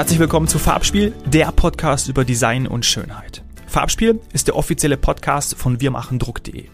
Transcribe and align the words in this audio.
Herzlich 0.00 0.18
willkommen 0.18 0.48
zu 0.48 0.58
Farbspiel, 0.58 1.12
der 1.26 1.52
Podcast 1.52 2.08
über 2.08 2.24
Design 2.24 2.66
und 2.66 2.86
Schönheit. 2.86 3.44
Farbspiel 3.66 4.18
ist 4.32 4.46
der 4.46 4.56
offizielle 4.56 4.96
Podcast 4.96 5.56
von 5.56 5.78
wirmachendruck.de. 5.78 6.70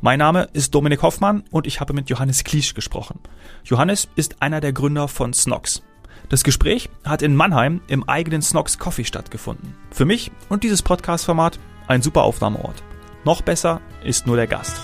Mein 0.00 0.18
Name 0.18 0.48
ist 0.54 0.74
Dominik 0.74 1.02
Hoffmann 1.02 1.44
und 1.50 1.66
ich 1.66 1.80
habe 1.80 1.92
mit 1.92 2.08
Johannes 2.08 2.44
Kliesch 2.44 2.72
gesprochen. 2.72 3.20
Johannes 3.64 4.08
ist 4.16 4.40
einer 4.40 4.62
der 4.62 4.72
Gründer 4.72 5.06
von 5.06 5.34
Snox. 5.34 5.82
Das 6.30 6.44
Gespräch 6.44 6.88
hat 7.04 7.20
in 7.20 7.36
Mannheim 7.36 7.82
im 7.88 8.08
eigenen 8.08 8.40
Snox 8.40 8.78
Coffee 8.78 9.04
stattgefunden. 9.04 9.74
Für 9.90 10.06
mich 10.06 10.32
und 10.48 10.64
dieses 10.64 10.80
Podcast-Format 10.80 11.58
ein 11.88 12.00
super 12.00 12.22
Aufnahmeort. 12.22 12.82
Noch 13.26 13.42
besser 13.42 13.82
ist 14.02 14.26
nur 14.26 14.36
der 14.36 14.46
Gast. 14.46 14.80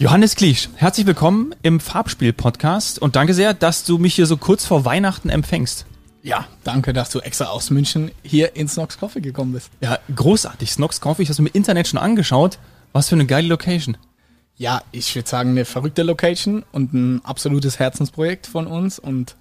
Johannes 0.00 0.34
Kliesch, 0.34 0.70
herzlich 0.76 1.06
willkommen 1.06 1.54
im 1.60 1.78
Farbspiel-Podcast 1.78 3.02
und 3.02 3.16
danke 3.16 3.34
sehr, 3.34 3.52
dass 3.52 3.84
du 3.84 3.98
mich 3.98 4.14
hier 4.14 4.24
so 4.24 4.38
kurz 4.38 4.64
vor 4.64 4.86
Weihnachten 4.86 5.28
empfängst. 5.28 5.84
Ja, 6.22 6.46
danke, 6.64 6.94
dass 6.94 7.10
du 7.10 7.20
extra 7.20 7.48
aus 7.48 7.68
München 7.68 8.10
hier 8.22 8.56
ins 8.56 8.72
Snox 8.72 8.96
Coffee 8.96 9.20
gekommen 9.20 9.52
bist. 9.52 9.68
Ja, 9.82 9.98
großartig. 10.16 10.72
Snox 10.72 11.02
Coffee, 11.02 11.24
ich 11.24 11.28
habe 11.28 11.34
es 11.34 11.38
mir 11.40 11.48
im 11.48 11.54
Internet 11.54 11.86
schon 11.86 11.98
angeschaut. 11.98 12.58
Was 12.94 13.10
für 13.10 13.14
eine 13.14 13.26
geile 13.26 13.46
Location. 13.48 13.98
Ja, 14.56 14.80
ich 14.90 15.14
würde 15.14 15.28
sagen, 15.28 15.50
eine 15.50 15.66
verrückte 15.66 16.02
Location 16.02 16.64
und 16.72 16.94
ein 16.94 17.22
absolutes 17.22 17.78
Herzensprojekt 17.78 18.46
von 18.46 18.66
uns 18.66 18.98
und 18.98 19.36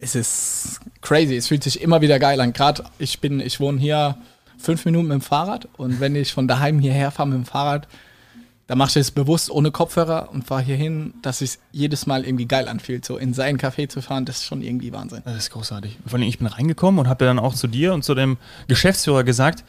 es 0.00 0.16
ist 0.16 0.80
crazy. 1.02 1.36
Es 1.36 1.46
fühlt 1.46 1.62
sich 1.62 1.80
immer 1.80 2.00
wieder 2.00 2.18
geil 2.18 2.40
an. 2.40 2.52
Gerade 2.52 2.82
ich 2.98 3.20
bin, 3.20 3.38
ich 3.38 3.60
wohne 3.60 3.78
hier 3.78 4.18
fünf 4.58 4.84
Minuten 4.86 5.06
mit 5.06 5.20
dem 5.20 5.20
Fahrrad 5.20 5.68
und 5.76 6.00
wenn 6.00 6.16
ich 6.16 6.32
von 6.32 6.48
daheim 6.48 6.80
hierher 6.80 7.12
fahre 7.12 7.28
mit 7.28 7.38
dem 7.38 7.46
Fahrrad, 7.46 7.86
da 8.70 8.76
mache 8.76 8.90
ich 8.90 8.96
es 8.98 9.10
bewusst 9.10 9.50
ohne 9.50 9.72
Kopfhörer 9.72 10.28
und 10.32 10.46
fahre 10.46 10.62
hier 10.62 10.76
hin, 10.76 11.12
dass 11.22 11.40
es 11.40 11.58
jedes 11.72 12.06
Mal 12.06 12.24
irgendwie 12.24 12.46
geil 12.46 12.68
anfühlt. 12.68 13.04
So 13.04 13.16
in 13.16 13.34
seinen 13.34 13.58
Café 13.58 13.88
zu 13.88 14.00
fahren, 14.00 14.26
das 14.26 14.36
ist 14.36 14.44
schon 14.44 14.62
irgendwie 14.62 14.92
Wahnsinn. 14.92 15.22
Das 15.24 15.36
ist 15.36 15.50
großartig. 15.50 15.98
Vor 16.06 16.20
allem, 16.20 16.28
ich 16.28 16.38
bin 16.38 16.46
reingekommen 16.46 17.00
und 17.00 17.08
habe 17.08 17.24
dann 17.24 17.40
auch 17.40 17.56
zu 17.56 17.66
dir 17.66 17.92
und 17.92 18.04
zu 18.04 18.14
dem 18.14 18.36
Geschäftsführer 18.68 19.24
gesagt, 19.24 19.64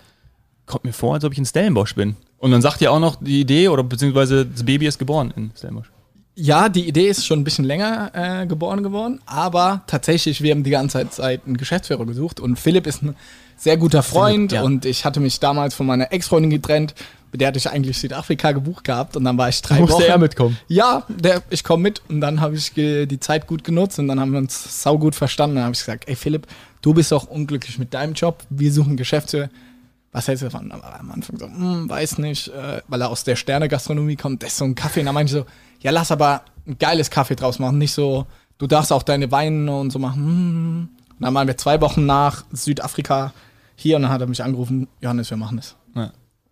kommt 0.68 0.84
mir 0.84 0.94
vor, 0.94 1.16
als 1.16 1.24
ob 1.24 1.32
ich 1.32 1.40
in 1.40 1.48
Stellenbosch 1.48 1.96
bin. 1.96 2.16
Und 2.38 2.52
dann 2.52 2.62
sagt 2.62 2.80
ihr 2.82 2.92
auch 2.92 3.00
noch 3.00 3.16
die 3.20 3.42
Idee 3.42 3.70
oder 3.70 3.84
beziehungsweise 3.84 4.46
das 4.46 4.64
Baby 4.66 4.86
ist 4.86 5.00
geboren 5.00 5.34
in 5.36 5.50
Stellenbosch. 5.58 5.90
Ja, 6.36 6.70
die 6.70 6.88
Idee 6.88 7.08
ist 7.08 7.26
schon 7.26 7.40
ein 7.40 7.44
bisschen 7.44 7.66
länger 7.66 8.12
äh, 8.14 8.46
geboren 8.46 8.84
geworden, 8.84 9.20
aber 9.26 9.82
tatsächlich, 9.88 10.44
wir 10.44 10.52
haben 10.52 10.64
die 10.64 10.70
ganze 10.70 11.10
Zeit 11.10 11.42
einen 11.48 11.58
Geschäftsführer 11.58 12.06
gesucht 12.06 12.40
und 12.40 12.60
Philipp 12.60 12.86
ist 12.86 13.02
ein 13.02 13.16
sehr 13.58 13.78
guter 13.78 14.04
Freund 14.04 14.52
Philipp, 14.52 14.62
ja. 14.62 14.62
und 14.62 14.86
ich 14.86 15.06
hatte 15.06 15.20
mich 15.20 15.40
damals 15.40 15.74
von 15.74 15.88
meiner 15.88 16.12
Ex-Freundin 16.14 16.52
getrennt 16.52 16.94
der 17.34 17.48
hatte 17.48 17.58
ich 17.58 17.70
eigentlich 17.70 17.98
Südafrika 17.98 18.52
gebucht 18.52 18.84
gehabt 18.84 19.16
und 19.16 19.24
dann 19.24 19.38
war 19.38 19.50
ich 19.50 19.62
drei 19.62 19.80
Musste 19.80 19.96
Wochen. 19.96 20.04
er 20.04 20.18
mitkommen? 20.18 20.58
Ja, 20.68 21.04
der, 21.08 21.42
ich 21.50 21.64
komme 21.64 21.84
mit 21.84 22.02
und 22.10 22.22
dann 22.22 22.42
habe 22.42 22.56
ich 22.56 22.74
die 22.74 23.20
Zeit 23.20 23.48
gut 23.48 23.64
genutzt 23.64 24.00
und 24.00 24.08
dann 24.08 24.20
haben 24.20 24.32
wir 24.32 24.40
uns 24.40 24.84
saugut 24.84 25.16
verstanden. 25.16 25.56
Dann 25.56 25.66
habe 25.66 25.74
ich 25.74 25.80
gesagt, 25.80 26.08
ey 26.08 26.16
Philipp, 26.16 26.48
du 26.82 26.94
bist 26.94 27.12
doch 27.12 27.28
unglücklich 27.28 27.80
mit 27.80 27.94
deinem 27.94 28.14
Job, 28.14 28.44
wir 28.50 28.72
suchen 28.72 28.98
Geschäftsführer. 28.98 29.50
Was 30.12 30.28
hältst 30.28 30.42
du 30.42 30.48
davon? 30.48 30.70
Dann 30.70 30.82
war 30.82 30.92
er 30.92 31.00
am 31.00 31.12
Anfang 31.12 31.38
so, 31.38 31.46
hm, 31.46 31.90
weiß 31.90 32.18
nicht, 32.18 32.50
äh, 32.50 32.82
weil 32.88 33.02
er 33.02 33.10
aus 33.10 33.24
der 33.24 33.38
Sterne-Gastronomie 33.38 34.18
kommt, 34.18 34.44
das 34.44 34.52
ist 34.52 34.58
so 34.58 34.66
ein 34.66 34.76
Kaffee. 34.76 35.00
Und 35.00 35.06
dann 35.06 35.16
meinte 35.16 35.34
ich 35.34 35.40
so, 35.40 35.46
ja, 35.80 35.92
lass 35.92 36.12
aber 36.12 36.42
ein 36.68 36.78
geiles 36.78 37.10
Kaffee 37.10 37.36
draus 37.36 37.60
machen, 37.60 37.78
nicht 37.78 37.94
so, 37.94 38.26
du 38.58 38.68
darfst 38.68 38.92
auch 38.92 39.04
deine 39.04 39.32
Weine 39.32 39.74
und 39.74 39.92
so 39.92 40.00
machen. 40.00 40.26
Hm. 40.26 40.90
Und 41.18 41.26
dann 41.26 41.34
waren 41.34 41.48
wir 41.48 41.56
zwei 41.56 41.80
Wochen 41.80 42.06
nach 42.06 42.44
Südafrika 42.52 43.32
hier 43.76 43.96
und 43.96 44.04
dann 44.04 44.12
hat 44.12 44.22
er 44.22 44.28
mich 44.28 44.44
angerufen, 44.44 44.88
Johannes, 45.00 45.30
wir 45.30 45.38
machen 45.38 45.60
es. 45.60 45.76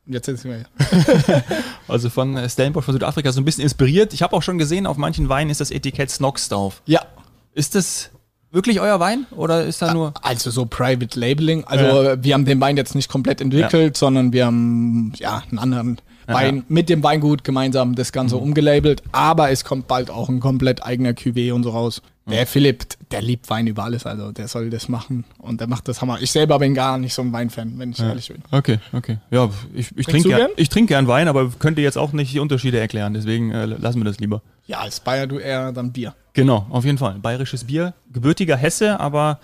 Jetzt 0.09 0.25
sind 0.25 0.43
wir 0.43 0.65
hier. 0.65 1.43
also 1.87 2.09
von 2.09 2.35
äh, 2.35 2.49
Stellenbosch 2.49 2.85
von 2.85 2.93
Südafrika 2.93 3.31
so 3.31 3.39
ein 3.39 3.45
bisschen 3.45 3.63
inspiriert. 3.63 4.11
Ich 4.13 4.23
habe 4.23 4.35
auch 4.35 4.41
schon 4.41 4.57
gesehen, 4.57 4.87
auf 4.87 4.97
manchen 4.97 5.29
Weinen 5.29 5.51
ist 5.51 5.61
das 5.61 5.69
Etikett 5.69 6.09
Snox 6.09 6.49
drauf. 6.49 6.81
Ja. 6.87 7.05
Ist 7.53 7.75
das 7.75 8.09
wirklich 8.51 8.79
euer 8.79 8.99
Wein 8.99 9.27
oder 9.31 9.65
ist 9.65 9.83
da 9.83 9.93
nur. 9.93 10.13
Also 10.23 10.49
so 10.49 10.65
Private 10.65 11.19
Labeling. 11.19 11.63
Also 11.65 12.03
ja. 12.03 12.23
wir 12.23 12.33
haben 12.33 12.45
den 12.45 12.59
Wein 12.59 12.75
jetzt 12.75 12.95
nicht 12.95 13.07
komplett 13.07 13.39
entwickelt, 13.39 13.95
ja. 13.95 13.99
sondern 13.99 14.33
wir 14.33 14.47
haben 14.47 15.13
ja 15.15 15.43
einen 15.47 15.59
anderen 15.59 16.01
Wein 16.29 16.57
ja. 16.57 16.63
mit 16.67 16.89
dem 16.89 17.03
Weingut 17.03 17.43
gemeinsam 17.43 17.95
das 17.95 18.11
Ganze 18.11 18.35
mhm. 18.35 18.43
umgelabelt. 18.43 19.03
Aber 19.11 19.51
es 19.51 19.63
kommt 19.63 19.87
bald 19.87 20.09
auch 20.09 20.29
ein 20.29 20.39
komplett 20.39 20.83
eigener 20.83 21.11
Cuvée 21.11 21.51
und 21.51 21.63
so 21.63 21.71
raus. 21.71 22.01
Der 22.29 22.45
Philipp, 22.45 22.83
der 23.11 23.21
liebt 23.21 23.49
Wein 23.49 23.67
über 23.67 23.83
alles, 23.83 24.05
also 24.05 24.31
der 24.31 24.47
soll 24.47 24.69
das 24.69 24.87
machen 24.87 25.25
und 25.39 25.59
der 25.59 25.67
macht 25.67 25.87
das 25.87 26.01
Hammer. 26.01 26.19
Ich 26.21 26.31
selber 26.31 26.59
bin 26.59 26.73
gar 26.73 26.97
nicht 26.97 27.13
so 27.13 27.21
ein 27.21 27.33
Weinfan, 27.33 27.73
wenn 27.77 27.91
ich 27.91 27.97
ja. 27.97 28.09
ehrlich 28.09 28.27
bin. 28.27 28.43
Okay, 28.51 28.77
okay. 28.93 29.17
Ja, 29.31 29.49
ich, 29.73 29.97
ich 29.97 30.05
trinke 30.05 30.29
gern, 30.29 30.51
ich 30.55 30.69
trink 30.69 30.89
gern 30.89 31.07
Wein, 31.07 31.27
aber 31.27 31.49
könnte 31.49 31.81
jetzt 31.81 31.97
auch 31.97 32.13
nicht 32.13 32.33
die 32.33 32.39
Unterschiede 32.39 32.79
erklären, 32.79 33.13
deswegen 33.13 33.51
äh, 33.51 33.65
lassen 33.65 33.99
wir 33.99 34.05
das 34.05 34.19
lieber. 34.19 34.41
Ja, 34.67 34.79
als 34.79 34.99
Bayer 34.99 35.25
du 35.25 35.39
eher 35.39 35.71
dann 35.71 35.91
Bier. 35.91 36.13
Genau, 36.33 36.67
auf 36.69 36.85
jeden 36.85 36.97
Fall. 36.97 37.15
Bayerisches 37.19 37.63
Bier, 37.63 37.93
gebürtiger 38.13 38.55
Hesse, 38.55 38.99
aber 38.99 39.39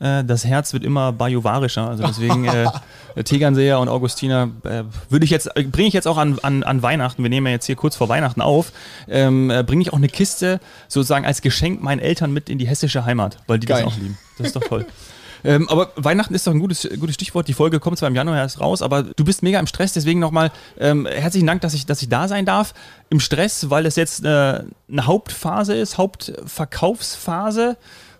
äh, 0.00 0.24
das 0.24 0.44
Herz 0.44 0.72
wird 0.72 0.84
immer 0.84 1.12
bajuwarischer. 1.12 1.88
Also 1.88 2.06
deswegen 2.06 2.44
äh, 2.44 2.66
Tegernseer 3.24 3.80
und 3.80 3.88
Augustiner 3.88 4.50
äh, 4.64 4.84
würde 5.08 5.24
ich 5.24 5.30
jetzt, 5.30 5.48
äh, 5.56 5.64
bringe 5.64 5.88
ich 5.88 5.94
jetzt 5.94 6.06
auch 6.06 6.18
an, 6.18 6.38
an, 6.42 6.62
an 6.62 6.82
Weihnachten, 6.82 7.22
wir 7.22 7.30
nehmen 7.30 7.46
ja 7.46 7.52
jetzt 7.52 7.66
hier 7.66 7.76
kurz 7.76 7.96
vor 7.96 8.08
Weihnachten 8.08 8.40
auf, 8.40 8.72
ähm, 9.08 9.50
äh, 9.50 9.62
bringe 9.62 9.82
ich 9.82 9.92
auch 9.92 9.98
eine 9.98 10.08
Kiste 10.08 10.60
sozusagen 10.88 11.24
als 11.24 11.42
Geschenk 11.42 11.82
meinen 11.82 12.00
Eltern 12.00 12.32
mit 12.32 12.48
in 12.48 12.58
die 12.58 12.66
hessische 12.66 13.04
Heimat, 13.04 13.38
weil 13.46 13.58
die 13.58 13.66
Geil. 13.66 13.84
das 13.84 13.92
auch 13.92 13.96
lieben. 13.98 14.18
Das 14.38 14.48
ist 14.48 14.56
doch 14.56 14.64
toll. 14.64 14.86
Ähm, 15.44 15.68
aber 15.68 15.92
Weihnachten 15.96 16.34
ist 16.34 16.46
doch 16.46 16.52
ein 16.52 16.58
gutes, 16.58 16.88
gutes 16.98 17.14
Stichwort. 17.14 17.48
Die 17.48 17.52
Folge 17.52 17.80
kommt 17.80 17.98
zwar 17.98 18.08
im 18.08 18.14
Januar 18.14 18.38
erst 18.38 18.60
raus, 18.60 18.82
aber 18.82 19.02
du 19.02 19.24
bist 19.24 19.42
mega 19.42 19.60
im 19.60 19.66
Stress. 19.66 19.92
Deswegen 19.92 20.20
nochmal 20.20 20.50
ähm, 20.78 21.06
herzlichen 21.06 21.46
Dank, 21.46 21.60
dass 21.60 21.74
ich, 21.74 21.86
dass 21.86 22.02
ich 22.02 22.08
da 22.08 22.28
sein 22.28 22.44
darf. 22.44 22.74
Im 23.10 23.20
Stress, 23.20 23.70
weil 23.70 23.86
es 23.86 23.96
jetzt 23.96 24.24
äh, 24.24 24.28
eine 24.28 25.06
Hauptphase 25.06 25.74
ist, 25.74 25.98
Hauptverkaufsphase. 25.98 27.76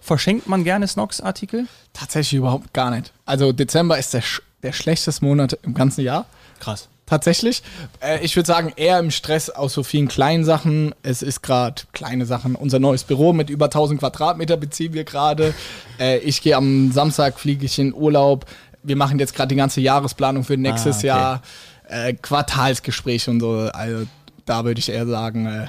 Verschenkt 0.09 0.49
man 0.49 0.65
gerne 0.65 0.89
Snox-Artikel? 0.89 1.67
Tatsächlich 1.93 2.39
überhaupt 2.39 2.73
gar 2.73 2.91
nicht. 2.91 3.13
Also 3.27 3.53
Dezember 3.53 3.99
ist 3.99 4.15
der, 4.15 4.23
der 4.63 4.73
schlechteste 4.73 5.23
Monat 5.23 5.59
im 5.65 5.75
ganzen 5.75 6.01
Jahr. 6.01 6.25
Krass. 6.61 6.89
Tatsächlich. 7.05 7.63
Äh, 8.01 8.25
ich 8.25 8.35
würde 8.35 8.47
sagen, 8.47 8.73
eher 8.77 9.01
im 9.01 9.11
Stress 9.11 9.51
aus 9.51 9.75
so 9.75 9.83
vielen 9.83 10.09
kleinen 10.09 10.47
Sachen. 10.47 10.95
Es 11.03 11.21
ist 11.21 11.43
gerade 11.43 11.83
kleine 11.93 12.25
Sachen. 12.25 12.55
Unser 12.55 12.79
neues 12.79 13.05
Büro 13.05 13.35
mit 13.35 13.51
über 13.51 13.67
1000 13.67 14.01
Quadratmeter 14.01 14.57
beziehen 14.57 14.95
wir 14.95 15.05
gerade. 15.05 15.53
Äh, 16.01 16.21
ich 16.21 16.41
gehe 16.41 16.57
am 16.57 16.91
Samstag, 16.91 17.39
fliege 17.39 17.67
ich 17.67 17.79
in 17.79 17.93
Urlaub. 17.93 18.47
Wir 18.83 18.97
machen 18.97 19.19
jetzt 19.19 19.35
gerade 19.35 19.49
die 19.49 19.57
ganze 19.57 19.83
Jahresplanung 19.83 20.43
für 20.43 20.57
nächstes 20.57 20.97
ah, 20.97 20.99
okay. 21.01 21.07
Jahr. 21.07 21.43
Äh, 21.87 22.15
Quartalsgespräche 22.15 23.31
und 23.31 23.41
so. 23.41 23.69
Also 23.75 24.07
da 24.47 24.65
würde 24.65 24.79
ich 24.79 24.89
eher 24.89 25.07
sagen, 25.07 25.45
äh, 25.45 25.67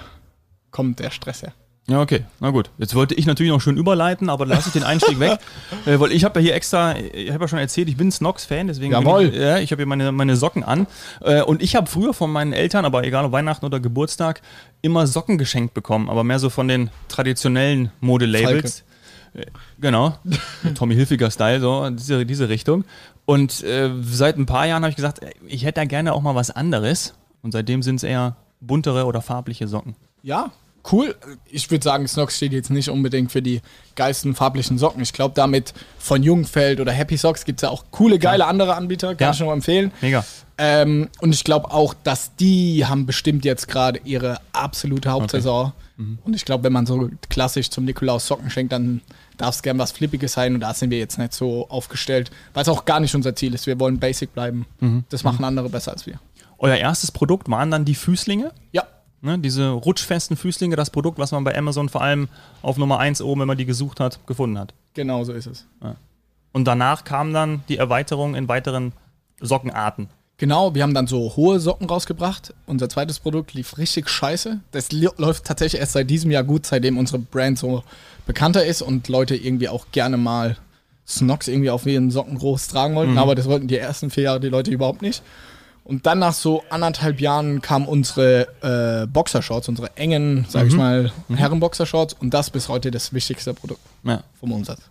kommt 0.71 0.99
der 0.99 1.11
Stress 1.11 1.41
her. 1.41 1.51
Ja, 1.89 2.01
okay. 2.01 2.23
Na 2.39 2.51
gut. 2.51 2.69
Jetzt 2.77 2.93
wollte 2.93 3.15
ich 3.15 3.25
natürlich 3.25 3.51
noch 3.51 3.61
schön 3.61 3.75
überleiten, 3.75 4.29
aber 4.29 4.45
lasse 4.45 4.69
ich 4.69 4.73
den 4.73 4.83
Einstieg 4.83 5.19
weg. 5.19 5.39
Äh, 5.85 5.99
weil 5.99 6.11
ich 6.11 6.25
habe 6.25 6.39
ja 6.39 6.43
hier 6.43 6.55
extra, 6.55 6.97
ich 6.97 7.31
habe 7.31 7.45
ja 7.45 7.47
schon 7.47 7.59
erzählt, 7.59 7.87
ich 7.87 7.95
bin 7.95 8.11
Snox-Fan, 8.11 8.67
deswegen 8.67 8.91
Jawohl. 8.91 9.25
ich, 9.25 9.35
ja, 9.35 9.59
ich 9.59 9.71
habe 9.71 9.81
hier 9.81 9.87
meine, 9.87 10.11
meine 10.11 10.35
Socken 10.35 10.63
an. 10.63 10.87
Äh, 11.21 11.41
und 11.41 11.61
ich 11.61 11.75
habe 11.75 11.87
früher 11.87 12.13
von 12.13 12.31
meinen 12.31 12.53
Eltern, 12.53 12.85
aber 12.85 13.05
egal 13.05 13.25
ob 13.25 13.31
Weihnachten 13.31 13.65
oder 13.65 13.79
Geburtstag, 13.79 14.41
immer 14.81 15.07
Socken 15.07 15.37
geschenkt 15.37 15.73
bekommen, 15.73 16.09
aber 16.09 16.23
mehr 16.23 16.39
so 16.39 16.49
von 16.49 16.67
den 16.67 16.89
traditionellen 17.07 17.91
Modelabels. 18.01 18.83
Äh, 19.33 19.45
genau. 19.79 20.17
Tommy 20.75 20.95
Hilfiger 20.95 21.31
Style, 21.31 21.61
so 21.61 21.89
diese, 21.89 22.25
diese 22.25 22.49
Richtung. 22.49 22.83
Und 23.25 23.63
äh, 23.63 23.91
seit 24.01 24.37
ein 24.37 24.45
paar 24.45 24.65
Jahren 24.67 24.83
habe 24.83 24.89
ich 24.89 24.97
gesagt, 24.97 25.21
ich 25.47 25.63
hätte 25.63 25.79
da 25.81 25.85
gerne 25.85 26.13
auch 26.13 26.21
mal 26.21 26.35
was 26.35 26.51
anderes. 26.51 27.13
Und 27.41 27.51
seitdem 27.51 27.83
sind 27.83 27.97
es 27.97 28.03
eher 28.03 28.35
buntere 28.59 29.05
oder 29.05 29.21
farbliche 29.21 29.67
Socken. 29.67 29.95
Ja, 30.23 30.51
cool. 30.91 31.15
Ich 31.45 31.69
würde 31.71 31.83
sagen, 31.83 32.07
Snox 32.07 32.37
steht 32.37 32.53
jetzt 32.53 32.69
nicht 32.69 32.89
unbedingt 32.89 33.31
für 33.31 33.41
die 33.41 33.61
geilsten 33.95 34.35
farblichen 34.35 34.77
Socken. 34.77 35.01
Ich 35.01 35.13
glaube, 35.13 35.33
damit 35.35 35.73
von 35.97 36.23
Jungfeld 36.23 36.79
oder 36.79 36.91
Happy 36.91 37.17
Socks 37.17 37.45
gibt 37.45 37.59
es 37.59 37.63
ja 37.63 37.69
auch 37.69 37.85
coole, 37.91 38.19
geile 38.19 38.43
ja. 38.43 38.47
andere 38.47 38.75
Anbieter. 38.75 39.15
Kann 39.15 39.27
ja. 39.27 39.31
ich 39.31 39.39
nur 39.39 39.53
empfehlen. 39.53 39.91
Mega. 40.01 40.23
Ähm, 40.57 41.07
und 41.21 41.33
ich 41.33 41.45
glaube 41.45 41.71
auch, 41.71 41.93
dass 42.03 42.35
die 42.35 42.85
haben 42.85 43.05
bestimmt 43.05 43.45
jetzt 43.45 43.67
gerade 43.67 44.01
ihre 44.03 44.39
absolute 44.51 45.09
Hauptsaison. 45.09 45.67
Okay. 45.67 45.75
Mhm. 45.97 46.19
Und 46.23 46.35
ich 46.35 46.43
glaube, 46.43 46.65
wenn 46.65 46.73
man 46.73 46.85
so 46.85 47.09
klassisch 47.29 47.69
zum 47.69 47.85
Nikolaus 47.85 48.27
Socken 48.27 48.49
schenkt, 48.49 48.73
dann 48.73 49.01
darf 49.37 49.55
es 49.55 49.61
gern 49.61 49.77
was 49.77 49.93
Flippiges 49.93 50.33
sein. 50.33 50.53
Und 50.53 50.59
da 50.59 50.73
sind 50.73 50.89
wir 50.89 50.99
jetzt 50.99 51.17
nicht 51.17 51.33
so 51.33 51.69
aufgestellt, 51.69 52.29
weil 52.53 52.63
es 52.63 52.69
auch 52.69 52.85
gar 52.85 52.99
nicht 52.99 53.15
unser 53.15 53.35
Ziel 53.35 53.53
ist. 53.53 53.67
Wir 53.67 53.79
wollen 53.79 53.99
basic 53.99 54.33
bleiben. 54.33 54.65
Mhm. 54.81 55.05
Das 55.09 55.23
machen 55.23 55.45
andere 55.45 55.69
besser 55.69 55.93
als 55.93 56.05
wir. 56.05 56.19
Euer 56.57 56.75
erstes 56.75 57.11
Produkt 57.11 57.49
waren 57.49 57.71
dann 57.71 57.85
die 57.85 57.95
Füßlinge? 57.95 58.51
Ja. 58.73 58.83
Ne, 59.21 59.37
diese 59.37 59.69
rutschfesten 59.69 60.37
Füßlinge, 60.37 60.77
das 60.77 60.91
Produkt, 60.91 61.19
was 61.19 61.31
man 61.31 61.43
bei 61.43 61.57
Amazon 61.57 61.89
vor 61.89 62.01
allem 62.01 62.29
auf 62.61 62.77
Nummer 62.77 62.99
1 62.99 63.21
oben, 63.21 63.41
wenn 63.41 63.47
man 63.47 63.57
die 63.57 63.65
gesucht 63.65 63.99
hat, 63.99 64.25
gefunden 64.27 64.57
hat. 64.57 64.73
Genau 64.93 65.25
so 65.25 65.33
ist 65.33 65.45
es. 65.45 65.65
Ja. 65.83 65.95
Und 66.53 66.65
danach 66.65 67.03
kam 67.03 67.33
dann 67.33 67.63
die 67.67 67.77
Erweiterung 67.77 68.35
in 68.35 68.47
weiteren 68.47 68.93
Sockenarten. 69.41 70.07
Genau, 70.37 70.73
wir 70.73 70.83
haben 70.83 70.93
dann 70.93 71.05
so 71.05 71.35
hohe 71.35 71.59
Socken 71.59 71.87
rausgebracht. 71.87 72.53
Unser 72.65 72.87
zweites 72.87 73.19
Produkt 73.19 73.53
lief 73.53 73.77
richtig 73.77 74.09
scheiße. 74.09 74.61
Das 74.71 74.89
läuft 74.91 75.43
tatsächlich 75.43 75.81
erst 75.81 75.91
seit 75.91 76.09
diesem 76.09 76.31
Jahr 76.31 76.45
gut, 76.45 76.65
seitdem 76.65 76.97
unsere 76.97 77.19
Brand 77.19 77.59
so 77.59 77.83
bekannter 78.25 78.65
ist 78.65 78.81
und 78.81 79.09
Leute 79.09 79.35
irgendwie 79.35 79.67
auch 79.67 79.87
gerne 79.91 80.15
mal 80.15 80.55
Snox 81.05 81.49
irgendwie 81.49 81.71
auf 81.71 81.85
ihren 81.85 82.09
Socken 82.09 82.37
groß 82.37 82.69
tragen 82.69 82.95
wollten. 82.95 83.13
Mhm. 83.13 83.17
Aber 83.17 83.35
das 83.35 83.49
wollten 83.49 83.67
die 83.67 83.77
ersten 83.77 84.11
vier 84.11 84.23
Jahre 84.23 84.39
die 84.39 84.47
Leute 84.47 84.71
überhaupt 84.71 85.01
nicht. 85.01 85.23
Und 85.89 86.05
dann 86.05 86.19
nach 86.19 86.33
so 86.33 86.63
anderthalb 86.69 87.19
Jahren 87.19 87.61
kamen 87.61 87.87
unsere 87.87 88.47
äh, 88.61 89.07
Boxershorts, 89.07 89.67
unsere 89.69 89.97
engen, 89.97 90.45
sag 90.47 90.67
ich 90.67 90.73
Mhm. 90.73 90.77
mal, 90.79 91.11
Herren-Boxershorts 91.33 92.13
und 92.19 92.31
das 92.33 92.51
bis 92.51 92.69
heute 92.69 92.91
das 92.91 93.11
wichtigste 93.11 93.53
Produkt 93.55 93.81
Ja. 94.03 94.21
vom 94.39 94.51
Umsatz. 94.51 94.81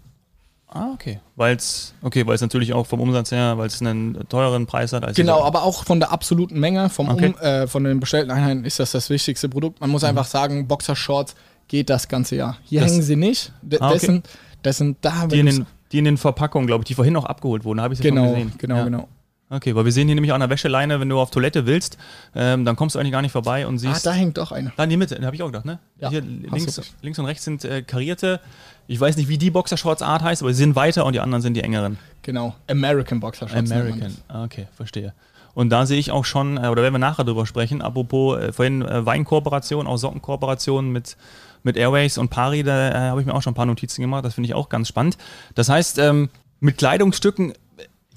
Ah, 0.70 0.90
okay. 0.92 1.20
Weil 1.36 1.56
es 1.56 1.94
okay, 2.02 2.26
weil's 2.26 2.40
natürlich 2.42 2.74
auch 2.74 2.86
vom 2.86 3.00
Umsatz 3.00 3.30
her, 3.30 3.56
weil 3.56 3.68
es 3.68 3.80
einen 3.80 4.28
teureren 4.28 4.66
Preis 4.66 4.92
hat 4.92 5.02
als 5.04 5.16
Genau, 5.16 5.42
aber 5.44 5.62
auch 5.62 5.84
von 5.84 5.98
der 6.00 6.10
absoluten 6.12 6.58
Menge, 6.60 6.90
vom 6.90 7.08
Okay. 7.08 7.28
um, 7.28 7.38
äh, 7.40 7.66
von 7.68 7.84
den 7.84 8.00
bestellten 8.00 8.30
Einheiten 8.30 8.64
ist 8.64 8.78
das 8.80 8.90
das 8.90 9.08
wichtigste 9.08 9.48
Produkt. 9.48 9.80
Man 9.80 9.88
muss 9.90 10.04
einfach 10.04 10.26
sagen, 10.26 10.66
Boxershorts 10.66 11.34
geht 11.68 11.88
das 11.90 12.08
ganze 12.08 12.36
Jahr. 12.36 12.58
Hier 12.64 12.80
Das- 12.82 12.90
hängen 12.90 13.02
sie 13.02 13.16
nicht. 13.16 13.52
D 13.62 13.78
Ah, 13.80 13.86
okay. 13.86 13.94
das, 13.94 14.02
sind, 14.02 14.28
das 14.62 14.76
sind 14.78 14.98
da, 15.00 15.26
die 15.26 15.38
in 15.40 15.46
den, 15.46 15.66
die 15.92 15.98
in 15.98 16.04
den 16.04 16.16
Verpackungen, 16.18 16.66
glaube 16.66 16.82
ich, 16.82 16.88
die 16.88 16.94
vorhin 16.94 17.14
noch 17.14 17.24
abgeholt 17.24 17.64
wurden, 17.64 17.80
habe 17.80 17.94
ich 17.94 17.98
sie 18.00 18.08
genau, 18.08 18.32
gesehen. 18.32 18.52
genau, 18.58 18.76
ja. 18.76 18.84
genau. 18.84 19.08
Okay, 19.50 19.74
weil 19.74 19.84
wir 19.86 19.92
sehen 19.92 20.08
hier 20.08 20.14
nämlich 20.14 20.32
an 20.34 20.40
der 20.40 20.50
Wäscheleine, 20.50 21.00
wenn 21.00 21.08
du 21.08 21.18
auf 21.18 21.30
Toilette 21.30 21.64
willst, 21.64 21.96
ähm, 22.34 22.64
dann 22.66 22.76
kommst 22.76 22.94
du 22.94 22.98
eigentlich 22.98 23.12
gar 23.12 23.22
nicht 23.22 23.32
vorbei 23.32 23.66
und 23.66 23.76
Ah, 23.76 23.78
siehst. 23.78 24.04
da 24.04 24.12
hängt 24.12 24.36
doch 24.36 24.52
eine. 24.52 24.72
Da 24.76 24.84
in 24.84 24.90
die 24.90 24.96
Mitte, 24.98 25.18
habe 25.24 25.34
ich 25.34 25.42
auch 25.42 25.46
gedacht, 25.46 25.64
ne? 25.64 25.78
Ja, 25.98 26.10
Hier 26.10 26.20
links, 26.20 26.80
links 27.00 27.18
und 27.18 27.24
rechts 27.24 27.44
sind 27.44 27.64
äh, 27.64 27.80
karierte. 27.82 28.40
Ich 28.88 29.00
weiß 29.00 29.16
nicht, 29.16 29.28
wie 29.28 29.38
die 29.38 29.50
Boxershorts-Art 29.50 30.22
heißt, 30.22 30.42
aber 30.42 30.52
sie 30.52 30.58
sind 30.58 30.76
weiter 30.76 31.06
und 31.06 31.14
die 31.14 31.20
anderen 31.20 31.40
sind 31.42 31.54
die 31.54 31.62
engeren. 31.62 31.98
Genau, 32.22 32.54
American 32.68 33.20
Boxershorts. 33.20 33.70
American. 33.70 34.14
Ah, 34.28 34.44
Okay, 34.44 34.66
verstehe. 34.76 35.14
Und 35.54 35.70
da 35.70 35.86
sehe 35.86 35.98
ich 35.98 36.10
auch 36.10 36.24
schon, 36.26 36.56
äh, 36.58 36.68
oder 36.68 36.82
werden 36.82 36.94
wir 36.94 36.98
nachher 36.98 37.24
drüber 37.24 37.46
sprechen, 37.46 37.80
apropos 37.82 38.38
äh, 38.38 38.52
vorhin 38.52 38.82
äh, 38.82 39.04
Weinkooperation, 39.06 39.86
auch 39.86 39.96
Sockenkooperation 39.96 40.90
mit, 40.92 41.16
mit 41.62 41.76
Airways 41.76 42.18
und 42.18 42.28
Pari, 42.28 42.62
da 42.62 42.90
äh, 42.90 42.94
habe 43.10 43.20
ich 43.22 43.26
mir 43.26 43.34
auch 43.34 43.42
schon 43.42 43.52
ein 43.52 43.56
paar 43.56 43.66
Notizen 43.66 44.02
gemacht, 44.02 44.24
das 44.24 44.34
finde 44.34 44.46
ich 44.48 44.54
auch 44.54 44.68
ganz 44.68 44.88
spannend. 44.88 45.16
Das 45.54 45.68
heißt, 45.68 45.98
ähm, 45.98 46.28
mit 46.60 46.76
Kleidungsstücken 46.78 47.54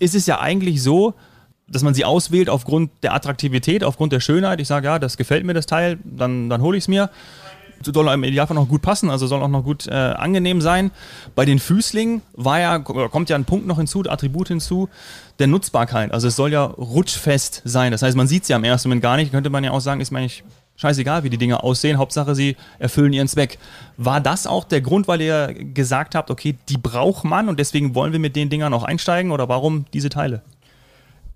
ist 0.02 0.16
es 0.16 0.26
ja 0.26 0.40
eigentlich 0.40 0.82
so, 0.82 1.14
dass 1.68 1.84
man 1.84 1.94
sie 1.94 2.06
auswählt 2.06 2.50
aufgrund 2.50 2.92
der 3.04 3.14
Attraktivität, 3.14 3.84
aufgrund 3.84 4.12
der 4.12 4.20
Schönheit. 4.20 4.60
Ich 4.60 4.68
sage, 4.68 4.88
ja, 4.88 5.00
das 5.00 5.16
gefällt 5.16 5.46
mir 5.46 5.54
das 5.54 5.68
Teil, 5.68 6.00
dann, 6.04 6.50
dann 6.50 6.62
hole 6.62 6.78
ich 6.78 6.86
es 6.86 6.88
mir. 6.88 7.10
Soll 7.84 8.08
im 8.10 8.24
Idealfall 8.24 8.56
noch 8.56 8.68
gut 8.68 8.82
passen, 8.82 9.10
also 9.10 9.26
soll 9.26 9.42
auch 9.42 9.48
noch 9.48 9.64
gut 9.64 9.88
äh, 9.88 9.92
angenehm 9.92 10.62
sein. 10.62 10.92
Bei 11.34 11.46
den 11.46 11.58
Füßlingen 11.58 12.22
war 12.34 12.60
ja, 12.60 12.80
kommt 12.80 13.30
ja 13.30 13.36
ein 13.36 13.46
Punkt 13.46 13.66
noch 13.66 13.78
hinzu, 13.78 14.04
Attribut 14.08 14.50
hinzu, 14.50 14.90
der 15.40 15.48
Nutzbarkeit. 15.48 16.12
Also 16.12 16.28
es 16.28 16.36
soll 16.36 16.52
ja 16.52 16.64
rutschfest 16.64 17.62
sein. 17.66 17.92
Das 17.92 18.04
heißt, 18.04 18.16
man 18.16 18.28
sieht 18.28 18.46
sie 18.46 18.54
am 18.54 18.64
ersten 18.64 18.90
Moment 18.90 19.02
gar 19.02 19.18
nicht. 19.18 19.32
Könnte 19.32 19.50
man 19.50 19.64
ja 19.64 19.72
auch 19.72 19.82
sagen, 19.82 20.00
ist 20.00 20.12
mir 20.12 20.20
eigentlich 20.20 20.44
scheißegal, 20.82 21.24
wie 21.24 21.30
die 21.30 21.38
Dinge 21.38 21.62
aussehen. 21.64 21.98
Hauptsache, 22.00 22.34
sie 22.36 22.56
erfüllen 22.80 23.14
ihren 23.14 23.28
Zweck. 23.28 23.60
War 23.98 24.20
das 24.20 24.48
auch 24.48 24.64
der 24.64 24.82
Grund, 24.82 25.08
weil 25.08 25.22
ihr 25.22 25.54
gesagt 25.54 26.16
habt, 26.16 26.32
okay, 26.32 26.58
die 26.70 26.78
braucht 26.78 27.24
man 27.24 27.48
und 27.50 27.60
deswegen 27.60 27.94
wollen 27.94 28.12
wir 28.14 28.20
mit 28.20 28.36
den 28.36 28.50
Dingern 28.50 28.74
auch 28.74 28.84
einsteigen? 28.84 29.32
Oder 29.32 29.48
warum 29.48 29.86
diese 29.94 30.10
Teile? 30.10 30.42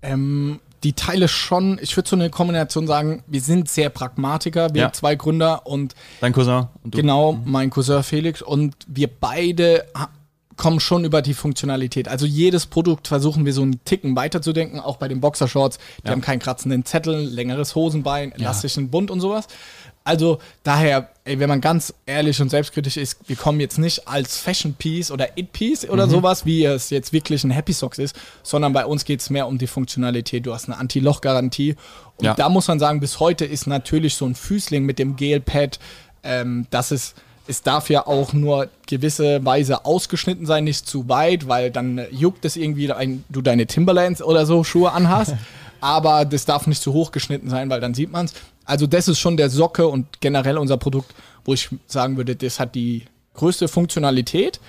Ähm, 0.02 0.60
die 0.82 0.92
Teile 0.92 1.26
schon, 1.28 1.78
ich 1.80 1.96
würde 1.96 2.08
so 2.08 2.16
eine 2.16 2.28
Kombination 2.30 2.86
sagen, 2.86 3.22
wir 3.26 3.40
sind 3.40 3.68
sehr 3.68 3.88
Pragmatiker, 3.88 4.74
wir 4.74 4.82
Ja. 4.82 4.92
zwei 4.92 5.14
Gründer 5.14 5.66
und 5.66 5.94
Dein 6.20 6.32
Cousin 6.32 6.66
und 6.84 6.94
du? 6.94 6.98
genau 6.98 7.38
mein 7.44 7.70
Cousin 7.70 8.02
Felix 8.02 8.42
und 8.42 8.74
wir 8.86 9.08
beide 9.08 9.86
kommen 10.56 10.80
schon 10.80 11.04
über 11.04 11.22
die 11.22 11.34
Funktionalität. 11.34 12.08
Also 12.08 12.24
jedes 12.26 12.66
Produkt 12.66 13.08
versuchen 13.08 13.44
wir 13.44 13.52
so 13.52 13.62
einen 13.62 13.84
Ticken 13.84 14.16
weiterzudenken, 14.16 14.80
auch 14.80 14.96
bei 14.96 15.08
den 15.08 15.20
Boxershorts. 15.20 15.78
Die 16.02 16.06
Ja. 16.06 16.12
haben 16.12 16.20
keinen 16.22 16.38
kratzenden 16.38 16.84
Zettel, 16.84 17.18
längeres 17.26 17.74
Hosenbein, 17.74 18.32
elastischen 18.32 18.88
Bund 18.90 19.10
und 19.10 19.20
sowas. 19.20 19.46
Also 20.04 20.38
daher, 20.62 21.10
ey, 21.24 21.40
wenn 21.40 21.48
man 21.48 21.60
ganz 21.60 21.92
ehrlich 22.06 22.40
und 22.40 22.48
selbstkritisch 22.48 22.96
ist, 22.96 23.18
wir 23.26 23.34
kommen 23.34 23.58
jetzt 23.58 23.76
nicht 23.78 24.06
als 24.06 24.36
Fashion 24.38 24.74
Piece 24.74 25.10
oder 25.10 25.36
It 25.36 25.52
Piece 25.52 25.82
Mhm. 25.82 25.90
oder 25.90 26.08
sowas, 26.08 26.46
wie 26.46 26.64
es 26.64 26.90
jetzt 26.90 27.12
wirklich 27.12 27.42
ein 27.42 27.50
Happy 27.50 27.72
Socks 27.72 27.98
ist, 27.98 28.14
sondern 28.44 28.72
bei 28.72 28.86
uns 28.86 29.04
geht 29.04 29.20
es 29.20 29.30
mehr 29.30 29.48
um 29.48 29.58
die 29.58 29.66
Funktionalität. 29.66 30.46
Du 30.46 30.54
hast 30.54 30.68
eine 30.68 30.78
Anti-Loch-Garantie. 30.78 31.74
Und 32.18 32.24
Ja. 32.24 32.34
da 32.34 32.48
muss 32.48 32.68
man 32.68 32.78
sagen, 32.78 33.00
bis 33.00 33.18
heute 33.18 33.44
ist 33.44 33.66
natürlich 33.66 34.14
so 34.14 34.24
ein 34.26 34.36
Füßling 34.36 34.84
mit 34.84 35.00
dem 35.00 35.16
Gel-Pad, 35.16 35.80
ähm, 36.22 36.66
das 36.70 36.92
ist, 36.92 37.14
es 37.48 37.62
darf 37.62 37.90
ja 37.90 38.06
auch 38.06 38.32
nur 38.32 38.68
gewisse 38.86 39.44
Weise 39.44 39.84
ausgeschnitten 39.84 40.46
sein, 40.46 40.64
nicht 40.64 40.86
zu 40.86 41.08
weit, 41.08 41.48
weil 41.48 41.70
dann 41.70 42.06
juckt 42.10 42.44
es 42.44 42.56
irgendwie, 42.56 42.92
ein, 42.92 43.24
du 43.28 43.42
deine 43.42 43.66
Timberlands 43.66 44.22
oder 44.22 44.46
so 44.46 44.64
Schuhe 44.64 44.92
anhast. 44.92 45.34
Aber 45.80 46.24
das 46.24 46.46
darf 46.46 46.66
nicht 46.66 46.82
zu 46.82 46.92
hoch 46.92 47.12
geschnitten 47.12 47.50
sein, 47.50 47.68
weil 47.70 47.80
dann 47.80 47.94
sieht 47.94 48.10
man 48.10 48.26
es. 48.26 48.32
Also 48.64 48.86
das 48.86 49.08
ist 49.08 49.18
schon 49.18 49.36
der 49.36 49.50
Socke 49.50 49.86
und 49.86 50.20
generell 50.20 50.58
unser 50.58 50.76
Produkt, 50.76 51.14
wo 51.44 51.54
ich 51.54 51.68
sagen 51.86 52.16
würde, 52.16 52.34
das 52.34 52.58
hat 52.58 52.74
die 52.74 53.04
größte 53.34 53.68
Funktionalität 53.68 54.60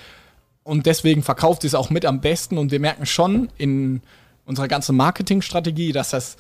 und 0.63 0.85
deswegen 0.85 1.23
verkauft 1.23 1.63
es 1.63 1.73
auch 1.73 1.89
mit 1.89 2.05
am 2.05 2.21
besten 2.21 2.57
und 2.57 2.71
wir 2.71 2.79
merken 2.79 3.05
schon 3.05 3.49
in 3.57 4.01
unserer 4.45 4.67
ganzen 4.67 4.95
Marketingstrategie, 4.95 5.93
dass 5.93 6.11
das 6.11 6.37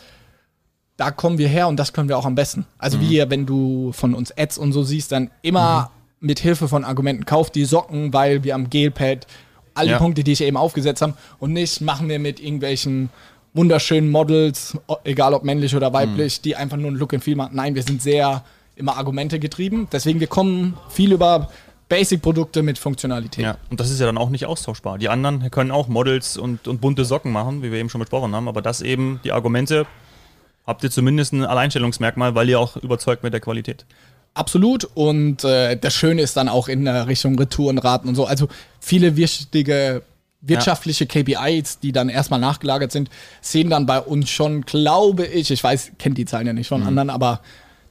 da 0.97 1.11
kommen 1.11 1.37
wir 1.37 1.47
her 1.47 1.67
und 1.67 1.77
das 1.77 1.93
können 1.93 2.09
wir 2.09 2.17
auch 2.17 2.25
am 2.25 2.35
besten. 2.35 2.65
Also 2.79 2.99
wie 2.99 3.23
wenn 3.29 3.45
du 3.45 3.91
von 3.93 4.15
uns 4.15 4.35
Ads 4.35 4.57
und 4.57 4.73
so 4.73 4.83
siehst, 4.83 5.11
dann 5.11 5.29
immer 5.43 5.91
mit 6.19 6.39
Hilfe 6.39 6.67
von 6.67 6.83
Argumenten 6.83 7.25
kauft 7.25 7.55
die 7.55 7.65
Socken, 7.65 8.13
weil 8.13 8.43
wir 8.43 8.55
am 8.55 8.69
Gelpad 8.69 9.27
alle 9.73 9.91
Ja. 9.91 9.97
Punkte, 9.99 10.23
die 10.23 10.31
ich 10.31 10.41
eben 10.41 10.57
aufgesetzt 10.57 11.01
habe 11.01 11.13
und 11.39 11.53
nicht 11.53 11.81
machen 11.81 12.09
wir 12.09 12.19
mit 12.19 12.39
irgendwelchen 12.39 13.09
wunderschönen 13.53 14.09
Models, 14.09 14.77
egal 15.03 15.33
ob 15.33 15.43
männlich 15.43 15.75
oder 15.75 15.93
weiblich, 15.93 16.41
die 16.41 16.55
einfach 16.55 16.77
nur 16.77 16.91
ein 16.91 16.95
Look 16.95 17.13
and 17.13 17.23
Feel 17.23 17.35
machen. 17.35 17.55
Nein, 17.55 17.75
wir 17.75 17.83
sind 17.83 18.01
sehr 18.01 18.43
immer 18.75 18.97
Argumente 18.97 19.39
getrieben. 19.39 19.87
Deswegen 19.91 20.19
wir 20.19 20.27
kommen 20.27 20.75
viel 20.89 21.11
über 21.11 21.49
Basic-Produkte 21.89 22.63
mit 22.63 22.77
Funktionalität. 22.77 23.43
Ja, 23.43 23.57
und 23.69 23.79
das 23.79 23.89
ist 23.89 23.99
ja 23.99 24.05
dann 24.05 24.17
auch 24.17 24.29
nicht 24.29 24.45
austauschbar. 24.45 24.97
Die 24.97 25.09
anderen 25.09 25.49
können 25.51 25.71
auch 25.71 25.87
Models 25.87 26.37
und, 26.37 26.67
und 26.67 26.81
bunte 26.81 27.05
Socken 27.05 27.31
machen, 27.31 27.63
wie 27.63 27.71
wir 27.71 27.79
eben 27.79 27.89
schon 27.89 27.99
besprochen 27.99 28.35
haben, 28.35 28.47
aber 28.47 28.61
das 28.61 28.81
eben, 28.81 29.19
die 29.23 29.31
Argumente, 29.31 29.87
habt 30.65 30.83
ihr 30.83 30.91
zumindest 30.91 31.33
ein 31.33 31.45
Alleinstellungsmerkmal, 31.45 32.35
weil 32.35 32.49
ihr 32.49 32.59
auch 32.59 32.75
überzeugt 32.77 33.23
mit 33.23 33.33
der 33.33 33.39
Qualität. 33.39 33.85
Absolut. 34.37 34.85
Und 34.93 35.43
äh, 35.43 35.75
das 35.77 35.93
Schöne 35.93 36.21
ist 36.21 36.37
dann 36.37 36.47
auch 36.49 36.67
in 36.67 36.85
der 36.85 37.07
Richtung 37.07 37.37
Retourenraten 37.37 38.07
und 38.07 38.15
so. 38.15 38.25
Also 38.25 38.47
viele 38.79 39.15
wichtige 39.17 40.03
wirtschaftliche 40.41 41.07
KPIs, 41.07 41.79
die 41.79 41.91
dann 41.91 42.09
erstmal 42.09 42.39
nachgelagert 42.39 42.91
sind, 42.91 43.09
sehen 43.41 43.69
dann 43.69 43.85
bei 43.85 43.99
uns 43.99 44.29
schon, 44.29 44.61
glaube 44.61 45.25
ich, 45.25 45.49
ich 45.51 45.63
weiß, 45.63 45.93
kennt 45.97 46.17
die 46.17 46.25
Zahlen 46.25 46.45
ja 46.47 46.53
nicht 46.53 46.67
von 46.67 46.83
anderen, 46.83 47.09
aber 47.09 47.41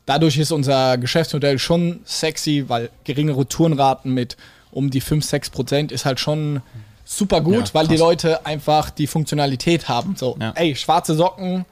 dadurch 0.06 0.38
ist 0.38 0.52
unser 0.52 0.96
Geschäftsmodell 0.96 1.58
schon 1.58 2.00
sexy, 2.04 2.64
weil 2.68 2.90
geringe 3.04 3.36
Retourenraten 3.36 4.14
mit 4.14 4.36
um 4.70 4.90
die 4.90 5.00
5, 5.00 5.24
6 5.24 5.50
Prozent 5.50 5.90
ist 5.92 6.04
halt 6.04 6.20
schon 6.20 6.62
super 7.04 7.40
gut, 7.40 7.68
Ja, 7.68 7.74
weil 7.74 7.88
die. 7.88 7.96
Leute 7.96 8.46
einfach 8.46 8.90
die 8.90 9.06
Funktionalität 9.08 9.88
haben. 9.88 10.14
So, 10.16 10.36
Ja. 10.40 10.52
ey, 10.54 10.76
schwarze 10.76 11.14
Socken, 11.14 11.64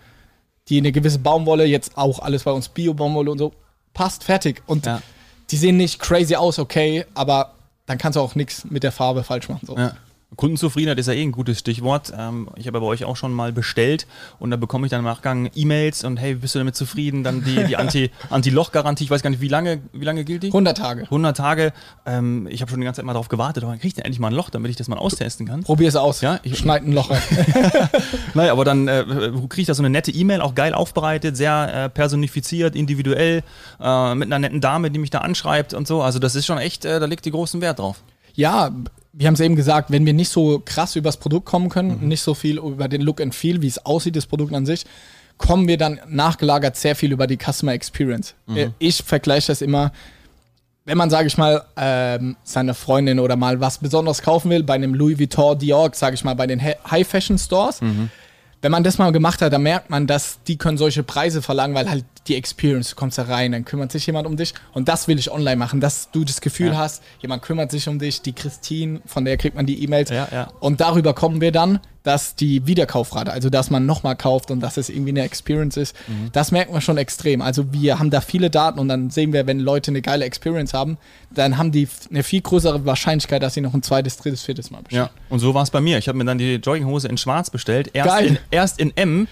die 0.68 0.78
eine 0.78 0.90
gewisse 0.90 1.18
Baumwolle, 1.20 1.64
jetzt 1.66 1.96
auch 1.96 2.18
alles 2.18 2.42
bei 2.42 2.50
uns 2.50 2.68
Bio-Baumwolle 2.68 3.30
und 3.30 3.38
so, 3.38 3.52
passt 3.94 4.24
fertig. 4.24 4.62
Und 4.66 4.84
Ja. 4.86 5.00
die 5.50 5.56
sehen 5.56 5.76
nicht 5.78 5.98
crazy 6.00 6.34
aus, 6.36 6.58
okay, 6.58 7.06
aber 7.14 7.52
dann 7.86 7.96
kannst 7.98 8.16
du 8.16 8.20
auch 8.20 8.34
nichts 8.34 8.64
mit 8.68 8.82
der 8.82 8.92
Farbe 8.92 9.24
falsch 9.24 9.48
machen. 9.48 9.66
So. 9.66 9.76
Ja. 9.76 9.92
Kundenzufriedenheit 10.36 10.98
ist 10.98 11.06
ja 11.06 11.12
eh 11.12 11.22
ein 11.22 11.32
gutes 11.32 11.58
Stichwort. 11.58 12.12
Ähm, 12.18 12.48
ich 12.56 12.66
habe 12.66 12.80
bei 12.80 12.86
euch 12.86 13.04
auch 13.04 13.16
schon 13.16 13.32
mal 13.32 13.52
bestellt 13.52 14.06
und 14.38 14.50
da 14.50 14.56
bekomme 14.56 14.86
ich 14.86 14.90
dann 14.90 15.00
im 15.00 15.04
Nachgang 15.04 15.50
E-Mails 15.54 16.04
und 16.04 16.16
hey, 16.16 16.34
bist 16.34 16.54
du 16.54 16.58
damit 16.60 16.76
zufrieden? 16.76 17.24
Dann 17.24 17.44
die, 17.44 17.64
die 17.64 17.76
Anti- 17.76 18.10
Anti-Loch-Garantie, 18.30 19.04
ich 19.04 19.10
weiß 19.10 19.22
gar 19.22 19.30
nicht, 19.30 19.40
wie 19.40 19.48
lange, 19.48 19.80
wie 19.92 20.04
lange 20.04 20.24
gilt 20.24 20.42
die? 20.42 20.48
100 20.48 20.76
Tage. 20.76 21.02
100 21.02 21.36
Tage. 21.36 21.72
Ähm, 22.06 22.46
ich 22.50 22.60
habe 22.60 22.70
schon 22.70 22.80
die 22.80 22.84
ganze 22.84 22.98
Zeit 23.00 23.06
mal 23.06 23.12
darauf 23.12 23.28
gewartet, 23.28 23.64
aber 23.64 23.72
kriege 23.76 23.88
ich 23.88 23.98
endlich 23.98 24.18
mal 24.18 24.28
ein 24.28 24.34
Loch, 24.34 24.50
damit 24.50 24.70
ich 24.70 24.76
das 24.76 24.88
mal 24.88 24.96
austesten 24.98 25.46
kann? 25.46 25.62
Probier 25.62 25.88
es 25.88 25.96
aus. 25.96 26.20
Ja, 26.20 26.40
ich- 26.42 26.58
Schneid 26.58 26.82
ein 26.84 26.92
Loch 26.92 27.10
rein. 27.10 27.20
Naja, 28.34 28.52
aber 28.52 28.64
dann 28.64 28.88
äh, 28.88 29.04
kriege 29.48 29.60
ich 29.62 29.66
da 29.66 29.74
so 29.74 29.82
eine 29.82 29.90
nette 29.90 30.10
E-Mail, 30.10 30.40
auch 30.40 30.54
geil 30.54 30.74
aufbereitet, 30.74 31.36
sehr 31.36 31.84
äh, 31.84 31.88
personifiziert, 31.88 32.74
individuell, 32.74 33.42
äh, 33.80 34.14
mit 34.14 34.26
einer 34.26 34.38
netten 34.40 34.60
Dame, 34.60 34.90
die 34.90 34.98
mich 34.98 35.10
da 35.10 35.18
anschreibt 35.18 35.74
und 35.74 35.86
so. 35.86 36.02
Also 36.02 36.18
das 36.18 36.34
ist 36.34 36.46
schon 36.46 36.58
echt, 36.58 36.84
äh, 36.84 36.98
da 36.98 37.06
liegt 37.06 37.24
die 37.24 37.30
großen 37.30 37.60
Wert 37.60 37.78
drauf. 37.78 38.02
ja, 38.34 38.70
wir 39.16 39.26
haben 39.28 39.34
es 39.34 39.40
eben 39.40 39.56
gesagt, 39.56 39.90
wenn 39.90 40.04
wir 40.06 40.12
nicht 40.12 40.28
so 40.28 40.60
krass 40.64 40.96
übers 40.96 41.16
Produkt 41.16 41.46
kommen 41.46 41.68
können, 41.68 42.00
Mhm. 42.02 42.08
nicht 42.08 42.20
so 42.22 42.34
viel 42.34 42.58
über 42.58 42.88
den 42.88 43.00
Look 43.00 43.20
and 43.20 43.34
Feel, 43.34 43.62
wie 43.62 43.68
es 43.68 43.84
aussieht, 43.84 44.16
das 44.16 44.26
Produkt 44.26 44.52
an 44.54 44.66
sich, 44.66 44.84
kommen 45.38 45.66
wir 45.68 45.76
dann 45.78 46.00
nachgelagert 46.08 46.76
sehr 46.76 46.94
viel 46.96 47.12
über 47.12 47.26
die 47.26 47.36
Customer 47.38 47.72
Experience. 47.72 48.34
Mhm. 48.46 48.56
Äh, 48.56 48.70
Ich 48.78 49.02
vergleiche 49.02 49.48
das 49.48 49.62
immer, 49.62 49.92
wenn 50.84 50.98
man, 50.98 51.10
sage 51.10 51.28
ich 51.28 51.38
mal, 51.38 51.64
ähm, 51.76 52.36
seine 52.44 52.74
Freundin 52.74 53.18
oder 53.18 53.36
mal 53.36 53.58
was 53.60 53.78
Besonderes 53.78 54.20
kaufen 54.22 54.50
will, 54.50 54.62
bei 54.62 54.74
einem 54.74 54.94
Louis 54.94 55.18
Vuitton, 55.18 55.58
Dior, 55.58 55.90
sage 55.94 56.14
ich 56.14 56.24
mal, 56.24 56.34
bei 56.34 56.46
den 56.46 56.62
High 56.62 57.06
Fashion 57.06 57.38
Stores, 57.38 57.80
Mhm. 57.80 58.10
Wenn 58.64 58.72
man 58.72 58.82
das 58.82 58.96
mal 58.96 59.12
gemacht 59.12 59.42
hat, 59.42 59.52
dann 59.52 59.62
merkt 59.62 59.90
man, 59.90 60.06
dass 60.06 60.38
die 60.48 60.56
können 60.56 60.78
solche 60.78 61.02
Preise 61.02 61.42
verlangen, 61.42 61.74
weil 61.76 61.86
halt 61.90 62.06
die 62.28 62.34
Experience, 62.34 62.88
du 62.88 62.96
kommst 62.96 63.18
da 63.18 63.24
rein, 63.24 63.52
dann 63.52 63.66
kümmert 63.66 63.92
sich 63.92 64.06
jemand 64.06 64.26
um 64.26 64.38
dich 64.38 64.54
und 64.72 64.88
das 64.88 65.06
will 65.06 65.18
ich 65.18 65.30
online 65.30 65.56
machen, 65.56 65.80
dass 65.82 66.10
du 66.12 66.24
das 66.24 66.40
Gefühl 66.40 66.68
Ja. 66.68 66.78
hast, 66.78 67.02
jemand 67.20 67.42
kümmert 67.42 67.70
sich 67.70 67.86
um 67.88 67.98
dich, 67.98 68.22
die 68.22 68.32
Christine, 68.32 69.02
von 69.04 69.26
der 69.26 69.36
kriegt 69.36 69.54
man 69.54 69.66
die 69.66 69.82
E-Mails 69.84 70.08
Ja, 70.08 70.28
ja. 70.32 70.48
und 70.60 70.80
darüber 70.80 71.12
kommen 71.12 71.42
wir 71.42 71.52
dann, 71.52 71.78
dass 72.04 72.36
die 72.36 72.66
Wiederkaufrate, 72.68 73.32
also 73.32 73.50
dass 73.50 73.70
man 73.70 73.84
nochmal 73.86 74.14
kauft 74.14 74.50
und 74.52 74.60
dass 74.60 74.76
es 74.76 74.88
irgendwie 74.90 75.10
eine 75.10 75.22
Experience 75.22 75.76
ist, 75.76 75.96
Mhm. 76.06 76.28
das 76.32 76.52
merken 76.52 76.72
wir 76.72 76.80
schon 76.80 76.96
extrem. 76.98 77.42
Also 77.42 77.72
wir 77.72 77.98
haben 77.98 78.10
da 78.10 78.20
viele 78.20 78.50
Daten 78.50 78.78
und 78.78 78.88
dann 78.88 79.10
sehen 79.10 79.32
wir, 79.32 79.46
wenn 79.48 79.58
Leute 79.58 79.90
eine 79.90 80.02
geile 80.02 80.24
Experience 80.24 80.72
haben, 80.74 80.98
dann 81.32 81.58
haben 81.58 81.72
die 81.72 81.88
eine 82.10 82.22
viel 82.22 82.42
größere 82.42 82.84
Wahrscheinlichkeit, 82.84 83.42
dass 83.42 83.54
sie 83.54 83.60
noch 83.62 83.74
ein 83.74 83.82
zweites, 83.82 84.18
drittes, 84.18 84.42
viertes 84.42 84.70
Mal 84.70 84.82
bestellen. 84.82 85.06
Ja, 85.06 85.10
und 85.30 85.40
so 85.40 85.54
war 85.54 85.62
es 85.64 85.70
bei 85.70 85.80
mir. 85.80 85.98
Ich 85.98 86.06
habe 86.06 86.16
mir 86.18 86.24
dann 86.24 86.38
die 86.38 86.56
Jogginghose 86.56 87.08
in 87.08 87.16
schwarz 87.18 87.50
bestellt, 87.50 87.90
erst 87.94 88.08
Geil. 88.10 88.26
in, 88.26 88.38
erst 88.50 88.78
in 88.78 88.96
M 88.96 89.26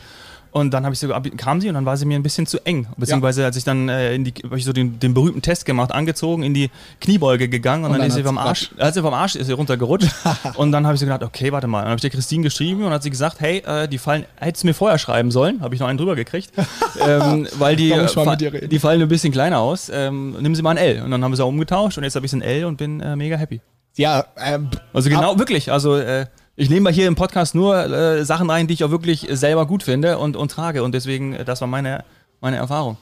Und 0.52 0.72
dann 0.74 0.84
habe 0.84 0.92
ich 0.92 0.98
so, 0.98 1.08
kam 1.38 1.60
sie 1.62 1.68
und 1.68 1.74
dann 1.74 1.86
war 1.86 1.96
sie 1.96 2.04
mir 2.04 2.14
ein 2.18 2.22
bisschen 2.22 2.46
zu 2.46 2.58
eng. 2.66 2.86
Beziehungsweise 2.98 3.44
als 3.46 3.56
ich 3.56 3.64
dann 3.64 3.88
äh, 3.88 4.14
in 4.14 4.24
die, 4.24 4.34
hab 4.44 4.54
ich 4.54 4.66
so 4.66 4.74
den, 4.74 4.98
den 5.00 5.14
berühmten 5.14 5.40
Test 5.40 5.64
gemacht, 5.64 5.90
angezogen, 5.92 6.42
in 6.42 6.52
die 6.52 6.70
Kniebeuge 7.00 7.48
gegangen 7.48 7.84
und, 7.84 7.90
Und 7.90 7.92
dann, 7.94 8.00
dann 8.02 8.08
ist 8.10 8.14
sie 8.16 8.22
vom 8.22 8.36
Arsch, 8.36 8.70
als 8.76 8.94
sie 8.94 9.00
vom 9.00 9.14
Arsch 9.14 9.34
ist 9.34 9.46
sie 9.46 9.52
runtergerutscht. 9.54 10.10
und 10.56 10.70
dann 10.70 10.84
habe 10.84 10.94
ich 10.94 11.00
so 11.00 11.06
gedacht, 11.06 11.22
okay, 11.22 11.50
warte 11.52 11.66
mal. 11.68 11.80
Dann 11.80 11.88
habe 11.88 11.96
ich 11.96 12.02
der 12.02 12.10
Christine 12.10 12.42
geschrieben 12.42 12.84
und 12.84 12.92
hat 12.92 13.02
sie 13.02 13.08
gesagt, 13.08 13.40
hey, 13.40 13.58
äh, 13.66 13.88
die 13.88 13.96
fallen, 13.96 14.26
hättest 14.36 14.62
du 14.64 14.66
mir 14.68 14.74
vorher 14.74 14.98
schreiben 14.98 15.30
sollen, 15.30 15.62
habe 15.62 15.74
ich 15.74 15.80
noch 15.80 15.88
einen 15.88 15.96
drüber 15.96 16.14
gekriegt, 16.16 16.52
ähm, 17.00 17.48
weil 17.58 17.74
die, 17.76 17.88
fa- 18.08 18.32
reden. 18.32 18.68
die 18.68 18.78
fallen 18.78 19.00
ein 19.00 19.08
bisschen 19.08 19.32
kleiner 19.32 19.58
aus. 19.58 19.90
Ähm, 19.92 20.36
nimm 20.38 20.54
sie 20.54 20.60
mal 20.60 20.70
ein 20.72 20.76
L. 20.76 21.02
Und 21.02 21.10
dann 21.12 21.24
haben 21.24 21.32
wir 21.32 21.36
sie 21.36 21.44
auch 21.44 21.48
umgetauscht 21.48 21.96
und 21.96 22.04
jetzt 22.04 22.14
habe 22.14 22.26
ich 22.26 22.32
ein 22.34 22.42
L 22.42 22.66
und 22.66 22.76
bin 22.76 23.00
äh, 23.00 23.16
mega 23.16 23.36
happy. 23.36 23.62
Ja, 23.96 24.24
ähm, 24.38 24.68
Also 24.92 25.08
genau, 25.08 25.38
wirklich. 25.38 25.72
Also 25.72 25.96
äh, 25.96 26.26
ich 26.56 26.68
nehme 26.70 26.82
mal 26.82 26.92
hier 26.92 27.08
im 27.08 27.14
Podcast 27.14 27.54
nur 27.54 27.76
äh, 27.84 28.24
Sachen 28.24 28.50
rein, 28.50 28.66
die 28.66 28.74
ich 28.74 28.84
auch 28.84 28.90
wirklich 28.90 29.26
selber 29.30 29.66
gut 29.66 29.82
finde 29.82 30.18
und, 30.18 30.36
und 30.36 30.50
trage. 30.50 30.82
Und 30.82 30.92
deswegen, 30.94 31.32
äh, 31.34 31.44
das 31.44 31.60
war 31.60 31.68
meine, 31.68 32.04
meine 32.40 32.56
Erfahrung. 32.58 32.96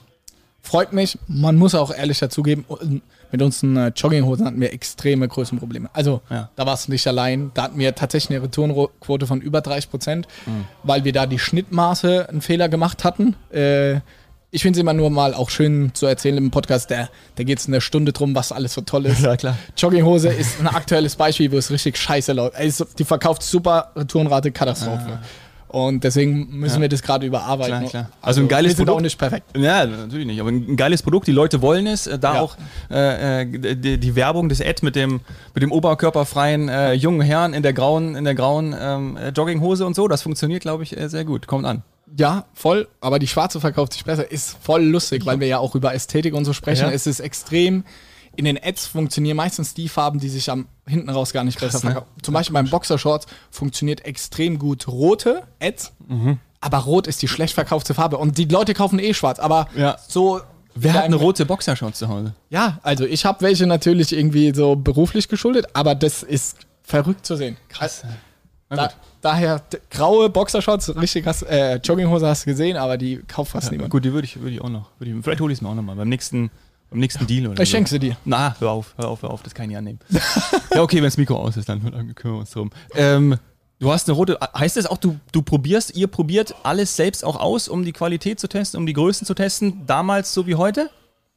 freut 0.61 0.93
mich. 0.93 1.17
Man 1.27 1.55
muss 1.57 1.73
auch 1.75 1.91
ehrlich 1.93 2.19
dazugeben, 2.19 2.65
mit 3.31 3.41
unseren 3.41 3.77
äh, 3.77 3.91
Jogginghosen 3.95 4.45
hatten 4.45 4.59
wir 4.61 4.71
extreme 4.73 5.27
Größenprobleme. 5.27 5.89
Also 5.93 6.21
Ja. 6.29 6.49
da 6.55 6.65
war 6.65 6.73
es 6.75 6.87
nicht 6.87 7.05
allein. 7.07 7.51
Da 7.53 7.63
hatten 7.63 7.79
wir 7.79 7.95
tatsächlich 7.95 8.37
eine 8.37 8.45
Returnquote 8.45 9.25
von 9.25 9.41
über 9.41 9.61
30 9.61 9.89
Prozent, 9.89 10.27
Mhm. 10.45 10.65
weil 10.83 11.03
wir 11.03 11.13
da 11.13 11.25
die 11.25 11.39
Schnittmaße 11.39 12.29
einen 12.29 12.41
Fehler 12.41 12.69
gemacht 12.69 13.03
hatten. 13.03 13.35
Äh, 13.51 14.01
ich 14.51 14.61
finde 14.61 14.77
es 14.77 14.81
immer 14.81 14.93
nur 14.93 15.09
mal 15.09 15.33
auch 15.33 15.49
schön 15.49 15.91
zu 15.93 16.05
erzählen 16.05 16.37
im 16.37 16.51
Podcast, 16.51 16.91
da, 16.91 17.09
da 17.35 17.43
geht 17.43 17.59
es 17.59 17.67
eine 17.67 17.79
Stunde 17.81 18.11
drum, 18.13 18.35
was 18.35 18.51
alles 18.51 18.73
so 18.73 18.81
toll 18.81 19.05
ist. 19.05 19.21
Ja, 19.21 19.37
klar. 19.37 19.57
Jogginghose 19.77 20.27
ist 20.29 20.59
ein 20.59 20.67
aktuelles 20.67 21.15
Beispiel, 21.15 21.51
wo 21.51 21.57
es 21.57 21.71
richtig 21.71 21.97
scheiße 21.97 22.33
läuft. 22.33 22.55
Also, 22.55 22.85
die 22.97 23.05
verkauft 23.05 23.43
super, 23.43 23.91
Returnrate 23.95 24.51
Katastrophe. 24.51 25.19
Und 25.69 26.03
deswegen 26.03 26.49
müssen 26.59 26.73
Ah. 26.73 26.75
Ja. 26.75 26.81
wir 26.81 26.89
das 26.89 27.01
gerade 27.01 27.25
überarbeiten. 27.25 27.87
Klar, 27.87 27.89
klar. 27.89 28.09
Also 28.21 28.41
ein 28.41 28.49
geiles 28.49 28.75
Produkt. 28.75 28.97
auch 28.97 29.01
nicht 29.01 29.17
perfekt. 29.17 29.55
Ja, 29.55 29.85
natürlich 29.85 30.25
nicht. 30.27 30.41
Aber 30.41 30.49
ein 30.49 30.75
geiles 30.75 31.01
Produkt, 31.01 31.27
die 31.27 31.31
Leute 31.31 31.61
wollen 31.61 31.87
es. 31.87 32.07
Äh, 32.07 32.19
Da 32.19 32.33
Ja. 32.35 32.41
auch 32.41 32.57
äh, 32.91 33.43
äh, 33.43 33.75
die, 33.77 33.97
die 33.97 34.15
Werbung 34.17 34.49
des 34.49 34.59
Ad 34.59 34.79
mit 34.81 34.97
dem, 34.97 35.21
mit 35.53 35.63
dem 35.63 35.71
oberkörperfreien 35.71 36.67
äh, 36.67 36.91
jungen 36.91 37.21
Herrn 37.21 37.53
in 37.53 37.63
der 37.63 37.71
grauen, 37.71 38.15
in 38.17 38.25
der 38.25 38.35
grauen 38.35 38.75
ähm, 38.77 39.15
äh, 39.15 39.29
Jogginghose 39.29 39.85
und 39.85 39.95
so, 39.95 40.09
das 40.09 40.21
funktioniert, 40.23 40.61
glaube 40.61 40.83
ich, 40.83 40.97
äh, 40.97 41.07
sehr 41.07 41.23
gut. 41.23 41.47
Kommt 41.47 41.65
an. 41.65 41.83
Ja, 42.17 42.45
voll, 42.53 42.87
aber 42.99 43.19
die 43.19 43.27
schwarze 43.27 43.59
verkauft 43.59 43.93
sich 43.93 44.03
besser. 44.03 44.29
Ist 44.31 44.57
voll 44.61 44.83
lustig, 44.83 45.25
weil 45.25 45.39
wir 45.39 45.47
ja 45.47 45.59
auch 45.59 45.75
über 45.75 45.93
Ästhetik 45.93 46.33
und 46.33 46.45
so 46.45 46.53
sprechen. 46.53 46.85
Ja. 46.87 46.91
Es 46.91 47.07
ist 47.07 47.19
extrem. 47.21 47.85
In 48.35 48.45
den 48.45 48.57
Ads 48.61 48.87
funktionieren 48.87 49.37
meistens 49.37 49.73
die 49.73 49.89
Farben, 49.89 50.19
die 50.19 50.29
sich 50.29 50.49
am 50.49 50.67
hinten 50.87 51.09
raus 51.09 51.33
gar 51.33 51.43
nicht 51.43 51.59
besser 51.59 51.77
ne? 51.79 51.93
verkaufen. 51.93 52.07
Zum 52.21 52.33
Beispiel 52.33 52.53
beim 52.53 52.69
Boxershorts 52.69 53.27
funktioniert 53.49 54.05
extrem 54.05 54.57
gut 54.59 54.87
rote 54.87 55.43
Ads, 55.61 55.91
Mhm. 56.07 56.39
aber 56.61 56.77
rot 56.79 57.07
ist 57.07 57.21
die 57.21 57.27
schlecht 57.27 57.53
verkaufte 57.53 57.93
Farbe. 57.93 58.17
Und 58.17 58.37
die 58.37 58.45
Leute 58.45 58.73
kaufen 58.73 58.99
eh 58.99 59.13
schwarz, 59.13 59.39
aber 59.39 59.67
Ja. 59.75 59.97
so. 60.07 60.41
Wer 60.73 60.93
hat 60.93 61.03
eine 61.03 61.17
rote 61.17 61.45
Boxershorts 61.45 61.99
zu 61.99 62.07
Hause? 62.07 62.33
Ja, 62.49 62.79
also 62.83 63.05
ich 63.05 63.25
habe 63.25 63.41
welche 63.41 63.67
natürlich 63.67 64.13
irgendwie 64.13 64.53
so 64.55 64.77
beruflich 64.77 65.27
geschuldet, 65.27 65.65
aber 65.73 65.95
das 65.95 66.23
ist 66.23 66.55
verrückt 66.81 67.25
zu 67.25 67.35
sehen. 67.35 67.57
Krass. 67.67 68.03
Na 68.69 68.75
Da. 68.77 68.91
Daher 69.21 69.61
graue 69.89 70.29
Boxershorts, 70.29 70.95
richtig 70.95 71.23
krass, 71.23 71.41
äh, 71.43 71.75
Jogginghose 71.77 72.27
hast 72.27 72.45
du 72.45 72.49
gesehen, 72.51 72.77
aber 72.77 72.97
die 72.97 73.17
kauft 73.27 73.51
fast 73.51 73.71
niemand. 73.71 73.89
Gut, 73.91 74.03
die 74.05 74.13
würde 74.13 74.25
ich, 74.25 74.39
würde 74.39 74.51
ich 74.55 74.61
auch 74.61 74.69
noch. 74.69 74.89
Ich, 74.99 75.13
vielleicht 75.21 75.41
hole 75.41 75.51
ich 75.53 75.59
es 75.59 75.61
mir 75.61 75.69
auch 75.69 75.75
noch 75.75 75.83
mal 75.83 75.95
beim 75.95 76.09
nächsten, 76.09 76.49
beim 76.89 76.99
nächsten 76.99 77.27
Deal 77.27 77.47
oder 77.47 77.61
Ich 77.61 77.69
so. 77.69 77.75
schenke 77.75 77.89
sie 77.89 77.99
dir. 77.99 78.17
Na, 78.25 78.55
hör 78.59 78.71
auf, 78.71 78.93
hör 78.97 79.07
auf, 79.07 79.21
hör 79.21 79.31
auf, 79.31 79.43
das 79.43 79.53
kann 79.53 79.65
ich 79.65 79.69
nicht 79.69 79.77
annehmen. 79.77 79.99
ja, 80.73 80.81
okay, 80.81 80.97
wenn 80.97 81.05
das 81.05 81.17
Mikro 81.17 81.35
aus 81.35 81.57
ist, 81.57 81.69
dann, 81.69 81.81
dann 81.83 82.15
kümmern 82.15 82.37
wir 82.37 82.39
uns 82.41 82.51
drum. 82.51 82.71
Ähm, 82.95 83.37
du 83.79 83.91
hast 83.91 84.07
eine 84.09 84.15
rote, 84.15 84.37
heißt 84.57 84.77
das 84.77 84.85
auch, 84.85 84.97
du, 84.97 85.17
du 85.31 85.41
probierst, 85.41 85.95
ihr 85.95 86.07
probiert 86.07 86.55
alles 86.63 86.95
selbst 86.95 87.23
auch 87.23 87.39
aus, 87.39 87.67
um 87.67 87.85
die 87.85 87.93
Qualität 87.93 88.39
zu 88.39 88.47
testen, 88.47 88.79
um 88.79 88.85
die 88.85 88.93
Größen 88.93 89.25
zu 89.27 89.33
testen, 89.33 89.85
damals 89.85 90.33
so 90.33 90.47
wie 90.47 90.55
heute? 90.55 90.89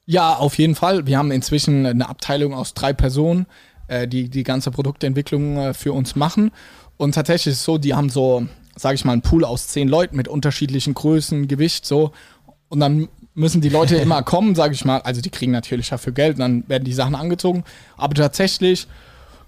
Ja, 0.06 0.34
auf 0.34 0.58
jeden 0.58 0.74
Fall. 0.74 1.06
Wir 1.06 1.16
haben 1.18 1.30
inzwischen 1.30 1.86
eine 1.86 2.08
Abteilung 2.08 2.52
aus 2.52 2.74
drei 2.74 2.92
Personen, 2.92 3.46
äh, 3.86 4.06
die 4.06 4.28
die 4.28 4.42
ganze 4.42 4.70
Produktentwicklung 4.70 5.56
äh, 5.56 5.74
für 5.74 5.92
uns 5.92 6.14
machen. 6.16 6.50
Und 6.96 7.14
tatsächlich 7.14 7.52
ist 7.52 7.58
es 7.60 7.64
so, 7.64 7.78
die 7.78 7.94
haben 7.94 8.08
so, 8.10 8.46
sage 8.76 8.94
ich 8.94 9.04
mal, 9.04 9.12
einen 9.12 9.22
Pool 9.22 9.44
aus 9.44 9.68
zehn 9.68 9.88
Leuten 9.88 10.16
mit 10.16 10.28
unterschiedlichen 10.28 10.94
Größen, 10.94 11.48
Gewicht, 11.48 11.86
so. 11.86 12.12
Und 12.68 12.80
dann 12.80 13.08
müssen 13.34 13.60
die 13.60 13.68
Leute 13.68 13.96
immer 13.96 14.22
kommen, 14.24 14.54
sage 14.54 14.74
ich 14.74 14.84
mal. 14.84 15.00
Also 15.02 15.20
die 15.20 15.30
kriegen 15.30 15.52
natürlich 15.52 15.88
dafür 15.88 16.12
Geld, 16.12 16.34
und 16.34 16.40
dann 16.40 16.68
werden 16.68 16.84
die 16.84 16.92
Sachen 16.92 17.14
angezogen. 17.14 17.64
Aber 17.96 18.14
tatsächlich, 18.14 18.86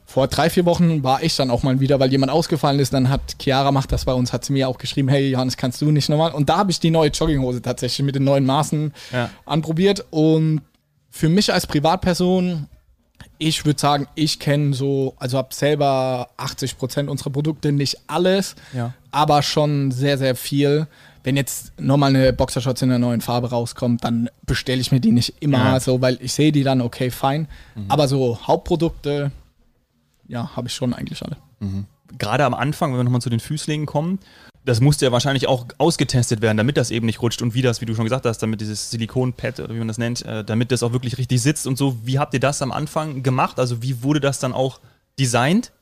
vor 0.09 0.29
drei, 0.29 0.51
vier 0.51 0.65
Wochen 0.67 1.03
war 1.03 1.23
ich 1.25 1.35
dann 1.35 1.51
auch 1.51 1.65
mal 1.65 1.81
wieder, 1.81 1.99
weil 1.99 2.11
jemand 2.13 2.31
ausgefallen 2.31 2.79
ist. 2.79 2.93
Dann 2.93 3.09
hat 3.11 3.21
Chiara 3.41 3.73
macht 3.73 3.91
das 3.91 4.05
bei 4.05 4.13
uns, 4.13 4.33
hat 4.33 4.45
sie 4.45 4.53
mir 4.53 4.69
auch 4.69 4.79
geschrieben, 4.79 5.09
hey 5.09 5.31
Johannes, 5.31 5.57
kannst 5.57 5.81
du 5.83 5.91
nicht 5.91 6.09
nochmal? 6.09 6.33
Und 6.33 6.49
da 6.49 6.59
habe 6.59 6.71
ich 6.71 6.79
die 6.79 6.91
neue 6.91 7.11
Jogginghose 7.11 7.61
tatsächlich 7.63 8.05
mit 8.07 8.15
den 8.15 8.23
neuen 8.25 8.45
Maßen 8.47 8.93
Ja. 9.13 9.31
anprobiert. 9.47 10.05
Und 10.11 10.63
für 11.11 11.29
mich 11.29 11.53
als 11.53 11.67
Privatperson, 11.67 12.69
ich 13.39 13.65
würde 13.67 13.79
sagen, 13.81 14.07
ich 14.15 14.39
kenne 14.39 14.73
so, 14.75 15.15
also 15.19 15.37
habe 15.39 15.53
selber 15.55 16.29
80 16.37 16.79
Prozent 16.79 17.11
unserer 17.11 17.31
Produkte, 17.31 17.73
nicht 17.73 17.99
alles, 18.07 18.57
Ja. 18.73 18.95
aber 19.11 19.43
schon 19.43 19.91
sehr, 19.91 20.17
sehr 20.19 20.35
viel. 20.37 20.87
Wenn 21.23 21.37
jetzt 21.37 21.73
nochmal 21.81 22.15
eine 22.15 22.33
Boxershorts 22.33 22.83
in 22.83 22.91
einer 22.91 22.99
neuen 23.01 23.21
Farbe 23.21 23.51
rauskommt, 23.51 24.05
dann 24.05 24.31
bestelle 24.47 24.81
ich 24.81 24.93
mir 24.93 25.01
die 25.01 25.11
nicht 25.13 25.35
immer 25.41 25.59
Ja. 25.59 25.81
so, 25.81 26.01
weil 26.01 26.19
ich 26.23 26.33
sehe 26.33 26.53
die 26.53 26.63
dann, 26.63 26.81
okay, 26.81 27.11
fein. 27.11 27.49
Aber 27.89 28.07
so 28.09 28.39
Hauptprodukte, 28.47 29.33
ja, 30.29 30.55
habe 30.57 30.69
ich 30.69 30.75
schon 30.75 30.95
eigentlich 30.95 31.23
alle. 31.23 31.37
Gerade 32.19 32.45
am 32.45 32.55
Anfang, 32.55 32.93
wenn 32.93 33.01
wir 33.01 33.05
nochmal 33.05 33.21
zu 33.21 33.31
den 33.31 33.41
Füßlingen 33.41 33.87
kommen, 33.87 34.19
das 34.67 34.81
musste 34.81 35.07
ja 35.07 35.13
wahrscheinlich 35.13 35.47
auch 35.49 35.65
ausgetestet 35.79 36.43
werden, 36.43 36.57
damit 36.59 36.77
das 36.77 36.91
eben 36.91 37.07
nicht 37.07 37.23
rutscht 37.23 37.41
und 37.41 37.55
wie 37.55 37.63
das, 37.63 37.81
wie 37.81 37.87
du 37.87 37.95
schon 37.95 38.05
gesagt 38.05 38.27
hast, 38.27 38.39
damit 38.39 38.61
dieses 38.61 38.91
Silikonpad 38.91 39.61
oder 39.61 39.75
wie 39.75 39.79
man 39.79 39.89
das 39.89 39.97
nennt, 39.99 40.25
äh, 40.27 40.45
damit 40.45 40.73
das 40.73 40.83
auch 40.83 40.93
wirklich 40.93 41.17
richtig 41.19 41.41
sitzt 41.41 41.67
und 41.67 41.79
so. 41.79 41.97
Wie 42.05 42.19
habt 42.19 42.35
ihr 42.35 42.41
das 42.41 42.61
am 42.63 42.73
Anfang 42.73 43.23
gemacht? 43.23 43.59
Also 43.59 43.83
wie 43.83 44.03
wurde 44.03 44.21
das 44.21 44.39
dann 44.41 44.53
auch 44.53 44.81
designt? 45.19 45.73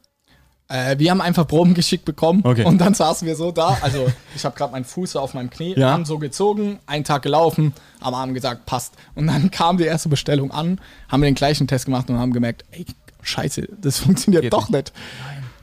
Äh, 0.69 0.99
wir 0.99 1.11
haben 1.11 1.21
einfach 1.21 1.47
Proben 1.47 1.75
geschickt 1.75 2.05
bekommen 2.05 2.41
Okay. 2.45 2.65
und 2.65 2.79
dann 2.79 2.95
saßen 2.95 3.27
wir 3.29 3.37
so 3.37 3.53
da. 3.53 3.77
Also 3.83 4.07
ich 4.35 4.45
habe 4.45 4.57
gerade 4.57 4.73
meinen 4.73 4.85
Fuß 4.87 5.17
auf 5.17 5.35
meinem 5.35 5.51
Knie, 5.51 5.75
Ja. 5.77 5.91
haben 5.93 6.05
so 6.07 6.19
gezogen, 6.19 6.79
einen 6.87 7.05
Tag 7.05 7.23
gelaufen, 7.23 7.75
am 8.01 8.15
Abend 8.15 8.35
gesagt, 8.35 8.65
passt. 8.65 8.95
Und 9.15 9.27
dann 9.27 9.51
kam 9.51 9.77
die 9.77 9.85
erste 9.85 10.09
Bestellung 10.09 10.51
an, 10.53 10.81
haben 11.09 11.21
wir 11.23 11.29
den 11.29 11.35
gleichen 11.35 11.67
Test 11.67 11.85
gemacht 11.85 12.09
und 12.09 12.19
haben 12.19 12.33
gemerkt, 12.33 12.65
ey, 12.71 12.87
scheiße, 13.23 13.69
das 13.81 13.99
funktioniert 14.01 14.43
Geht 14.45 14.53
doch 14.55 14.69
nicht. 14.71 14.93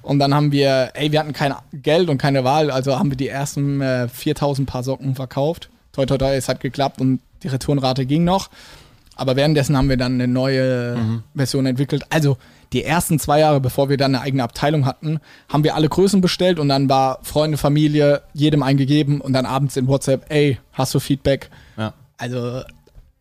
Und 0.02 0.20
dann 0.20 0.34
haben 0.34 0.52
wir, 0.52 0.92
ey, 0.94 1.12
wir 1.12 1.20
hatten 1.20 1.34
kein 1.34 1.54
Geld 1.74 2.10
und 2.10 2.18
keine 2.18 2.44
Wahl, 2.44 2.72
also 2.72 2.98
haben 2.98 3.12
wir 3.12 3.18
die 3.18 3.28
ersten 3.28 3.82
äh, 3.82 4.08
4000 4.08 4.68
Paar 4.68 4.84
Socken 4.84 5.16
verkauft. 5.16 5.70
Toi, 5.94 6.06
toi, 6.06 6.18
toi, 6.18 6.36
es 6.36 6.48
hat 6.48 6.60
geklappt 6.60 7.02
und 7.02 7.20
die 7.44 7.50
Returnrate 7.50 8.06
ging 8.06 8.24
noch. 8.24 8.50
Aber 9.16 9.36
währenddessen 9.36 9.78
haben 9.78 9.90
wir 9.90 9.98
dann 9.98 10.14
eine 10.14 10.28
neue 10.28 11.22
Version 11.36 11.66
entwickelt. 11.66 12.04
Also 12.10 12.38
die 12.74 12.84
ersten 12.84 13.20
zwei 13.20 13.40
Jahre, 13.40 13.60
bevor 13.60 13.90
wir 13.90 13.98
dann 13.98 14.16
eine 14.16 14.24
eigene 14.24 14.44
Abteilung 14.44 14.86
hatten, 14.86 15.20
haben 15.50 15.64
wir 15.64 15.76
alle 15.76 15.90
Größen 15.90 16.22
bestellt 16.22 16.58
und 16.58 16.70
dann 16.70 16.90
war 16.90 17.20
Freunde, 17.22 17.58
Familie, 17.58 18.22
jedem 18.34 18.64
eingegeben 18.64 19.22
und 19.22 19.34
dann 19.34 19.46
abends 19.46 19.76
in 19.76 19.88
WhatsApp, 19.88 20.26
ey, 20.30 20.58
hast 20.74 20.96
du 20.96 21.00
Feedback? 21.00 21.50
Ja. 21.78 21.94
Also 22.18 22.62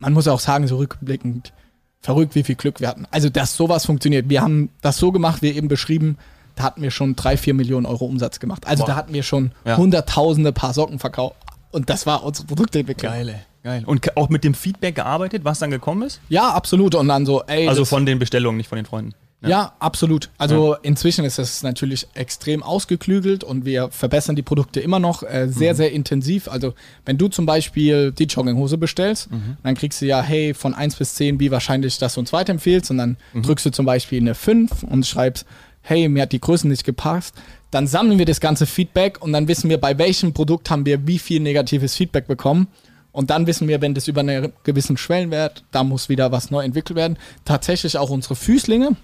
man 0.00 0.12
muss 0.12 0.26
auch 0.26 0.40
sagen, 0.40 0.66
so 0.66 0.78
rückblickend, 0.78 1.52
verrückt, 2.00 2.34
wie 2.34 2.42
viel 2.42 2.56
Glück 2.56 2.80
wir 2.80 2.88
hatten. 2.88 3.06
Also, 3.10 3.28
dass 3.28 3.56
sowas 3.56 3.86
funktioniert. 3.86 4.28
Wir 4.28 4.40
haben 4.40 4.70
das 4.80 4.96
so 4.96 5.12
gemacht, 5.12 5.42
wie 5.42 5.50
eben 5.50 5.68
beschrieben, 5.68 6.16
da 6.56 6.62
hatten 6.64 6.82
wir 6.82 6.90
schon 6.90 7.16
drei, 7.16 7.36
vier 7.36 7.54
Millionen 7.54 7.86
Euro 7.86 8.04
Umsatz 8.04 8.40
gemacht. 8.40 8.66
Also 8.66 8.84
Boah. 8.84 8.88
da 8.90 8.96
hatten 8.96 9.12
wir 9.12 9.22
schon 9.22 9.52
Ja. 9.64 9.76
hunderttausende 9.76 10.52
Paar 10.52 10.72
Socken 10.74 10.98
verkauft. 10.98 11.36
Und 11.72 11.88
das 11.90 12.06
war 12.06 12.24
unsere 12.24 12.46
Produktentwicklung. 12.46 13.12
Geile, 13.12 13.40
geil. 13.62 13.82
Und 13.86 14.16
auch 14.16 14.28
mit 14.28 14.42
dem 14.44 14.54
Feedback 14.54 14.96
gearbeitet, 14.96 15.44
was 15.44 15.58
dann 15.60 15.70
gekommen 15.70 16.02
ist? 16.02 16.20
Ja, 16.28 16.50
absolut. 16.50 16.94
Und 16.94 17.08
dann 17.08 17.26
so, 17.26 17.42
ey. 17.44 17.68
Also 17.68 17.84
von 17.84 18.04
den 18.06 18.18
Bestellungen, 18.18 18.56
nicht 18.56 18.68
von 18.68 18.76
den 18.76 18.86
Freunden. 18.86 19.14
Ja, 19.42 19.72
absolut. 19.78 20.28
Also 20.36 20.76
inzwischen 20.82 21.24
ist 21.24 21.38
das 21.38 21.62
natürlich 21.62 22.06
extrem 22.12 22.62
ausgeklügelt 22.62 23.42
und 23.42 23.64
wir 23.64 23.88
verbessern 23.90 24.36
die 24.36 24.42
Produkte 24.42 24.80
immer 24.80 24.98
noch 24.98 25.22
äh, 25.22 25.48
sehr, 25.48 25.74
sehr 25.74 25.92
intensiv. 25.92 26.46
Also 26.46 26.74
wenn 27.06 27.16
du 27.16 27.28
zum 27.28 27.46
Beispiel 27.46 28.12
die 28.12 28.24
Jogginghose 28.24 28.76
bestellst, 28.76 29.30
dann 29.62 29.74
kriegst 29.76 30.02
du 30.02 30.06
ja, 30.06 30.20
hey, 30.20 30.52
von 30.52 30.74
1 30.74 30.96
bis 30.96 31.14
10, 31.14 31.40
wie 31.40 31.50
wahrscheinlich, 31.50 31.96
dass 31.96 32.14
du 32.14 32.20
uns 32.20 32.34
weiterempfehlst 32.34 32.90
und 32.90 32.98
dann 32.98 33.16
drückst 33.34 33.64
du 33.64 33.70
zum 33.70 33.86
Beispiel 33.86 34.20
eine 34.20 34.34
5 34.34 34.82
und 34.82 35.06
schreibst, 35.06 35.46
hey, 35.82 36.08
mir 36.08 36.22
hat 36.22 36.32
die 36.32 36.40
Größe 36.40 36.68
nicht 36.68 36.84
gepasst. 36.84 37.34
Dann 37.70 37.86
sammeln 37.86 38.18
wir 38.18 38.26
das 38.26 38.40
ganze 38.40 38.66
Feedback 38.66 39.22
und 39.22 39.32
dann 39.32 39.48
wissen 39.48 39.70
wir, 39.70 39.78
bei 39.78 39.96
welchem 39.98 40.32
Produkt 40.32 40.70
haben 40.70 40.86
wir 40.86 41.06
wie 41.06 41.18
viel 41.18 41.40
negatives 41.40 41.96
Feedback 41.96 42.26
bekommen. 42.26 42.68
Und 43.12 43.30
dann 43.30 43.46
wissen 43.46 43.66
wir, 43.68 43.80
wenn 43.80 43.94
das 43.94 44.08
über 44.08 44.20
einen 44.20 44.52
gewissen 44.62 44.96
Schwellenwert, 44.96 45.64
da 45.72 45.82
muss 45.82 46.08
wieder 46.08 46.30
was 46.30 46.50
neu 46.50 46.62
entwickelt 46.62 46.96
werden. 46.96 47.18
Tatsächlich 47.44 47.98
auch 47.98 48.10
unsere 48.10 48.36
Füßlinge, 48.36 48.96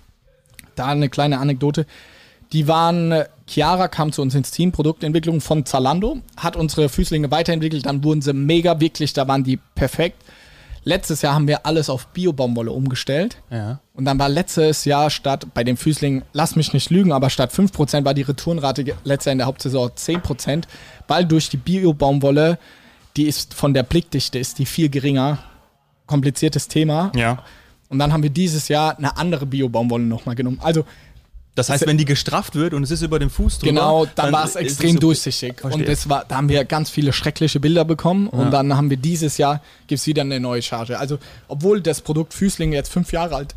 da 0.76 0.87
eine 0.87 1.09
kleine 1.09 1.38
Anekdote. 1.38 1.87
Die 2.52 2.68
waren, 2.68 3.11
äh, 3.11 3.26
Chiara 3.49 3.88
kam 3.88 4.12
zu 4.12 4.23
uns 4.23 4.35
ins 4.35 4.52
Team, 4.52 4.71
Produktentwicklung 4.71 5.40
von 5.40 5.66
Zalando, 5.66 6.18
hat 6.37 6.56
unsere 6.56 6.88
Füßlinge 6.88 7.30
weiterentwickelt, 7.33 7.87
dann 7.87 8.04
wurden 8.04 8.23
sie 8.23 8.33
mega, 8.33 8.78
wirklich, 8.78 9.12
da 9.12 9.26
waren 9.26 9.42
die 9.42 9.59
perfekt. 9.75 10.23
Letztes 10.88 11.21
Jahr 11.23 11.35
haben 11.35 11.49
wir 11.49 11.66
alles 11.66 11.90
auf 11.90 12.07
Bio-Baumwolle 12.09 12.71
umgestellt. 12.71 13.38
Ja. 13.50 13.81
Und 13.93 14.05
dann 14.05 14.21
war 14.21 14.28
letztes 14.28 14.85
Jahr 14.85 15.11
statt, 15.11 15.49
bei 15.52 15.64
den 15.64 15.76
Füßlingen, 15.76 16.23
lass 16.33 16.55
mich 16.55 16.73
nicht 16.73 16.90
lügen, 16.90 17.11
aber 17.11 17.28
statt 17.28 17.52
5% 17.52 18.05
war 18.05 18.14
die 18.14 18.23
Retourenrate 18.23 18.85
ge- 18.85 18.95
letztes 19.02 19.25
Jahr 19.26 19.33
in 19.33 19.38
der 19.38 19.49
Hauptsaison 19.49 19.90
10%, 19.90 20.62
weil 21.09 21.25
durch 21.25 21.49
die 21.50 21.57
Bio-Baumwolle 21.57 22.59
die 23.16 23.25
ist 23.25 23.52
von 23.55 23.75
der 23.75 23.83
Blickdichte 23.83 24.38
ist 24.38 24.59
die 24.61 24.66
viel 24.66 24.88
geringer. 24.88 25.38
Kompliziertes 26.07 26.69
Thema. 26.69 27.11
Ja. 27.16 27.43
Und 27.88 27.99
dann 27.99 28.12
haben 28.12 28.23
wir 28.23 28.31
dieses 28.31 28.69
Jahr 28.69 28.97
eine 28.97 29.16
andere 29.16 29.45
Bio-Baumwolle 29.47 30.05
nochmal 30.05 30.37
genommen. 30.37 30.61
Also 30.62 30.85
Das 31.57 31.71
heißt, 31.71 31.87
wenn 31.87 31.97
die 31.97 32.05
gestrafft 32.05 32.55
wird 32.55 32.75
und 32.75 32.83
es 32.83 32.91
ist 32.91 33.01
über 33.01 33.19
dem 33.19 33.31
Fuß 33.31 33.59
drüber, 33.59 33.73
Genau, 33.73 34.07
dann, 34.15 34.31
war 34.31 34.45
es 34.45 34.57
extrem 34.57 35.01
durchsichtig. 35.01 35.59
Verstehe. 35.59 35.83
Und 35.83 35.89
das 35.89 36.07
war, 36.09 36.27
da 36.29 36.37
haben 36.37 36.51
wir 36.51 36.65
ganz 36.67 36.91
viele 36.91 37.15
schreckliche 37.15 37.61
Bilder 37.61 37.87
bekommen. 37.87 38.29
Ja. 38.31 38.39
Und 38.39 38.51
dann 38.51 38.77
haben 38.77 38.91
wir 38.91 38.99
dieses 38.99 39.39
Jahr, 39.39 39.63
gibt 39.87 39.99
es 39.99 40.07
wieder 40.07 40.21
eine 40.21 40.39
neue 40.39 40.61
Charge. 40.61 40.99
Also, 40.99 41.19
obwohl 41.49 41.81
das 41.81 42.03
Produkt 42.03 42.35
Füßling 42.35 42.75
jetzt 42.75 42.93
fünf 42.93 43.11
Jahre 43.11 43.37
alt 43.37 43.55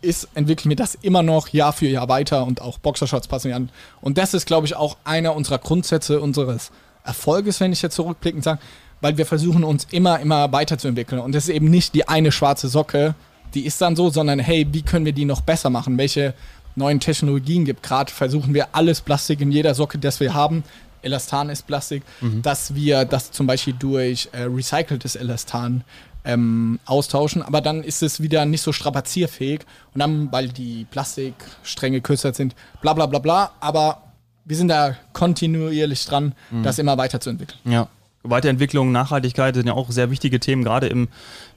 ist, 0.00 0.28
entwickeln 0.34 0.68
wir 0.68 0.76
das 0.76 0.94
immer 0.94 1.24
noch 1.24 1.48
Jahr 1.48 1.72
für 1.72 1.88
Jahr 1.88 2.08
weiter 2.08 2.46
und 2.46 2.60
auch 2.60 2.78
Boxershorts 2.78 3.26
passen 3.26 3.48
wir 3.48 3.56
an. 3.56 3.70
Und 4.00 4.16
das 4.16 4.32
ist, 4.32 4.46
glaube 4.46 4.68
ich, 4.68 4.76
auch 4.76 4.96
einer 5.02 5.34
unserer 5.34 5.58
Grundsätze 5.58 6.20
unseres 6.20 6.70
Erfolges, 7.02 7.58
wenn 7.58 7.72
ich 7.72 7.82
jetzt 7.82 7.96
zurückblickend 7.96 8.44
sage, 8.44 8.60
weil 9.00 9.18
wir 9.18 9.26
versuchen 9.26 9.64
uns 9.64 9.88
immer, 9.90 10.20
immer 10.20 10.52
weiterzuentwickeln. 10.52 11.20
Und 11.20 11.34
das 11.34 11.48
ist 11.48 11.54
eben 11.54 11.68
nicht 11.68 11.94
die 11.94 12.06
eine 12.06 12.30
schwarze 12.30 12.68
Socke, 12.68 13.16
die 13.54 13.66
ist 13.66 13.80
dann 13.80 13.96
so, 13.96 14.10
sondern 14.10 14.38
hey, 14.38 14.66
wie 14.72 14.82
können 14.82 15.04
wir 15.04 15.12
die 15.12 15.24
noch 15.24 15.40
besser 15.40 15.70
machen? 15.70 15.96
Welche 15.96 16.34
neuen 16.76 17.00
Technologien 17.00 17.64
gibt? 17.64 17.82
Gerade 17.82 18.12
versuchen 18.12 18.54
wir 18.54 18.68
alles 18.72 19.00
Plastik 19.00 19.40
in 19.40 19.52
jeder 19.52 19.74
Socke, 19.74 19.98
das 19.98 20.20
wir 20.20 20.34
haben. 20.34 20.64
Elastan 21.02 21.50
ist 21.50 21.66
Plastik, 21.66 22.02
dass 22.42 22.74
wir 22.74 23.04
das 23.04 23.30
zum 23.30 23.46
Beispiel 23.46 23.74
durch 23.78 24.28
äh, 24.32 24.44
recyceltes 24.44 25.16
Elastan 25.16 25.84
ähm, 26.24 26.80
austauschen, 26.86 27.42
aber 27.42 27.60
dann 27.60 27.84
ist 27.84 28.02
es 28.02 28.22
wieder 28.22 28.46
nicht 28.46 28.62
so 28.62 28.72
strapazierfähig 28.72 29.60
und 29.92 29.98
dann, 29.98 30.32
weil 30.32 30.48
die 30.48 30.86
Plastikstränge 30.90 32.00
kürzer 32.00 32.32
sind, 32.32 32.54
bla 32.80 32.94
bla 32.94 33.04
bla 33.04 33.18
bla, 33.18 33.50
aber 33.60 34.02
wir 34.46 34.56
sind 34.56 34.68
da 34.68 34.96
kontinuierlich 35.12 36.04
dran, 36.06 36.34
das 36.62 36.78
immer 36.78 36.96
weiterzuentwickeln. 36.96 37.58
Ja. 37.64 37.88
Weiterentwicklung, 38.24 38.90
Nachhaltigkeit 38.90 39.54
sind 39.54 39.66
ja 39.66 39.74
auch 39.74 39.90
sehr 39.90 40.10
wichtige 40.10 40.40
Themen, 40.40 40.64
gerade 40.64 40.86
im, 40.88 41.08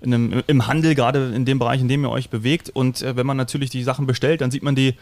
in 0.01 0.13
einem, 0.13 0.43
im 0.47 0.67
Handel, 0.67 0.95
gerade 0.95 1.33
in 1.33 1.45
dem 1.45 1.59
Bereich, 1.59 1.81
in 1.81 1.87
dem 1.87 2.03
ihr 2.03 2.09
euch 2.11 2.29
bewegt. 2.29 2.69
Und 2.69 3.01
äh, 3.01 3.15
wenn 3.15 3.25
man 3.25 3.37
natürlich 3.37 3.69
die 3.69 3.83
Sachen 3.83 4.05
bestellt, 4.05 4.41
dann 4.41 4.51
sieht 4.51 4.63
man 4.63 4.75
die, 4.75 4.89
äh, 4.89 4.95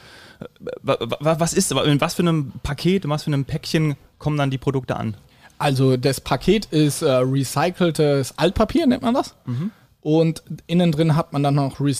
wa- 0.84 0.98
wa- 1.00 1.36
was 1.40 1.54
ist, 1.54 1.72
in 1.72 2.00
was 2.00 2.14
für 2.14 2.22
einem 2.22 2.54
Paket, 2.64 3.04
in 3.06 3.10
was 3.10 3.24
für 3.24 3.32
einem 3.32 3.46
Päckchen 3.46 3.96
kommen 4.20 4.38
dann 4.38 4.52
die 4.52 4.58
Produkte 4.60 4.96
an? 4.96 5.18
Also 5.58 5.98
das 5.98 6.22
Paket 6.22 6.66
ist 6.66 7.02
äh, 7.02 7.10
recyceltes 7.12 8.38
Altpapier, 8.38 8.86
nennt 8.88 9.02
man 9.02 9.14
das. 9.14 9.36
Mhm. 9.46 9.72
Und 10.02 10.44
innen 10.68 10.92
drin 10.92 11.16
hat 11.16 11.34
man 11.34 11.42
dann 11.42 11.56
noch, 11.56 11.80
äh, 11.80 11.94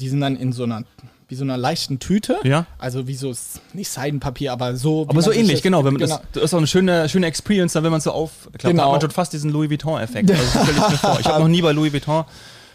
die 0.00 0.08
sind 0.08 0.20
dann 0.20 0.36
in 0.36 0.52
so 0.52 0.62
einer, 0.64 0.84
wie 1.28 1.34
so 1.34 1.44
einer 1.44 1.56
leichten 1.56 1.98
Tüte. 1.98 2.36
Ja. 2.44 2.66
Also 2.78 3.06
wie 3.06 3.14
so, 3.14 3.32
nicht 3.72 3.90
Seidenpapier, 3.90 4.52
aber 4.52 4.76
so. 4.76 5.06
Aber 5.08 5.22
so 5.22 5.32
ähnlich, 5.32 5.62
genau. 5.62 5.84
Wenn 5.84 5.94
man 5.94 6.00
Das, 6.00 6.20
das 6.32 6.44
ist 6.44 6.54
auch 6.54 6.58
eine 6.58 6.66
schöne, 6.66 7.08
schöne 7.08 7.26
Experience, 7.26 7.72
dann, 7.72 7.84
wenn 7.84 7.90
man 7.90 7.98
es 7.98 8.04
so 8.04 8.12
aufklappt, 8.12 8.62
Genau. 8.62 8.84
hat 8.84 8.90
man 8.92 9.00
schon 9.00 9.10
fast 9.10 9.32
diesen 9.32 9.50
Louis 9.50 9.70
Vuitton-Effekt. 9.70 10.30
Also, 10.30 11.18
ich 11.20 11.26
habe 11.26 11.40
noch 11.40 11.48
nie 11.48 11.62
bei 11.62 11.72
Louis 11.72 11.92
Vuitton. 11.92 12.24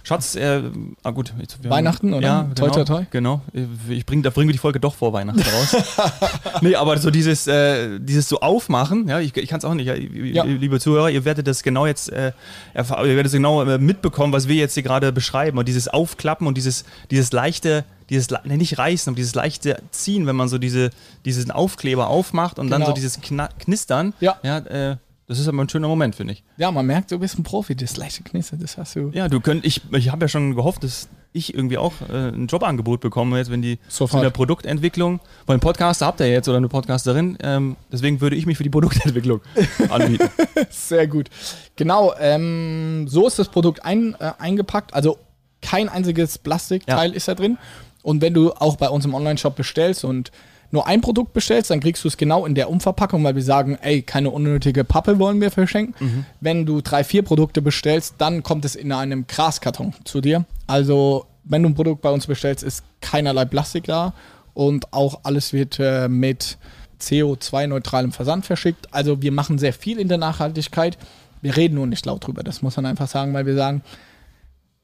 Schatz, 0.01 0.35
äh, 0.35 0.63
ah 1.03 1.11
gut. 1.11 1.33
Jetzt, 1.39 1.57
Weihnachten, 1.69 2.13
oder? 2.13 2.25
Ja, 2.25 2.43
Toi, 2.55 2.67
genau, 2.69 2.71
toi, 2.71 2.83
toi. 2.85 3.05
Genau. 3.11 3.41
Ich 3.89 4.05
bring, 4.05 4.23
da 4.23 4.29
bringen 4.29 4.47
wir 4.47 4.53
die 4.53 4.57
Folge 4.59 4.79
doch 4.79 4.95
vor 4.95 5.11
Weihnachten 5.13 5.41
raus. 5.41 5.75
nee, 6.61 6.73
aber 6.73 6.97
so 6.97 7.11
dieses, 7.11 7.45
äh, 7.47 7.99
dieses 7.99 8.29
so 8.29 8.39
aufmachen, 8.39 9.07
ja, 9.09 9.19
ich, 9.19 9.35
ich 9.35 9.49
kann 9.49 9.59
es 9.59 9.65
auch 9.65 9.73
nicht. 9.73 9.87
Ja, 9.87 9.95
Ja. 9.95 10.43
Liebe 10.45 10.79
Zuhörer, 10.79 11.09
ihr 11.09 11.25
werdet 11.25 11.47
das 11.47 11.63
genau 11.63 11.85
jetzt, 11.85 12.11
äh, 12.11 12.31
ihr 12.73 12.89
werdet 12.89 13.27
es 13.27 13.33
genau 13.33 13.61
äh, 13.63 13.77
mitbekommen, 13.77 14.31
was 14.33 14.47
wir 14.47 14.55
jetzt 14.55 14.73
hier 14.73 14.83
gerade 14.83 15.11
beschreiben. 15.11 15.57
Und 15.57 15.67
dieses 15.67 15.89
Aufklappen 15.89 16.47
und 16.47 16.55
dieses, 16.57 16.85
dieses 17.11 17.31
leichte, 17.33 17.83
dieses, 18.09 18.27
nee, 18.43 18.57
nicht 18.57 18.77
reißen, 18.77 19.11
aber 19.11 19.15
dieses 19.15 19.35
leichte 19.35 19.81
Ziehen, 19.91 20.25
wenn 20.27 20.35
man 20.35 20.47
so 20.49 20.57
diese, 20.57 20.89
diesen 21.25 21.51
Aufkleber 21.51 22.07
aufmacht 22.07 22.59
und 22.59 22.69
dann 22.69 22.81
Genau. 22.81 22.91
so 22.91 22.95
dieses 22.95 23.21
Kna 23.21 23.49
Knistern. 23.59 24.13
Ja. 24.19 24.37
ja 24.43 24.57
äh, 24.59 24.97
das 25.27 25.37
ist 25.37 25.47
aber 25.47 25.61
ein 25.63 25.69
schöner 25.69 25.87
Moment, 25.87 26.15
finde 26.15 26.33
ich. 26.33 26.43
Ja, 26.57 26.71
man 26.71 26.85
merkt, 26.87 27.11
du 27.11 27.19
bist 27.19 27.37
ein 27.37 27.43
Profi, 27.43 27.75
das 27.75 27.97
leichte 27.97 28.23
Knistern, 28.23 28.59
das 28.59 28.77
hast 28.77 28.95
du. 28.95 29.11
Ja, 29.13 29.27
du 29.27 29.39
könnt, 29.39 29.63
ich, 29.63 29.81
ich 29.91 30.09
habe 30.11 30.23
ja 30.25 30.27
schon 30.27 30.55
gehofft, 30.55 30.83
dass 30.83 31.07
ich 31.33 31.53
irgendwie 31.53 31.77
auch 31.77 31.93
äh, 32.11 32.29
ein 32.29 32.47
Jobangebot 32.47 33.01
bekomme, 33.01 33.37
jetzt 33.37 33.51
wenn 33.51 33.61
die 33.61 33.77
Sofort. 33.87 34.21
zu 34.21 34.23
der 34.23 34.31
Produktentwicklung, 34.31 35.19
weil 35.45 35.53
einen 35.53 35.59
Podcaster 35.61 36.07
habt 36.07 36.19
ihr 36.21 36.31
jetzt 36.31 36.47
oder 36.47 36.57
eine 36.57 36.67
Podcasterin, 36.69 37.37
ähm, 37.43 37.75
deswegen 37.91 38.19
würde 38.21 38.35
ich 38.35 38.47
mich 38.47 38.57
für 38.57 38.63
die 38.63 38.71
Produktentwicklung 38.71 39.39
anbieten. 39.89 40.27
Sehr 40.71 41.05
gut. 41.05 41.29
Genau, 41.75 42.15
ähm, 42.19 43.07
so 43.07 43.27
ist 43.27 43.37
das 43.37 43.49
Produkt 43.49 43.85
ein, 43.85 44.15
äh, 44.19 44.31
eingepackt. 44.39 44.95
Also 44.95 45.19
kein 45.61 45.89
einziges 45.89 46.39
Plastikteil 46.39 47.11
Ja. 47.11 47.15
ist 47.15 47.27
da 47.27 47.35
drin. 47.35 47.59
Und 48.03 48.21
wenn 48.21 48.33
du 48.33 48.51
auch 48.53 48.77
bei 48.77 48.89
uns 48.89 49.05
im 49.05 49.13
Online-Shop 49.13 49.55
bestellst 49.55 50.03
und 50.03 50.31
nur 50.71 50.87
ein 50.87 51.01
Produkt 51.01 51.33
bestellst, 51.33 51.71
dann 51.71 51.79
kriegst 51.79 52.03
du 52.03 52.07
es 52.07 52.17
genau 52.17 52.45
in 52.45 52.53
der 52.55 52.69
Umverpackung, 52.69 53.23
weil 53.23 53.35
wir 53.35 53.43
sagen, 53.43 53.77
ey, 53.81 54.01
keine 54.01 54.29
unnötige 54.29 54.83
Pappe 54.83 55.17
wollen 55.19 55.41
wir 55.41 55.51
verschenken. 55.51 55.95
Wenn 56.41 56.65
du 56.65 56.81
drei, 56.81 57.03
vier 57.03 57.23
Produkte 57.23 57.61
bestellst, 57.61 58.15
dann 58.19 58.43
kommt 58.43 58.65
es 58.65 58.75
in 58.75 58.91
einem 58.91 59.25
Graskarton 59.27 59.93
zu 60.03 60.21
dir. 60.21 60.45
Also, 60.67 61.25
wenn 61.43 61.63
du 61.63 61.69
ein 61.69 61.75
Produkt 61.75 62.01
bei 62.01 62.11
uns 62.11 62.27
bestellst, 62.27 62.63
ist 62.63 62.83
keinerlei 63.01 63.45
Plastik 63.45 63.85
da 63.85 64.13
und 64.53 64.93
auch 64.93 65.21
alles 65.23 65.53
wird 65.53 65.79
äh, 65.79 66.07
mit 66.07 66.57
CO2-neutralem 67.01 68.11
Versand 68.11 68.45
verschickt. 68.45 68.93
Also, 68.93 69.21
wir 69.23 69.31
machen 69.31 69.57
sehr 69.57 69.73
viel 69.73 69.97
in 69.99 70.07
der 70.07 70.19
Nachhaltigkeit. 70.19 70.97
Wir 71.41 71.55
reden 71.55 71.75
nur 71.75 71.87
nicht 71.87 72.05
laut 72.05 72.27
drüber. 72.27 72.43
Das 72.43 72.61
muss 72.61 72.75
man 72.75 72.85
einfach 72.85 73.07
sagen, 73.07 73.33
weil 73.33 73.45
wir 73.45 73.55
sagen, 73.55 73.81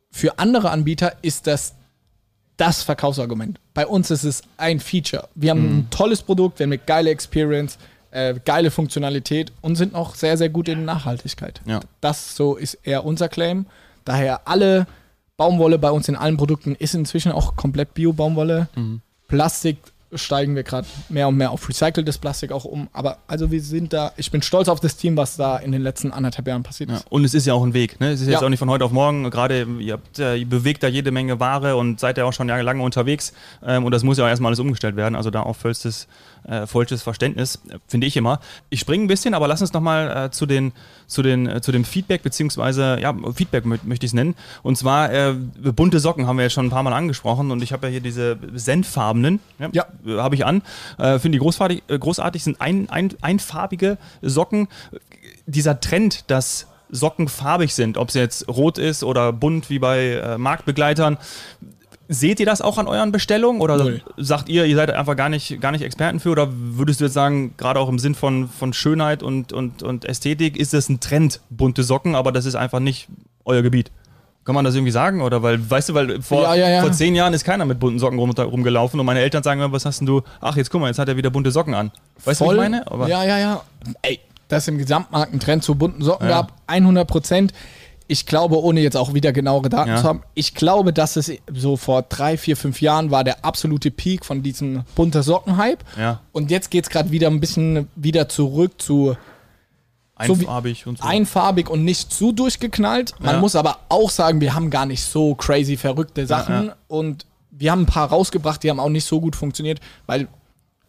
für 0.09 0.39
andere 0.39 0.71
Anbieter 0.71 1.13
ist 1.21 1.45
das 1.45 1.75
das 2.57 2.83
Verkaufsargument. 2.83 3.59
Bei 3.73 3.85
uns 3.85 4.11
ist 4.11 4.23
es 4.23 4.41
ein 4.57 4.79
Feature. 4.79 5.27
Wir 5.35 5.51
haben 5.51 5.79
ein 5.79 5.87
tolles 5.89 6.21
Produkt, 6.21 6.59
wir 6.59 6.65
haben 6.65 6.71
eine 6.71 6.79
geile 6.79 7.09
Experience, 7.09 7.77
äh, 8.11 8.35
geile 8.45 8.71
Funktionalität 8.71 9.51
und 9.61 9.75
sind 9.75 9.93
auch 9.93 10.15
sehr, 10.15 10.37
sehr 10.37 10.49
gut 10.49 10.69
in 10.69 10.85
Nachhaltigkeit. 10.85 11.61
Ja. 11.65 11.81
Das 12.01 12.35
so 12.35 12.55
ist 12.55 12.75
eher 12.83 13.05
unser 13.05 13.27
Claim. 13.27 13.65
Daher 14.05 14.47
alle 14.47 14.87
Baumwolle 15.37 15.77
bei 15.77 15.91
uns 15.91 16.07
in 16.07 16.15
allen 16.15 16.37
Produkten 16.37 16.75
ist 16.75 16.95
inzwischen 16.95 17.31
auch 17.31 17.55
komplett 17.55 17.93
Bio-Baumwolle. 17.93 18.69
Plastik 19.27 19.77
steigen 20.13 20.55
wir 20.55 20.63
gerade 20.63 20.87
mehr 21.09 21.27
und 21.27 21.35
mehr 21.35 21.51
auf 21.51 21.67
recyceltes 21.67 22.17
Plastik 22.19 22.51
auch 22.51 22.63
um. 22.63 22.87
Aber 22.93 23.17
also 23.27 23.51
wir 23.51 23.61
sind 23.61 23.91
da, 23.91 24.13
ich 24.17 24.31
bin 24.31 24.41
stolz 24.41 24.69
auf 24.69 24.79
das 24.79 24.95
Team, 24.95 25.17
was 25.17 25.35
da 25.35 25.57
in 25.57 25.71
den 25.71 25.81
letzten 25.81 26.11
anderthalb 26.11 26.47
Jahren 26.47 26.63
passiert 26.63 26.89
Ja, 26.89 26.97
ist. 26.97 27.11
und 27.11 27.25
es 27.25 27.33
ist 27.33 27.45
ja 27.47 27.53
auch 27.53 27.63
ein 27.63 27.73
Weg. 27.73 27.99
Ne? 27.99 28.11
Es 28.11 28.21
ist 28.21 28.27
jetzt 28.27 28.39
Ja. 28.39 28.45
auch 28.45 28.49
nicht 28.49 28.59
von 28.59 28.69
heute 28.69 28.85
auf 28.85 28.91
morgen. 28.91 29.29
Gerade 29.31 29.67
ihr, 29.79 29.93
habt, 29.93 30.17
ja- 30.17 30.33
ihr 30.35 30.47
bewegt 30.47 30.83
da 30.83 30.87
jede 30.87 31.11
Menge 31.11 31.39
Ware 31.39 31.75
und 31.75 31.99
seid 31.99 32.17
ja 32.17 32.25
auch 32.25 32.33
schon 32.33 32.47
jahrelang 32.47 32.79
unterwegs. 32.79 33.33
Ähm, 33.65 33.83
und 33.83 33.91
das 33.91 34.03
muss 34.03 34.17
ja 34.17 34.25
auch 34.25 34.29
erstmal 34.29 34.49
alles 34.49 34.59
umgestellt 34.59 34.95
werden. 34.95 35.15
Also 35.15 35.31
da 35.31 35.41
auch 35.41 35.55
vollstes, 35.55 36.07
äh, 36.47 36.65
vollstes 36.67 37.01
Verständnis, 37.01 37.59
finde 37.87 38.07
ich 38.07 38.15
immer. 38.15 38.39
Ich 38.69 38.79
springe 38.81 39.03
ein 39.05 39.07
bisschen, 39.07 39.33
aber 39.33 39.47
lass 39.47 39.61
uns 39.61 39.73
nochmal 39.73 40.25
äh, 40.27 40.31
zu, 40.31 40.45
den, 40.45 40.71
zu, 41.07 41.23
den, 41.23 41.47
äh, 41.47 41.61
zu 41.61 41.71
dem 41.71 41.83
Feedback, 41.83 42.21
beziehungsweise, 42.23 42.99
ja, 43.01 43.13
Feedback 43.33 43.65
mö 43.65 43.77
möchte 43.83 44.05
ich 44.05 44.11
es 44.11 44.13
nennen. 44.13 44.35
Und 44.61 44.77
zwar 44.77 45.11
äh, 45.11 45.33
bunte 45.33 45.99
Socken 45.99 46.27
haben 46.27 46.37
wir 46.37 46.43
ja 46.43 46.49
schon 46.49 46.67
ein 46.67 46.69
paar 46.69 46.83
Mal 46.83 46.93
angesprochen. 46.93 47.49
Und 47.51 47.63
ich 47.63 47.73
habe 47.73 47.87
ja 47.87 47.91
hier 47.91 48.01
diese 48.01 48.37
senffarbenen, 48.53 49.39
Ja. 49.71 49.83
äh, 49.83 49.85
habe 50.05 50.35
ich 50.35 50.45
an. 50.45 50.61
Äh, 50.97 51.19
Finde 51.19 51.37
die 51.37 51.39
großartig, 51.39 51.83
äh, 51.87 51.97
großartig, 51.99 52.43
sind 52.43 52.61
ein, 52.61 52.89
ein, 52.89 53.13
einfarbige 53.21 53.97
Socken. 54.21 54.67
Dieser 55.45 55.79
Trend, 55.79 56.29
dass 56.29 56.67
Socken 56.89 57.27
farbig 57.27 57.73
sind, 57.73 57.97
ob 57.97 58.09
es 58.09 58.15
jetzt 58.15 58.47
rot 58.47 58.77
ist 58.77 59.03
oder 59.03 59.33
bunt 59.33 59.69
wie 59.69 59.79
bei 59.79 60.13
äh, 60.13 60.37
Marktbegleitern, 60.37 61.17
Seht 62.07 62.39
ihr 62.39 62.45
das 62.45 62.61
auch 62.61 62.77
an 62.77 62.87
euren 62.87 63.11
Bestellungen 63.11 63.61
oder 63.61 63.77
Null. 63.77 64.03
sagt 64.17 64.47
ihr, 64.47 64.65
ihr 64.65 64.75
seid 64.75 64.91
einfach 64.91 65.15
gar 65.15 65.29
nicht, 65.29 65.59
gar 65.59 65.71
nicht 65.71 65.81
Experten 65.81 66.19
für 66.19 66.29
oder 66.29 66.49
würdest 66.51 66.99
du 66.99 67.05
jetzt 67.05 67.13
sagen, 67.13 67.55
gerade 67.57 67.79
auch 67.79 67.89
im 67.89 67.97
Sinn 67.97 68.13
von, 68.13 68.47
von 68.47 68.73
Schönheit 68.73 69.23
und, 69.23 69.53
und, 69.53 69.81
und 69.81 70.05
Ästhetik, 70.05 70.55
ist 70.55 70.73
das 70.73 70.87
ein 70.87 70.99
Trend, 70.99 71.41
bunte 71.49 71.83
Socken, 71.83 72.13
aber 72.13 72.31
das 72.31 72.45
ist 72.45 72.53
einfach 72.53 72.79
nicht 72.79 73.07
euer 73.43 73.63
Gebiet? 73.63 73.91
Kann 74.45 74.53
man 74.53 74.63
das 74.63 74.75
irgendwie 74.75 74.91
sagen? 74.91 75.21
Oder 75.23 75.41
weil, 75.41 75.69
weißt 75.69 75.89
du, 75.89 75.93
weil 75.95 76.21
vor, 76.21 76.43
Ja, 76.43 76.53
ja, 76.53 76.69
ja. 76.69 76.81
vor 76.81 76.91
zehn 76.91 77.15
Jahren 77.15 77.33
ist 77.33 77.43
keiner 77.43 77.65
mit 77.65 77.79
bunten 77.79 77.97
Socken 77.97 78.19
rum, 78.19 78.29
rumgelaufen 78.29 78.99
und 78.99 79.05
meine 79.05 79.19
Eltern 79.19 79.41
sagen 79.41 79.59
immer, 79.59 79.71
was 79.71 79.85
hast 79.85 79.99
denn 79.99 80.05
du? 80.05 80.21
Ach, 80.39 80.55
jetzt 80.55 80.69
guck 80.69 80.81
mal, 80.81 80.87
jetzt 80.87 80.99
hat 80.99 81.09
er 81.09 81.17
wieder 81.17 81.31
bunte 81.31 81.49
Socken 81.49 81.73
an. 81.73 81.91
Weißt 82.23 82.41
du, 82.41 82.45
was 82.45 82.53
ich 82.53 82.57
meine? 82.59 82.85
Aber 82.89 83.07
ja, 83.07 83.23
ja, 83.23 83.39
ja. 83.39 83.61
Ey, 84.03 84.19
dass 84.47 84.67
im 84.67 84.77
Gesamtmarkt 84.77 85.33
ein 85.33 85.39
Trend 85.39 85.63
zu 85.63 85.73
bunten 85.73 86.03
Socken 86.03 86.27
gab, 86.27 86.53
100 86.67 87.07
Prozent. 87.07 87.53
Ich 88.07 88.27
glaube, 88.27 88.61
ohne 88.61 88.81
jetzt 88.81 88.95
auch 88.95 89.15
wieder 89.15 89.33
genauere 89.33 89.67
Daten 89.69 89.97
zu 89.97 90.03
haben, 90.03 90.21
ich 90.35 90.53
glaube, 90.53 90.93
dass 90.93 91.15
es 91.15 91.31
so 91.51 91.75
vor 91.75 92.03
drei, 92.03 92.37
vier, 92.37 92.55
fünf 92.55 92.79
Jahren 92.79 93.09
war 93.09 93.23
der 93.23 93.43
absolute 93.43 93.89
Peak 93.89 94.25
von 94.25 94.43
diesem 94.43 94.83
bunter 94.93 95.23
Socken-Hype. 95.23 95.83
Ja. 95.97 96.21
Und 96.31 96.51
jetzt 96.51 96.69
geht 96.69 96.83
es 96.83 96.91
gerade 96.91 97.09
wieder 97.09 97.29
ein 97.29 97.39
bisschen 97.39 97.87
wieder 97.95 98.29
zurück 98.29 98.73
zu 98.79 99.17
So 100.25 100.33
einfarbig 100.33 100.87
und 100.87 100.97
so. 100.99 101.03
einfarbig 101.03 101.69
und 101.69 101.83
nicht 101.83 102.13
zu 102.13 102.31
durchgeknallt. 102.31 103.13
Man 103.19 103.35
Ja. 103.35 103.41
muss 103.41 103.55
aber 103.55 103.79
auch 103.89 104.09
sagen, 104.09 104.39
wir 104.39 104.53
haben 104.53 104.69
gar 104.69 104.85
nicht 104.85 105.03
so 105.03 105.35
crazy 105.35 105.75
verrückte 105.75 106.25
Sachen 106.25 106.67
ja. 106.67 106.75
und 106.87 107.25
wir 107.51 107.71
haben 107.71 107.81
ein 107.81 107.85
paar 107.85 108.09
rausgebracht, 108.09 108.63
die 108.63 108.69
haben 108.69 108.79
auch 108.79 108.89
nicht 108.89 109.05
so 109.05 109.19
gut 109.19 109.35
funktioniert, 109.35 109.79
weil 110.05 110.27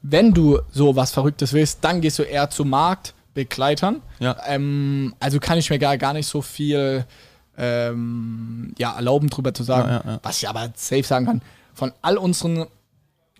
wenn 0.03 0.33
du 0.33 0.61
so 0.71 0.95
was 0.95 1.11
Verrücktes 1.11 1.53
willst, 1.53 1.79
dann 1.83 2.01
gehst 2.01 2.19
du 2.21 2.23
eher 2.23 2.51
zu 2.51 2.65
Marktbegleitern. 2.65 4.01
Ja. 4.21 4.37
Ähm, 4.47 5.15
also 5.19 5.41
kann 5.41 5.59
ich 5.59 5.71
mir 5.71 5.79
gar, 5.81 5.97
gar 5.99 6.13
nicht 6.13 6.29
so 6.29 6.43
viel 6.43 7.05
ähm, 7.59 8.75
ja, 8.79 8.95
erlauben, 8.95 9.29
drüber 9.29 9.55
zu 9.55 9.63
sagen. 9.63 9.89
Ja, 9.89 10.03
ja. 10.05 10.21
Was 10.23 10.39
ich 10.43 10.49
aber 10.49 10.71
safe 10.77 11.03
sagen 11.03 11.27
kann, 11.27 11.43
von 11.75 11.93
all 12.03 12.17
unseren 12.19 12.67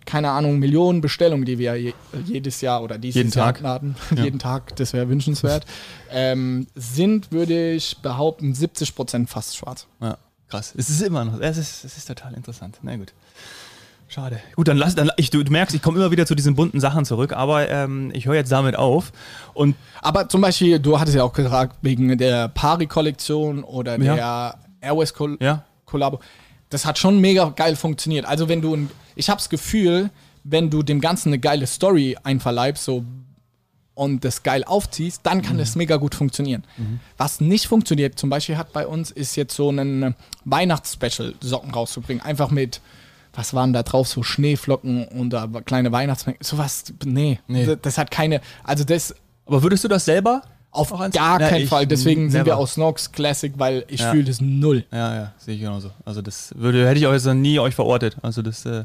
keine 0.07 0.31
Ahnung, 0.31 0.57
Millionen 0.57 1.01
Bestellungen, 1.01 1.45
die 1.45 1.59
wir 1.59 1.75
je, 1.75 1.93
jedes 2.25 2.61
Jahr 2.61 2.81
oder 2.81 2.97
dieses 2.97 3.15
Jeden 3.17 3.31
Jahr 3.31 3.53
Tag. 3.53 3.61
hatten, 3.63 3.95
Ja. 4.15 4.23
jeden 4.23 4.39
Tag, 4.39 4.75
das 4.77 4.93
wäre 4.93 5.07
wünschenswert, 5.09 5.65
ähm, 6.11 6.65
sind, 6.73 7.31
würde 7.31 7.73
ich 7.73 7.97
behaupten, 8.01 8.55
70 8.55 8.95
Prozent 8.95 9.29
fast 9.29 9.55
schwarz. 9.55 9.85
Ja, 10.01 10.17
krass. 10.49 10.73
Es 10.75 10.89
ist 10.89 11.01
immer 11.01 11.23
noch, 11.25 11.39
es 11.39 11.57
ist, 11.57 11.83
es 11.85 11.97
ist 11.97 12.07
total 12.07 12.33
interessant. 12.33 12.79
Na 12.81 12.95
gut. 12.95 13.13
Schade. 14.09 14.39
Gut, 14.55 14.69
dann 14.69 14.77
lass, 14.77 14.95
dann, 14.95 15.11
ich, 15.17 15.31
du, 15.31 15.43
du 15.43 15.51
merkst, 15.51 15.75
ich 15.75 15.81
komme 15.81 15.97
immer 15.97 16.11
wieder 16.11 16.25
zu 16.25 16.33
diesen 16.33 16.55
bunten 16.55 16.79
Sachen 16.79 17.03
zurück, 17.03 17.33
aber 17.33 17.69
ähm, 17.69 18.09
ich 18.13 18.25
höre 18.25 18.35
jetzt 18.35 18.51
damit 18.53 18.77
auf. 18.77 19.11
Und 19.53 19.75
Aber 20.01 20.29
zum 20.29 20.39
Beispiel, 20.39 20.79
du 20.79 20.97
hattest 20.97 21.17
ja 21.17 21.23
auch 21.23 21.33
gefragt, 21.33 21.75
wegen 21.81 22.17
der 22.17 22.47
Pari-Kollektion 22.47 23.65
oder 23.65 23.99
Ja. 24.01 24.15
der 24.15 24.59
Airways-Kollabo. 24.79 25.43
ja, 25.43 25.65
Das 26.69 26.85
hat 26.85 26.97
schon 26.97 27.19
mega 27.19 27.49
geil 27.49 27.75
funktioniert. 27.75 28.25
Also 28.25 28.47
wenn 28.47 28.61
du, 28.61 28.75
ein- 28.75 28.89
ich 29.17 29.29
habe 29.29 29.39
das 29.39 29.49
Gefühl, 29.49 30.09
wenn 30.43 30.69
du 30.69 30.83
dem 30.83 31.01
Ganzen 31.01 31.29
eine 31.29 31.39
geile 31.39 31.67
Story 31.67 32.15
einverleibst 32.23 32.83
so, 32.85 33.03
und 33.95 34.23
das 34.23 34.43
geil 34.43 34.63
aufziehst, 34.63 35.21
dann 35.23 35.41
kann 35.41 35.57
das 35.57 35.75
mega 35.75 35.95
gut 35.97 36.13
funktionieren. 36.13 36.63
Was 37.17 37.41
nicht 37.41 37.65
funktioniert, 37.65 38.19
zum 38.19 38.29
Beispiel 38.29 38.55
hat 38.55 38.71
bei 38.71 38.85
uns, 38.85 39.09
ist 39.09 39.35
jetzt 39.35 39.55
so 39.55 39.71
ein 39.71 40.13
Weihnachtsspecial 40.45 41.33
Socken 41.41 41.71
rauszubringen. 41.71 42.23
Einfach 42.23 42.51
mit, 42.51 42.79
was 43.33 43.53
waren 43.55 43.73
da 43.73 43.81
drauf, 43.83 44.07
so 44.07 44.21
Schneeflocken 44.21 45.07
und 45.07 45.31
da 45.31 45.47
kleine 45.65 45.91
Weihnachtsmänner. 45.91 46.37
Sowas, 46.41 46.83
nee, 47.05 47.39
Nee. 47.47 47.65
Das, 47.65 47.77
das 47.81 47.97
hat 47.97 48.11
keine, 48.11 48.41
also 48.63 48.83
das 48.83 49.15
aber 49.47 49.63
würdest 49.63 49.83
du 49.83 49.87
das 49.87 50.05
selber? 50.05 50.41
auf 50.69 50.91
Auch 50.91 50.99
gar 51.09 51.39
Ja, 51.41 51.49
keinen 51.49 51.67
Fall. 51.67 51.87
Deswegen 51.87 52.29
sind 52.29 52.45
wir 52.45 52.57
aus 52.57 52.73
Snox 52.73 53.11
Classic, 53.11 53.51
weil 53.57 53.83
ich 53.87 54.01
Ja. 54.01 54.11
fühle 54.11 54.25
das 54.25 54.41
null. 54.41 54.85
Ja, 54.91 55.15
ja, 55.15 55.33
sehe 55.37 55.55
ich 55.55 55.61
genauso. 55.61 55.89
Also 56.05 56.21
das 56.21 56.53
würde, 56.55 56.87
hätte 56.87 56.99
ich 56.99 57.07
euch 57.07 57.21
so 57.23 57.33
nie 57.33 57.57
euch 57.57 57.73
verortet. 57.73 58.17
Also 58.21 58.41
das, 58.43 58.63
äh, 58.65 58.83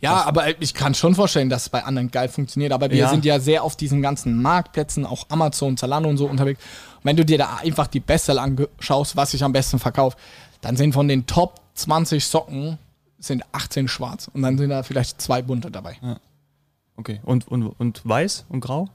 Ja, 0.00 0.24
aber 0.24 0.60
ich 0.60 0.74
kann 0.74 0.94
schon 0.94 1.14
vorstellen, 1.14 1.48
dass 1.48 1.62
es 1.62 1.68
bei 1.70 1.82
anderen 1.84 2.10
geil 2.10 2.28
funktioniert. 2.28 2.72
Aber 2.72 2.90
wir 2.90 2.98
Ja. 2.98 3.08
sind 3.08 3.24
ja 3.24 3.40
sehr 3.40 3.62
auf 3.64 3.76
diesen 3.76 4.02
ganzen 4.02 4.40
Marktplätzen, 4.42 5.06
auch 5.06 5.26
Amazon, 5.30 5.76
Zalando 5.76 6.08
und 6.08 6.16
so 6.18 6.26
unterwegs. 6.26 6.60
Und 6.98 7.04
wenn 7.04 7.16
du 7.16 7.24
dir 7.24 7.38
da 7.38 7.56
einfach 7.62 7.86
die 7.86 8.00
Bestseller 8.00 8.42
anschaust, 8.42 9.16
was 9.16 9.30
sich 9.30 9.42
am 9.42 9.52
besten 9.52 9.78
verkauft, 9.78 10.18
dann 10.60 10.76
sind 10.76 10.92
von 10.92 11.08
den 11.08 11.26
Top 11.26 11.60
20 11.74 12.24
Socken 12.24 12.78
sind 13.18 13.42
18 13.52 13.88
schwarz. 13.88 14.30
Und 14.32 14.42
dann 14.42 14.58
sind 14.58 14.70
da 14.70 14.82
vielleicht 14.82 15.20
zwei 15.20 15.40
bunte 15.42 15.70
dabei. 15.70 15.96
okay. 16.98 17.20
Und, 17.24 17.48
und, 17.48 17.66
und 17.66 18.02
weiß 18.04 18.44
und 18.50 18.60
grau? 18.60 18.88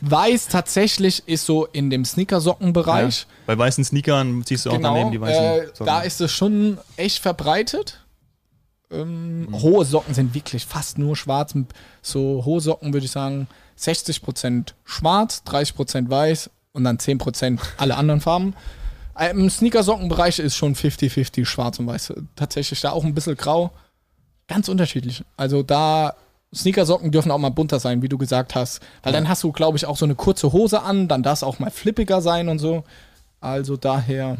Weiß 0.00 0.48
tatsächlich 0.48 1.22
ist 1.28 1.44
so 1.46 1.66
in 1.66 1.90
dem 1.90 2.04
Sneakersockenbereich. 2.04 3.20
Ja. 3.20 3.26
Bei 3.46 3.58
weißen 3.58 3.84
Sneakern 3.84 4.42
ziehst 4.44 4.66
du 4.66 4.70
auch 4.70 4.74
Genau, 4.76 4.94
daneben 4.94 5.12
die 5.12 5.20
weißen 5.20 5.44
äh, 5.44 5.66
Socken. 5.68 5.86
da 5.86 6.00
ist 6.00 6.20
es 6.20 6.32
schon 6.32 6.78
echt 6.96 7.18
verbreitet. 7.20 8.00
Ähm, 8.90 9.48
Hohe 9.52 9.84
Socken 9.84 10.14
sind 10.14 10.34
wirklich 10.34 10.64
fast 10.66 10.98
nur 10.98 11.16
schwarz. 11.16 11.54
So 12.02 12.44
hohe 12.44 12.60
Socken 12.60 12.92
würde 12.92 13.06
ich 13.06 13.12
sagen 13.12 13.48
60% 13.78 14.72
schwarz, 14.84 15.42
30% 15.46 16.08
weiß 16.08 16.50
und 16.72 16.84
dann 16.84 16.98
10% 16.98 17.58
alle 17.76 17.96
anderen 17.96 18.20
Farben. 18.20 18.54
Äh, 19.18 19.30
Im 19.30 19.50
Sneakersockenbereich 19.50 20.38
ist 20.38 20.56
schon 20.56 20.74
50-50 20.74 21.44
schwarz 21.44 21.78
und 21.78 21.86
weiß. 21.86 22.14
Tatsächlich 22.36 22.80
da 22.80 22.90
auch 22.90 23.04
ein 23.04 23.14
bisschen 23.14 23.36
grau. 23.36 23.70
Ganz 24.46 24.68
unterschiedlich. 24.68 25.24
Also 25.36 25.62
da 25.62 26.14
Sneakersocken 26.54 27.10
dürfen 27.10 27.30
auch 27.30 27.38
mal 27.38 27.50
bunter 27.50 27.78
sein, 27.78 28.00
wie 28.00 28.08
du 28.08 28.16
gesagt 28.16 28.54
hast. 28.54 28.80
Weil 29.02 29.12
dann 29.12 29.28
hast 29.28 29.42
du, 29.42 29.52
glaube 29.52 29.76
ich, 29.76 29.86
auch 29.86 29.96
so 29.96 30.06
eine 30.06 30.14
kurze 30.14 30.52
Hose 30.52 30.82
an, 30.82 31.08
dann 31.08 31.22
darf 31.22 31.40
es 31.40 31.42
auch 31.42 31.58
mal 31.58 31.70
flippiger 31.70 32.22
sein 32.22 32.48
und 32.48 32.58
so. 32.58 32.84
Also 33.40 33.76
daher, 33.76 34.38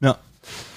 ja. 0.00 0.18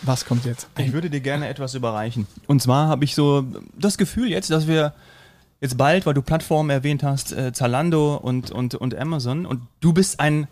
Was 0.02 0.26
kommt 0.26 0.46
jetzt? 0.46 0.68
Ich 0.78 0.94
würde 0.94 1.10
dir 1.10 1.22
gerne 1.22 1.48
etwas 1.48 1.74
überreichen. 1.74 2.28
Und 2.48 2.62
zwar 2.62 2.88
habe 2.88 3.06
ich 3.06 3.16
so 3.16 3.46
das 3.78 3.98
Gefühl 3.98 4.30
jetzt, 4.30 4.50
dass 4.50 4.68
wir 4.68 4.94
jetzt 5.62 5.78
bald, 5.78 6.06
weil 6.06 6.14
du 6.14 6.22
Plattformen 6.22 6.70
erwähnt 6.70 7.04
hast, 7.04 7.32
äh, 7.32 7.54
Zalando 7.54 8.16
und, 8.16 8.52
und, 8.52 8.76
und 8.76 8.96
Amazon, 8.96 9.46
und 9.46 9.62
du 9.80 9.94
bist 9.94 10.20
ein 10.20 10.48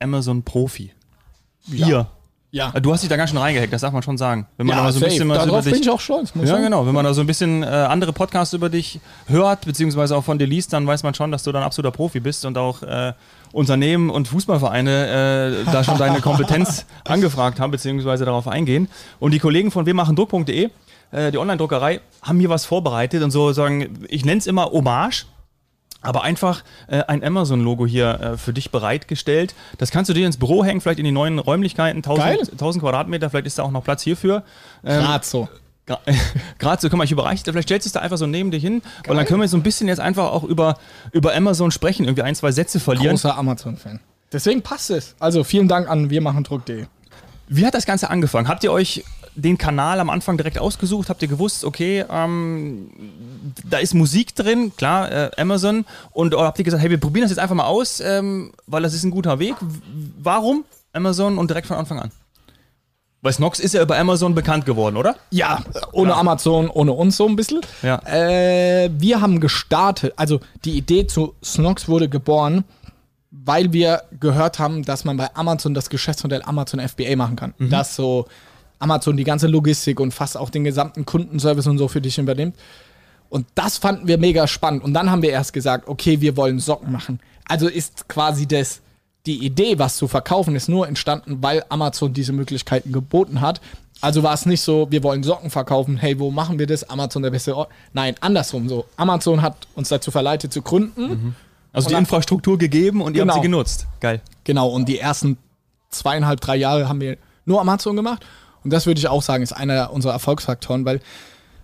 Amazon-Profi. 0.00 0.92
Ja. 1.68 1.86
Ihr. 1.86 2.06
Ja, 2.52 2.70
Du 2.70 2.92
hast 2.92 3.02
dich 3.02 3.10
da 3.10 3.16
ganz 3.16 3.30
schön 3.30 3.38
reingehackt, 3.38 3.72
das 3.72 3.82
darf 3.82 3.92
man 3.92 4.02
schon 4.02 4.16
sagen. 4.16 4.46
Wenn 4.56 4.66
man 4.66 4.78
ja 4.78 4.84
da 4.84 4.92
so 4.92 5.00
ein 5.00 5.08
bisschen 5.08 5.28
was 5.28 5.36
über 5.36 5.46
Darauf 5.46 5.64
bin 5.64 5.74
dich. 5.74 5.82
ich 5.82 5.90
auch 5.90 6.00
stolz. 6.00 6.32
Ja, 6.34 6.46
sagen. 6.46 6.62
genau. 6.62 6.86
Wenn 6.86 6.94
man 6.94 7.04
da 7.04 7.12
so 7.12 7.20
ein 7.20 7.26
bisschen 7.26 7.62
äh, 7.62 7.66
andere 7.66 8.14
Podcasts 8.14 8.54
über 8.54 8.70
dich 8.70 9.00
hört, 9.26 9.66
beziehungsweise 9.66 10.16
auch 10.16 10.24
von 10.24 10.38
dir 10.38 10.46
liest, 10.46 10.72
dann 10.72 10.86
weiß 10.86 11.02
man 11.02 11.12
schon, 11.12 11.30
dass 11.32 11.42
du 11.42 11.52
dann 11.52 11.62
absoluter 11.62 11.90
Profi 11.90 12.20
bist 12.20 12.46
und 12.46 12.56
auch 12.56 12.82
äh, 12.82 13.12
Unternehmen 13.52 14.10
und 14.10 14.28
Fußballvereine 14.28 15.64
äh, 15.66 15.70
da 15.70 15.84
schon 15.84 15.98
deine 15.98 16.20
Kompetenz 16.20 16.86
angefragt 17.04 17.60
haben, 17.60 17.70
beziehungsweise 17.70 18.24
darauf 18.24 18.48
eingehen. 18.48 18.88
Und 19.18 19.32
die 19.32 19.38
Kollegen 19.38 19.70
von 19.70 19.86
wemachendruck.de, 19.86 20.70
äh, 21.12 21.30
die 21.30 21.38
Online-Druckerei, 21.38 22.00
haben 22.22 22.38
hier 22.38 22.50
was 22.50 22.64
vorbereitet 22.64 23.22
und 23.22 23.30
so 23.30 23.52
sagen, 23.52 24.06
ich 24.08 24.24
nenne 24.24 24.38
es 24.38 24.46
immer 24.46 24.66
Hommage. 24.66 25.26
Aber 26.02 26.22
einfach 26.22 26.62
äh, 26.86 27.02
ein 27.08 27.24
Amazon-Logo 27.24 27.86
hier 27.86 28.20
äh, 28.20 28.36
für 28.36 28.52
dich 28.52 28.70
bereitgestellt. 28.70 29.54
Das 29.78 29.90
kannst 29.90 30.08
du 30.08 30.14
dir 30.14 30.26
ins 30.26 30.36
Büro 30.36 30.64
hängen, 30.64 30.80
vielleicht 30.80 31.00
in 31.00 31.04
die 31.04 31.10
neuen 31.10 31.38
Räumlichkeiten, 31.40 31.98
1000, 31.98 32.24
Geil. 32.24 32.38
1000 32.52 32.82
Quadratmeter, 32.82 33.28
vielleicht 33.28 33.46
ist 33.46 33.58
da 33.58 33.64
auch 33.64 33.72
noch 33.72 33.82
Platz 33.82 34.02
hierfür. 34.02 34.44
Ähm, 34.84 35.02
Grad 35.02 35.24
so. 35.24 35.48
Gerade 36.58 36.82
so, 36.82 36.88
guck 36.88 36.98
mal, 36.98 37.04
ich 37.04 37.12
überreiche 37.12 37.44
dir, 37.44 37.52
vielleicht 37.52 37.68
stellst 37.68 37.86
du 37.86 37.88
es 37.88 37.92
da 37.92 38.00
einfach 38.00 38.18
so 38.18 38.26
neben 38.26 38.50
dir 38.50 38.58
hin, 38.58 38.82
weil 39.06 39.16
dann 39.16 39.24
können 39.24 39.40
wir 39.40 39.48
so 39.48 39.56
ein 39.56 39.62
bisschen 39.62 39.88
jetzt 39.88 40.00
einfach 40.00 40.32
auch 40.32 40.42
über, 40.42 40.78
über 41.12 41.34
Amazon 41.34 41.70
sprechen, 41.70 42.04
irgendwie 42.04 42.22
ein, 42.22 42.34
zwei 42.34 42.52
Sätze 42.52 42.80
verlieren. 42.80 43.10
Großer 43.10 43.36
Amazon-Fan. 43.36 44.00
Deswegen 44.32 44.62
passt 44.62 44.90
es. 44.90 45.14
Also 45.20 45.44
vielen 45.44 45.68
Dank 45.68 45.88
an 45.88 46.10
wirmachendruck.de. 46.10 46.86
Wie 47.48 47.64
hat 47.64 47.74
das 47.74 47.86
Ganze 47.86 48.10
angefangen? 48.10 48.48
Habt 48.48 48.64
ihr 48.64 48.72
euch 48.72 49.04
den 49.36 49.58
Kanal 49.58 50.00
am 50.00 50.10
Anfang 50.10 50.36
direkt 50.36 50.58
ausgesucht? 50.58 51.08
Habt 51.08 51.22
ihr 51.22 51.28
gewusst, 51.28 51.64
okay, 51.64 52.04
ähm, 52.10 52.90
da 53.64 53.78
ist 53.78 53.94
Musik 53.94 54.34
drin, 54.34 54.72
klar, 54.76 55.12
äh, 55.12 55.30
Amazon, 55.36 55.84
und 56.10 56.34
oder 56.34 56.46
habt 56.46 56.58
ihr 56.58 56.64
gesagt, 56.64 56.82
hey, 56.82 56.90
wir 56.90 56.98
probieren 56.98 57.22
das 57.22 57.30
jetzt 57.30 57.38
einfach 57.38 57.54
mal 57.54 57.66
aus, 57.66 58.00
ähm, 58.00 58.52
weil 58.66 58.82
das 58.82 58.94
ist 58.94 59.04
ein 59.04 59.12
guter 59.12 59.38
Weg. 59.38 59.54
Warum 60.18 60.64
Amazon 60.92 61.38
und 61.38 61.48
direkt 61.48 61.68
von 61.68 61.76
Anfang 61.76 62.00
an? 62.00 62.10
Weil 63.26 63.32
Snox 63.32 63.58
ist 63.58 63.74
ja 63.74 63.82
über 63.82 63.98
Amazon 63.98 64.36
bekannt 64.36 64.66
geworden, 64.66 64.96
oder? 64.96 65.16
Ja, 65.32 65.64
ohne 65.90 66.10
Ja. 66.10 66.16
Amazon, 66.18 66.70
ohne 66.70 66.92
uns 66.92 67.16
so 67.16 67.26
ein 67.26 67.34
bisschen. 67.34 67.60
Ja. 67.82 67.98
Äh, 68.06 68.88
wir 68.96 69.20
haben 69.20 69.40
gestartet, 69.40 70.12
also 70.14 70.38
die 70.64 70.76
Idee 70.78 71.08
zu 71.08 71.34
Snox 71.44 71.88
wurde 71.88 72.08
geboren, 72.08 72.62
weil 73.32 73.72
wir 73.72 74.02
gehört 74.20 74.60
haben, 74.60 74.84
dass 74.84 75.04
man 75.04 75.16
bei 75.16 75.34
Amazon 75.34 75.74
das 75.74 75.90
Geschäftsmodell 75.90 76.42
Amazon 76.44 76.78
FBA 76.78 77.16
machen 77.16 77.34
kann. 77.34 77.54
Dass 77.58 77.96
so 77.96 78.26
Amazon 78.78 79.16
die 79.16 79.24
ganze 79.24 79.48
Logistik 79.48 79.98
und 79.98 80.14
fast 80.14 80.36
auch 80.36 80.48
den 80.50 80.62
gesamten 80.62 81.04
Kundenservice 81.04 81.66
und 81.66 81.78
so 81.78 81.88
für 81.88 82.00
dich 82.00 82.18
übernimmt. 82.18 82.54
Und 83.28 83.48
das 83.56 83.76
fanden 83.76 84.06
wir 84.06 84.18
mega 84.18 84.46
spannend. 84.46 84.84
Und 84.84 84.94
dann 84.94 85.10
haben 85.10 85.22
wir 85.22 85.30
erst 85.30 85.52
gesagt, 85.52 85.88
okay, 85.88 86.20
wir 86.20 86.36
wollen 86.36 86.60
Socken 86.60 86.92
machen. 86.92 87.18
Also 87.48 87.66
ist 87.66 88.08
quasi 88.08 88.46
das, 88.46 88.82
die 89.26 89.44
Idee, 89.44 89.78
was 89.78 89.96
zu 89.96 90.08
verkaufen, 90.08 90.54
ist 90.56 90.68
nur 90.68 90.86
entstanden, 90.88 91.38
weil 91.42 91.64
Amazon 91.68 92.12
diese 92.12 92.32
Möglichkeiten 92.32 92.92
geboten 92.92 93.40
hat. 93.40 93.60
Also 94.00 94.22
war 94.22 94.34
es 94.34 94.46
nicht 94.46 94.60
so, 94.60 94.86
wir 94.90 95.02
wollen 95.02 95.22
Socken 95.22 95.50
verkaufen, 95.50 95.96
hey, 95.96 96.18
wo 96.18 96.30
machen 96.30 96.58
wir 96.58 96.66
das? 96.66 96.88
Amazon 96.88 97.22
der 97.22 97.30
beste 97.30 97.56
Ort. 97.56 97.70
Nein, 97.92 98.14
andersrum 98.20 98.68
so. 98.68 98.84
Amazon 98.96 99.42
hat 99.42 99.66
uns 99.74 99.88
dazu 99.88 100.10
verleitet 100.10 100.52
zu 100.52 100.62
gründen. 100.62 101.34
Also 101.72 101.86
Und 101.88 101.92
die 101.94 101.98
Infrastruktur 101.98 102.58
gegeben 102.58 103.00
und 103.00 103.14
ihr 103.16 103.22
Genau. 103.22 103.34
habt 103.34 103.42
sie 103.42 103.48
genutzt. 103.48 103.86
Geil. 104.00 104.20
Genau, 104.44 104.68
und 104.68 104.86
die 104.88 104.98
ersten 104.98 105.38
zweieinhalb, 105.90 106.40
drei 106.40 106.56
Jahre 106.56 106.88
haben 106.88 107.00
wir 107.00 107.16
nur 107.46 107.60
Amazon 107.60 107.96
gemacht. 107.96 108.24
Und 108.64 108.72
das 108.72 108.86
würde 108.86 108.98
ich 108.98 109.08
auch 109.08 109.22
sagen, 109.22 109.42
ist 109.42 109.52
einer 109.52 109.92
unserer 109.92 110.12
Erfolgsfaktoren, 110.12 110.84
weil 110.84 111.00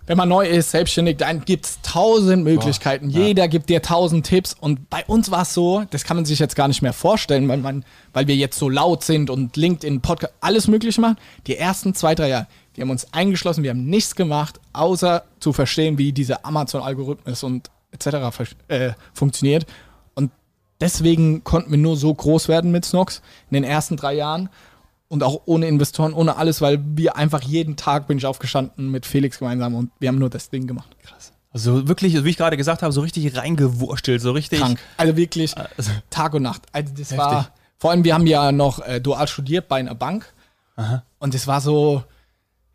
wenn 0.05 0.17
man 0.17 0.27
neu 0.27 0.47
ist, 0.47 0.71
selbstständig, 0.71 1.17
dann 1.17 1.45
gibt 1.45 1.65
es 1.65 1.81
tausend 1.81 2.43
Möglichkeiten. 2.43 3.09
ja. 3.09 3.21
Jeder 3.21 3.47
gibt 3.47 3.69
dir 3.69 3.81
tausend 3.81 4.25
Tipps. 4.25 4.53
Und 4.59 4.89
bei 4.89 5.05
uns 5.05 5.31
war 5.31 5.43
es 5.43 5.53
so, 5.53 5.85
das 5.91 6.03
kann 6.03 6.17
man 6.17 6.25
sich 6.25 6.39
jetzt 6.39 6.55
gar 6.55 6.67
nicht 6.67 6.81
mehr 6.81 6.93
vorstellen, 6.93 7.47
weil, 7.47 7.57
man, 7.57 7.85
weil 8.11 8.27
wir 8.27 8.35
jetzt 8.35 8.57
so 8.57 8.67
laut 8.67 9.03
sind 9.03 9.29
und 9.29 9.55
LinkedIn, 9.55 10.01
Podcast, 10.01 10.33
alles 10.41 10.67
Mögliche 10.67 10.99
machen. 10.99 11.17
Die 11.47 11.57
ersten 11.57 11.93
zwei, 11.93 12.15
drei 12.15 12.29
Jahre, 12.29 12.47
wir 12.73 12.81
haben 12.81 12.89
uns 12.89 13.13
eingeschlossen, 13.13 13.63
wir 13.63 13.69
haben 13.69 13.85
nichts 13.85 14.15
gemacht, 14.15 14.59
außer 14.73 15.23
zu 15.39 15.53
verstehen, 15.53 15.97
wie 15.97 16.11
dieser 16.11 16.45
Amazon-Algorithmus 16.45 17.43
und 17.43 17.69
etc. 17.91 18.07
Äh, 18.67 18.91
funktioniert. 19.13 19.65
Und 20.15 20.31
deswegen 20.81 21.45
konnten 21.45 21.71
wir 21.71 21.77
nur 21.77 21.95
so 21.95 22.13
groß 22.13 22.49
werden 22.49 22.71
mit 22.71 22.83
Snox 22.83 23.21
in 23.49 23.55
den 23.55 23.63
ersten 23.63 23.95
drei 23.95 24.15
Jahren. 24.15 24.49
Und 25.13 25.21
auch 25.21 25.41
ohne 25.45 25.67
Investoren, 25.67 26.11
ohne 26.11 26.37
alles, 26.37 26.59
weil 26.59 26.79
wir 26.83 27.15
einfach 27.15 27.43
jeden 27.43 27.75
Tag 27.75 28.07
bin 28.07 28.17
ich 28.17 28.25
aufgestanden 28.25 28.89
mit 28.89 29.05
Felix 29.05 29.37
gemeinsam 29.37 29.75
und 29.75 29.91
wir 29.99 30.09
haben 30.09 30.17
nur 30.17 30.31
das 30.31 30.49
Ding 30.49 30.65
gemacht. 30.65 30.89
Krass. 31.03 31.33
Also 31.51 31.87
wirklich, 31.87 32.23
wie 32.23 32.29
ich 32.31 32.37
gerade 32.37 32.57
gesagt 32.57 32.81
habe, 32.81 32.91
so 32.91 33.01
richtig 33.01 33.37
reingewurstelt, 33.37 34.23
so 34.23 34.31
richtig. 34.31 34.59
Krank. 34.59 34.79
Also 34.97 35.15
wirklich 35.15 35.55
Also, 35.55 35.91
Tag 36.09 36.33
und 36.33 36.41
Nacht. 36.41 36.63
Also 36.71 36.89
das 36.97 37.11
Heftig. 37.11 37.17
war, 37.19 37.49
vor 37.77 37.91
allem 37.91 38.03
wir 38.03 38.15
haben 38.15 38.25
ja 38.25 38.51
noch 38.51 38.79
äh, 38.79 38.99
dual 38.99 39.27
studiert 39.27 39.67
bei 39.67 39.75
einer 39.75 39.93
Bank. 39.93 40.33
Und 41.19 41.35
es 41.35 41.45
war 41.45 41.61
so 41.61 42.03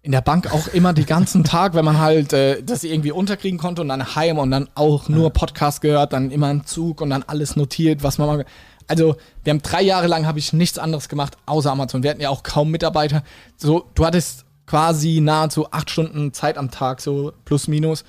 in 0.02 0.12
der 0.12 0.20
Bank 0.20 0.54
auch 0.54 0.68
immer 0.68 0.92
den 0.92 1.06
ganzen 1.06 1.42
Tag, 1.56 1.74
wenn 1.74 1.84
man 1.84 1.98
halt 1.98 2.32
äh, 2.32 2.62
das 2.62 2.84
irgendwie 2.84 3.10
unterkriegen 3.10 3.58
konnte 3.58 3.82
und 3.82 3.88
dann 3.88 4.14
heim 4.14 4.38
und 4.38 4.52
dann 4.52 4.68
auch 4.76 5.08
nur 5.08 5.32
Podcast 5.32 5.80
gehört, 5.80 6.12
dann 6.12 6.30
immer 6.30 6.46
einen 6.46 6.66
Zug 6.66 7.00
und 7.00 7.10
dann 7.10 7.24
alles 7.24 7.56
notiert, 7.56 8.04
was 8.04 8.18
man 8.18 8.28
mal. 8.28 8.44
Also, 8.88 9.16
wir 9.44 9.52
haben 9.52 9.62
drei 9.62 9.82
Jahre 9.82 10.06
lang 10.08 10.26
habe 10.26 10.38
ich 10.38 10.52
nichts 10.52 10.78
anderes 10.78 11.08
gemacht, 11.08 11.36
außer 11.46 11.70
Amazon. 11.70 12.02
Wir 12.02 12.10
hatten 12.10 12.20
ja 12.20 12.30
auch 12.30 12.42
kaum 12.42 12.70
Mitarbeiter. 12.70 13.22
So, 13.56 13.86
du 13.94 14.04
hattest 14.04 14.44
quasi 14.66 15.20
nahezu 15.20 15.70
acht 15.70 15.90
Stunden 15.90 16.32
Zeit 16.32 16.58
am 16.58 16.70
Tag, 16.70 17.00
so 17.00 17.32
plus 17.44 17.68
minus. 17.68 18.04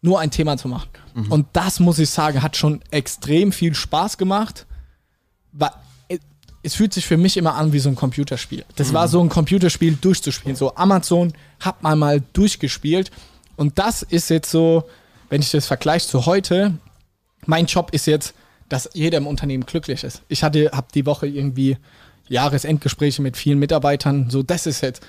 nur 0.00 0.20
ein 0.20 0.30
Thema 0.30 0.56
zu 0.56 0.68
machen. 0.68 0.88
Und 1.30 1.46
das 1.52 1.80
muss 1.80 1.98
ich 1.98 2.10
sagen, 2.10 2.42
hat 2.42 2.56
schon 2.56 2.80
extrem 2.90 3.50
viel 3.52 3.74
Spaß 3.74 4.18
gemacht. 4.18 4.66
Weil 5.52 5.70
es 6.62 6.74
fühlt 6.74 6.92
sich 6.92 7.06
für 7.06 7.16
mich 7.16 7.36
immer 7.36 7.54
an 7.54 7.72
wie 7.72 7.78
so 7.78 7.88
ein 7.88 7.96
Computerspiel. 7.96 8.64
Das 8.76 8.92
war 8.92 9.08
so 9.08 9.20
ein 9.20 9.28
Computerspiel 9.28 9.96
durchzuspielen. 9.96 10.56
So 10.56 10.74
Amazon 10.76 11.32
hat 11.60 11.82
man 11.82 11.98
mal 11.98 12.22
durchgespielt. 12.32 13.10
Und 13.56 13.78
das 13.78 14.02
ist 14.02 14.30
jetzt 14.30 14.50
so, 14.50 14.84
wenn 15.30 15.40
ich 15.40 15.50
das 15.50 15.66
vergleiche 15.66 16.06
zu 16.06 16.26
heute, 16.26 16.74
mein 17.46 17.66
Job 17.66 17.90
ist 17.92 18.06
jetzt, 18.06 18.34
dass 18.68 18.90
jeder 18.92 19.18
im 19.18 19.26
Unternehmen 19.26 19.66
glücklich 19.66 20.04
ist. 20.04 20.22
Ich 20.28 20.42
hatte, 20.42 20.70
habe 20.72 20.88
die 20.94 21.06
Woche 21.06 21.26
irgendwie 21.26 21.76
Jahresendgespräche 22.28 23.22
mit 23.22 23.36
vielen 23.36 23.58
Mitarbeitern. 23.58 24.30
So, 24.30 24.42
das 24.42 24.66
ist 24.66 24.82
jetzt 24.82 25.02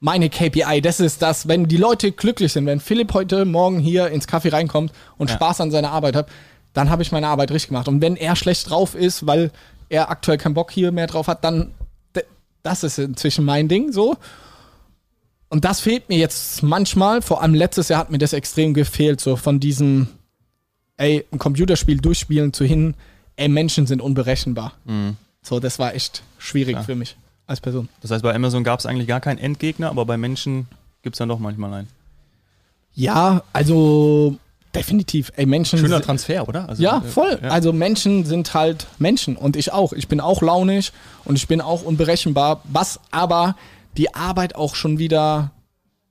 meine 0.00 0.30
KPI. 0.30 0.80
Das 0.80 1.00
ist 1.00 1.22
das, 1.22 1.48
wenn 1.48 1.66
die 1.66 1.76
Leute 1.76 2.12
glücklich 2.12 2.52
sind, 2.52 2.66
wenn 2.66 2.80
Philipp 2.80 3.12
heute 3.14 3.44
Morgen 3.44 3.78
hier 3.78 4.08
ins 4.08 4.28
Café 4.28 4.52
reinkommt 4.52 4.92
und 5.18 5.30
Ja. 5.30 5.36
Spaß 5.36 5.60
an 5.60 5.70
seiner 5.70 5.90
Arbeit 5.90 6.16
hat, 6.16 6.28
dann 6.72 6.90
habe 6.90 7.02
ich 7.02 7.12
meine 7.12 7.28
Arbeit 7.28 7.50
richtig 7.50 7.68
gemacht. 7.68 7.88
Und 7.88 8.00
wenn 8.00 8.16
er 8.16 8.36
schlecht 8.36 8.70
drauf 8.70 8.94
ist, 8.94 9.26
weil 9.26 9.50
er 9.88 10.10
aktuell 10.10 10.38
keinen 10.38 10.54
Bock 10.54 10.70
hier 10.70 10.92
mehr 10.92 11.06
drauf 11.06 11.28
hat, 11.28 11.44
dann 11.44 11.72
das 12.66 12.82
ist 12.82 12.98
inzwischen 12.98 13.44
mein 13.44 13.68
Ding 13.68 13.92
so. 13.92 14.16
Und 15.48 15.64
das 15.64 15.80
fehlt 15.80 16.08
mir 16.08 16.18
jetzt 16.18 16.62
manchmal, 16.64 17.22
vor 17.22 17.40
allem 17.40 17.54
letztes 17.54 17.88
Jahr 17.88 18.00
hat 18.00 18.10
mir 18.10 18.18
das 18.18 18.32
extrem 18.32 18.74
gefehlt, 18.74 19.20
so 19.20 19.36
von 19.36 19.60
diesem, 19.60 20.08
ey, 20.96 21.24
ein 21.32 21.38
Computerspiel 21.38 21.98
durchspielen 21.98 22.52
zu 22.52 22.64
hin, 22.64 22.94
ey, 23.36 23.48
Menschen 23.48 23.86
sind 23.86 24.00
unberechenbar. 24.00 24.72
So, 25.42 25.60
das 25.60 25.78
war 25.78 25.94
echt 25.94 26.22
schwierig 26.38 26.74
Klar. 26.74 26.84
für 26.84 26.94
mich 26.94 27.16
als 27.46 27.60
Person. 27.60 27.88
Das 28.02 28.10
heißt, 28.10 28.22
bei 28.22 28.34
Amazon 28.34 28.64
gab 28.64 28.80
es 28.80 28.86
eigentlich 28.86 29.06
gar 29.06 29.20
keinen 29.20 29.38
Endgegner, 29.38 29.88
aber 29.90 30.04
bei 30.04 30.16
Menschen 30.16 30.66
gibt 31.02 31.14
es 31.14 31.18
dann 31.18 31.28
doch 31.28 31.38
manchmal 31.38 31.72
einen. 31.72 31.88
Ja, 32.94 33.42
also 33.52 34.36
definitiv, 34.74 35.30
ey, 35.36 35.46
Menschen. 35.46 35.78
Schöner 35.78 36.00
Transfer, 36.00 36.48
oder? 36.48 36.68
Also, 36.68 36.82
Ja, 36.82 36.98
äh, 36.98 37.08
voll. 37.08 37.38
ja. 37.42 37.50
Also 37.50 37.72
Menschen 37.72 38.24
sind 38.24 38.54
halt 38.54 38.86
Menschen 38.98 39.36
und 39.36 39.56
ich 39.56 39.72
auch. 39.72 39.92
Ich 39.92 40.08
bin 40.08 40.20
auch 40.20 40.42
launig 40.42 40.92
und 41.24 41.36
ich 41.36 41.46
bin 41.46 41.60
auch 41.60 41.82
unberechenbar, 41.82 42.62
was 42.64 43.00
aber 43.10 43.54
die 43.96 44.14
Arbeit 44.14 44.54
auch 44.54 44.74
schon 44.74 44.98
wieder 44.98 45.52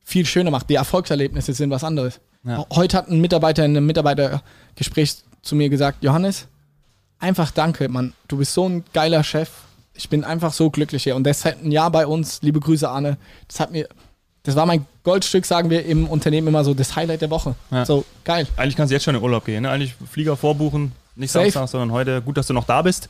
viel 0.03 0.25
schöner 0.25 0.51
macht. 0.51 0.69
Die 0.69 0.75
Erfolgserlebnisse 0.75 1.53
sind 1.53 1.69
was 1.71 1.83
anderes. 1.83 2.19
Ja. 2.45 2.65
Heute 2.71 2.97
hat 2.97 3.09
ein 3.09 3.19
Mitarbeiter 3.21 3.65
in 3.65 3.75
einem 3.75 3.85
Mitarbeitergespräch 3.85 5.17
zu 5.41 5.55
mir 5.55 5.69
gesagt, 5.69 6.03
Johannes, 6.03 6.47
einfach 7.19 7.51
danke, 7.51 7.89
Mann. 7.89 8.13
Du 8.27 8.37
bist 8.37 8.53
so 8.53 8.67
ein 8.67 8.83
geiler 8.93 9.23
Chef. 9.23 9.49
Ich 9.93 10.09
bin 10.09 10.23
einfach 10.23 10.53
so 10.53 10.69
glücklich 10.69 11.03
hier. 11.03 11.15
Und 11.15 11.23
das 11.23 11.45
hat 11.45 11.63
ein 11.63 11.71
Jahr 11.71 11.89
bei 11.89 12.05
uns, 12.05 12.41
liebe 12.41 12.59
Grüße, 12.59 12.87
Arne. 12.87 13.17
Das 13.47 13.59
hat 13.59 13.71
mir, 13.71 13.87
das 14.43 14.55
war 14.55 14.65
mein 14.65 14.85
Goldstück, 15.03 15.45
sagen 15.45 15.69
wir 15.69 15.85
im 15.85 16.07
Unternehmen 16.07 16.47
immer 16.47 16.63
so, 16.63 16.73
das 16.73 16.95
Highlight 16.95 17.21
der 17.21 17.29
Woche. 17.29 17.55
Ja. 17.71 17.85
So, 17.85 18.05
geil. 18.23 18.47
Eigentlich 18.57 18.75
kannst 18.75 18.91
du 18.91 18.95
jetzt 18.95 19.03
schon 19.03 19.15
in 19.15 19.21
Urlaub 19.21 19.45
gehen. 19.45 19.63
Ne? 19.63 19.69
Eigentlich 19.69 19.95
Flieger 20.11 20.35
vorbuchen, 20.37 20.91
nicht 21.15 21.31
Safe. 21.31 21.49
Samstag, 21.49 21.69
sondern 21.69 21.91
heute. 21.91 22.21
Gut, 22.21 22.37
dass 22.37 22.47
du 22.47 22.53
noch 22.53 22.65
da 22.65 22.81
bist. 22.81 23.09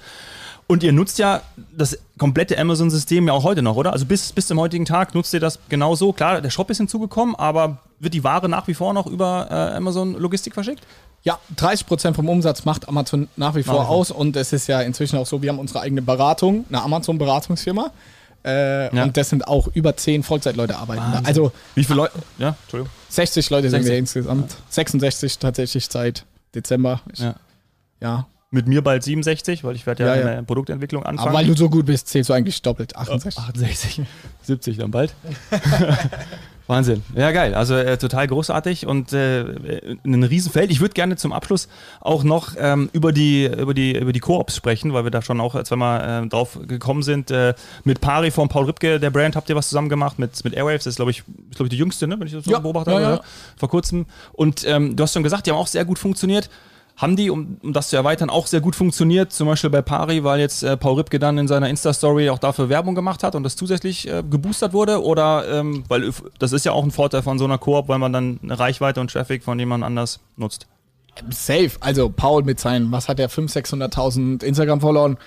Und 0.67 0.82
ihr 0.82 0.91
nutzt 0.91 1.19
ja 1.19 1.41
das 1.78 1.97
komplette 2.17 2.58
Amazon-System 2.58 3.28
ja 3.28 3.34
auch 3.34 3.43
heute 3.43 3.62
noch, 3.62 3.75
oder? 3.75 3.93
Also 3.93 4.06
bis, 4.06 4.32
bis 4.32 4.47
zum 4.47 4.60
heutigen 4.60 4.86
Tag 4.86 5.13
nutzt 5.13 5.34
ihr 5.34 5.39
das 5.39 5.60
genauso. 5.69 6.12
Klar, 6.12 6.41
der 6.41 6.49
Shop 6.49 6.69
ist 6.71 6.78
hinzugekommen, 6.78 7.36
aber 7.36 7.78
wird 7.99 8.13
die 8.15 8.23
Ware 8.23 8.49
nach 8.49 8.67
wie 8.67 8.73
vor 8.73 8.93
noch 8.93 9.06
über 9.06 9.47
äh, 9.51 9.75
Amazon 9.75 10.13
Logistik 10.15 10.56
verschickt? 10.56 10.82
Ja, 11.23 11.39
30% 11.58 12.13
vom 12.13 12.30
Umsatz 12.30 12.65
macht 12.65 12.88
Amazon 12.88 13.28
nach 13.36 13.56
wie 13.56 13.63
vor 13.63 13.75
vor. 13.86 13.89
aus 13.89 14.12
und 14.12 14.36
es 14.36 14.54
ist 14.54 14.67
ja 14.67 14.82
inzwischen 14.82 15.17
auch 15.17 15.25
so, 15.25 15.41
wir 15.41 15.49
haben 15.49 15.60
unsere 15.60 15.82
eigene 15.82 16.01
Beratung, 16.01 16.65
eine 16.69 16.82
Amazon-Beratungsfirma. 16.84 17.91
Äh, 18.43 18.95
Ja. 18.95 19.04
Und 19.04 19.17
das 19.17 19.30
sind 19.30 19.47
auch 19.47 19.67
über 19.73 19.95
10 19.97 20.21
Vollzeitleute 20.23 20.78
arbeiten 20.78 21.01
da. 21.01 21.08
Wahnsinn. 21.13 21.25
Also 21.25 21.51
Wie 21.73 21.84
viele 21.84 21.97
Leute? 21.97 22.13
Ja, 22.38 22.56
Entschuldigung. 22.63 22.91
60 23.10 23.49
Leute 23.49 23.69
sind 23.71 23.84
60. 23.84 23.91
wir 23.91 23.97
insgesamt. 23.99 24.56
66 24.69 25.39
tatsächlich 25.39 25.88
seit 25.89 26.25
Dezember. 26.54 27.01
Ich, 27.12 27.19
Ja. 27.19 27.36
ja. 28.01 28.28
Mit 28.52 28.68
mir 28.68 28.82
bald 28.84 29.04
67, 29.04 29.64
weil 29.64 29.76
ich 29.76 29.86
werde 29.86 30.04
ja, 30.04 30.10
Ja, 30.10 30.16
ja. 30.16 30.22
in 30.30 30.36
der 30.36 30.44
Produktentwicklung 30.44 31.04
anfangen. 31.04 31.30
Aber 31.30 31.38
weil 31.40 31.48
du 31.48 31.56
so 31.56 31.70
gut 31.70 31.88
bist, 31.88 32.08
zählst 32.08 32.30
du 32.30 32.34
eigentlich 32.34 32.62
doppelt. 32.62 32.96
68. 32.96 33.38
68, 33.44 34.02
70 34.44 34.78
dann 34.78 34.92
bald. 34.92 35.14
Wahnsinn. 36.68 37.04
Ja, 37.16 37.32
geil. 37.32 37.54
Also 37.54 37.76
äh, 37.76 37.98
total 37.98 38.26
großartig 38.28 38.88
und 38.88 39.14
äh, 39.14 39.42
ein 40.04 40.24
Riesenfeld. 40.24 40.72
Ich 40.72 40.80
würde 40.82 40.94
gerne 40.94 41.16
zum 41.16 41.32
Abschluss 41.32 41.68
auch 42.02 42.24
noch 42.24 42.54
ähm, 42.58 42.90
über 42.92 43.12
die 43.12 43.46
über 43.46 43.76
die 43.76 43.96
über 43.96 44.12
die 44.14 44.20
Koops 44.20 44.56
sprechen, 44.56 44.92
weil 44.94 45.04
wir 45.04 45.12
da 45.12 45.22
schon 45.22 45.40
auch 45.42 45.62
zweimal 45.64 46.24
äh, 46.26 46.28
drauf 46.28 46.58
gekommen 46.68 47.04
sind. 47.04 47.30
Äh, 47.30 47.54
mit 47.84 48.02
Pari 48.02 48.32
von 48.32 48.50
Paul 48.50 48.66
Ripke, 48.66 49.00
der 49.00 49.12
Brand, 49.12 49.36
habt 49.36 49.48
ihr 49.50 49.56
was 49.56 49.70
zusammen 49.70 49.90
gemacht 49.90 50.18
mit, 50.18 50.44
mit 50.44 50.56
Airwaves. 50.56 50.86
Das 50.86 50.94
ist, 50.94 50.96
glaube 50.96 51.12
ich, 51.12 51.20
ist, 51.20 51.56
glaub 51.56 51.66
ich, 51.68 51.70
die 51.70 51.78
jüngste, 51.78 52.08
ne? 52.08 52.20
wenn 52.20 52.26
ich 52.26 52.34
das 52.34 52.46
so 52.46 52.52
Ja, 52.52 52.58
beobachtet 52.60 52.94
ja, 52.96 53.00
habe. 53.02 53.16
ja. 53.18 53.24
Vor 53.58 53.70
kurzem. 53.70 54.08
Und 54.34 54.66
ähm, 54.68 54.96
du 54.96 55.04
hast 55.04 55.14
schon 55.14 55.24
gesagt, 55.24 55.46
die 55.46 55.52
haben 55.52 55.58
auch 55.58 55.68
sehr 55.68 55.86
gut 55.86 56.00
funktioniert. 56.00 56.50
Haben 56.98 57.18
die, 57.18 57.30
um, 57.30 57.58
um 57.62 57.74
das 57.74 57.90
zu 57.90 57.98
erweitern, 57.98 58.30
auch 58.30 58.48
sehr 58.48 58.62
gut 58.62 58.74
funktioniert, 58.76 59.34
zum 59.34 59.48
Beispiel 59.48 59.70
bei 59.70 59.82
Pari, 59.82 60.24
weil 60.24 60.40
jetzt 60.40 60.64
äh, 60.64 60.78
Paul 60.78 60.96
Ripke 60.96 61.20
dann 61.20 61.38
in 61.38 61.48
seiner 61.48 61.70
Insta-Story 61.70 62.30
auch 62.30 62.40
dafür 62.40 62.70
Werbung 62.70 62.96
gemacht 62.96 63.22
hat 63.22 63.36
und 63.36 63.44
das 63.44 63.58
zusätzlich 63.58 64.08
äh, 64.08 64.24
geboostert 64.30 64.72
wurde? 64.72 65.04
Oder, 65.04 65.46
ähm, 65.52 65.84
weil 65.90 66.12
das 66.40 66.54
ist 66.54 66.66
ja 66.66 66.72
auch 66.72 66.84
ein 66.86 66.92
Vorteil 66.92 67.22
von 67.22 67.38
so 67.38 67.44
einer 67.44 67.58
Koop, 67.58 67.90
weil 67.90 68.00
man 68.00 68.14
dann 68.14 68.40
eine 68.42 68.58
Reichweite 68.58 69.02
und 69.02 69.12
Traffic 69.12 69.44
von 69.44 69.60
jemand 69.60 69.84
anders 69.84 70.22
nutzt. 70.38 70.68
Safe. 71.32 71.72
Also 71.82 72.10
Paul 72.10 72.44
mit 72.44 72.60
seinen, 72.62 72.92
was 72.94 73.10
hat 73.10 73.20
er, 73.20 73.30
500.000, 73.30 73.92
600.000 73.92 74.44
Instagram-Followern. 74.44 75.18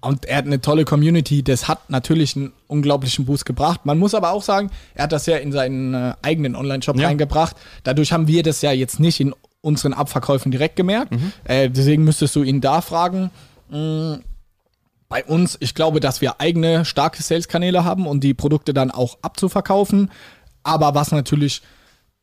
Und 0.00 0.24
er 0.24 0.36
hat 0.36 0.46
eine 0.46 0.60
tolle 0.60 0.84
Community. 0.84 1.44
Das 1.44 1.68
hat 1.68 1.90
natürlich 1.90 2.34
einen 2.36 2.52
unglaublichen 2.66 3.24
Boost 3.24 3.44
gebracht. 3.46 3.86
Man 3.86 3.98
muss 3.98 4.14
aber 4.14 4.30
auch 4.32 4.42
sagen, 4.42 4.70
er 4.94 5.04
hat 5.04 5.12
das 5.12 5.26
ja 5.26 5.36
in 5.36 5.52
seinen 5.52 5.94
äh, 5.94 6.14
eigenen 6.22 6.56
Online-Shop 6.56 6.96
Ja. 6.98 7.06
reingebracht. 7.06 7.56
Dadurch 7.84 8.12
haben 8.12 8.26
wir 8.26 8.42
das 8.42 8.62
ja 8.62 8.72
jetzt 8.72 8.98
nicht 8.98 9.20
in 9.20 9.32
unseren 9.62 9.92
Abverkäufen 9.92 10.50
direkt 10.50 10.76
gemerkt. 10.76 11.12
Mhm. 11.12 11.32
Äh, 11.44 11.68
deswegen 11.70 12.04
müsstest 12.04 12.34
du 12.36 12.42
ihn 12.42 12.60
da 12.60 12.80
fragen. 12.80 13.30
Mm, 13.68 14.14
Bei 15.08 15.24
uns, 15.24 15.56
ich 15.60 15.74
glaube, 15.74 15.98
dass 16.00 16.20
wir 16.20 16.40
eigene 16.40 16.84
starke 16.84 17.22
Sales-Kanäle 17.22 17.84
haben 17.84 18.06
und 18.06 18.22
die 18.22 18.32
Produkte 18.34 18.72
dann 18.72 18.90
auch 18.92 19.18
abzuverkaufen. 19.22 20.10
Aber 20.62 20.94
was 20.94 21.10
natürlich 21.10 21.62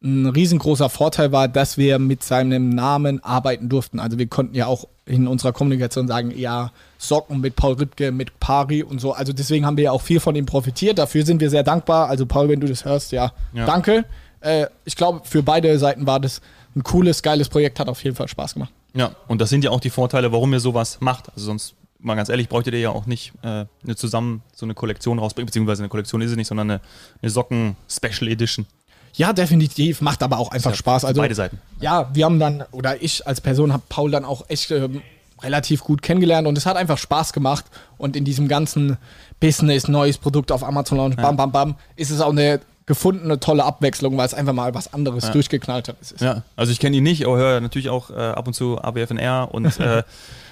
ein 0.04 0.28
riesengroßer 0.28 0.89
Vorteil 0.89 1.32
war, 1.32 1.47
dass 1.47 1.78
wir 1.78 1.97
mit 2.00 2.23
seinem 2.23 2.69
Namen 2.69 3.23
arbeiten 3.23 3.67
durften. 3.67 4.00
Also 4.00 4.17
wir 4.19 4.28
konnten 4.28 4.54
ja 4.56 4.67
auch 4.67 4.88
in 5.06 5.28
unserer 5.28 5.54
Kommunikation 5.54 6.08
sagen, 6.08 6.32
ja, 6.38 6.71
Socken 7.00 7.41
mit 7.41 7.56
Paul 7.56 7.73
Ripke, 7.73 8.12
mit 8.12 8.39
Pari 8.39 8.84
und 8.84 9.02
so. 9.02 9.12
Also 9.13 9.34
deswegen 9.34 9.65
haben 9.65 9.76
wir 9.76 9.86
ja 9.86 9.91
auch 9.91 10.02
viel 10.04 10.19
von 10.19 10.36
ihm 10.36 10.45
profitiert. 10.45 11.00
Dafür 11.00 11.26
sind 11.26 11.41
wir 11.41 11.50
sehr 11.50 11.63
dankbar. 11.63 12.10
Also 12.10 12.26
Paul, 12.26 12.47
wenn 12.50 12.60
du 12.60 12.67
das 12.67 12.86
hörst, 12.86 13.12
ja, 13.12 13.32
Ja. 13.54 13.65
danke. 13.65 14.06
Äh, 14.39 14.67
ich 14.86 14.95
glaube, 14.95 15.21
für 15.23 15.41
beide 15.43 15.78
Seiten 15.80 16.06
war 16.06 16.19
das 16.19 16.41
ein 16.78 16.84
cooles, 16.84 17.22
geiles 17.22 17.50
Projekt, 17.50 17.80
hat 17.80 17.90
auf 17.90 18.04
jeden 18.04 18.16
Fall 18.16 18.28
Spaß 18.28 18.54
gemacht. 18.54 18.72
Ja, 18.94 19.12
und 19.28 19.42
das 19.42 19.50
sind 19.50 19.63
ja 19.63 19.72
auch 19.72 19.80
die 19.80 19.90
Vorteile, 19.90 20.32
warum 20.32 20.54
ihr 20.54 20.60
sowas 20.60 20.98
macht. 21.02 21.30
Also 21.30 21.46
sonst, 21.48 21.76
mal 22.00 22.16
ganz 22.16 22.30
ehrlich, 22.30 22.48
bräuchtet 22.50 22.74
ihr 22.74 22.80
ja 22.80 22.90
auch 22.90 23.06
nicht 23.06 23.34
äh, 23.42 23.66
eine 23.84 23.96
zusammen 23.96 24.42
so 24.54 24.66
eine 24.66 24.74
Kollektion 24.74 25.20
rausbringen, 25.20 25.48
beziehungsweise 25.48 25.84
eine 25.84 25.90
Kollektion 25.90 26.22
ist 26.22 26.32
es 26.32 26.38
nicht, 26.38 26.48
sondern 26.48 26.72
eine, 26.72 26.82
eine 27.22 27.30
Socken-Special 27.30 28.30
Edition. 28.32 28.66
Ja, 29.13 29.34
definitiv, 29.34 30.02
macht 30.02 30.22
aber 30.22 30.38
auch 30.38 30.52
einfach 30.52 30.72
Ja, 30.72 30.78
Spaß. 30.78 31.06
Also 31.06 31.22
beide 31.22 31.34
Seiten. 31.36 31.60
ja, 31.80 32.10
wir 32.13 32.26
haben 32.26 32.40
dann, 32.40 32.63
oder 32.72 33.02
ich 33.02 33.26
als 33.26 33.42
Person 33.42 33.74
habe 33.74 33.84
Paul 33.90 34.12
dann 34.12 34.26
auch 34.26 34.46
echt 34.48 34.70
ähm, 34.70 35.02
relativ 35.42 35.84
gut 35.84 36.02
kennengelernt 36.02 36.48
und 36.48 36.58
es 36.58 36.66
hat 36.66 36.78
einfach 36.78 36.98
Spaß 36.98 37.34
gemacht. 37.34 37.66
Und 37.98 38.16
in 38.16 38.26
diesem 38.26 38.48
ganzen 38.48 38.98
Business, 39.40 39.88
neues 39.88 40.18
Produkt 40.18 40.52
auf 40.52 40.63
Amazon 40.63 40.98
Launch, 40.98 41.16
bam, 41.16 41.36
bam, 41.36 41.52
bam, 41.52 41.76
ist 41.96 42.12
es 42.12 42.22
auch 42.22 42.32
eine 42.32 42.60
gefundene 42.88 43.39
tolle 43.39 43.63
Abwechslung, 43.65 44.17
weil 44.17 44.26
es 44.26 44.34
einfach 44.34 44.54
mal 44.54 44.73
was 44.73 44.91
anderes 44.93 45.30
durchgeknallt 45.32 45.89
hat. 45.89 45.97
Ja, 46.19 46.41
also 46.56 46.71
ich 46.71 46.80
kenne 46.80 46.95
ihn 46.97 47.04
nicht, 47.04 47.26
aber 47.26 47.38
höre 47.38 47.60
natürlich 47.62 47.89
auch 47.89 48.10
äh, 48.10 48.13
ab 48.15 48.47
und 48.47 48.54
zu 48.54 48.82
ABFNR 48.82 49.50
und 49.52 49.80
äh, 49.80 50.04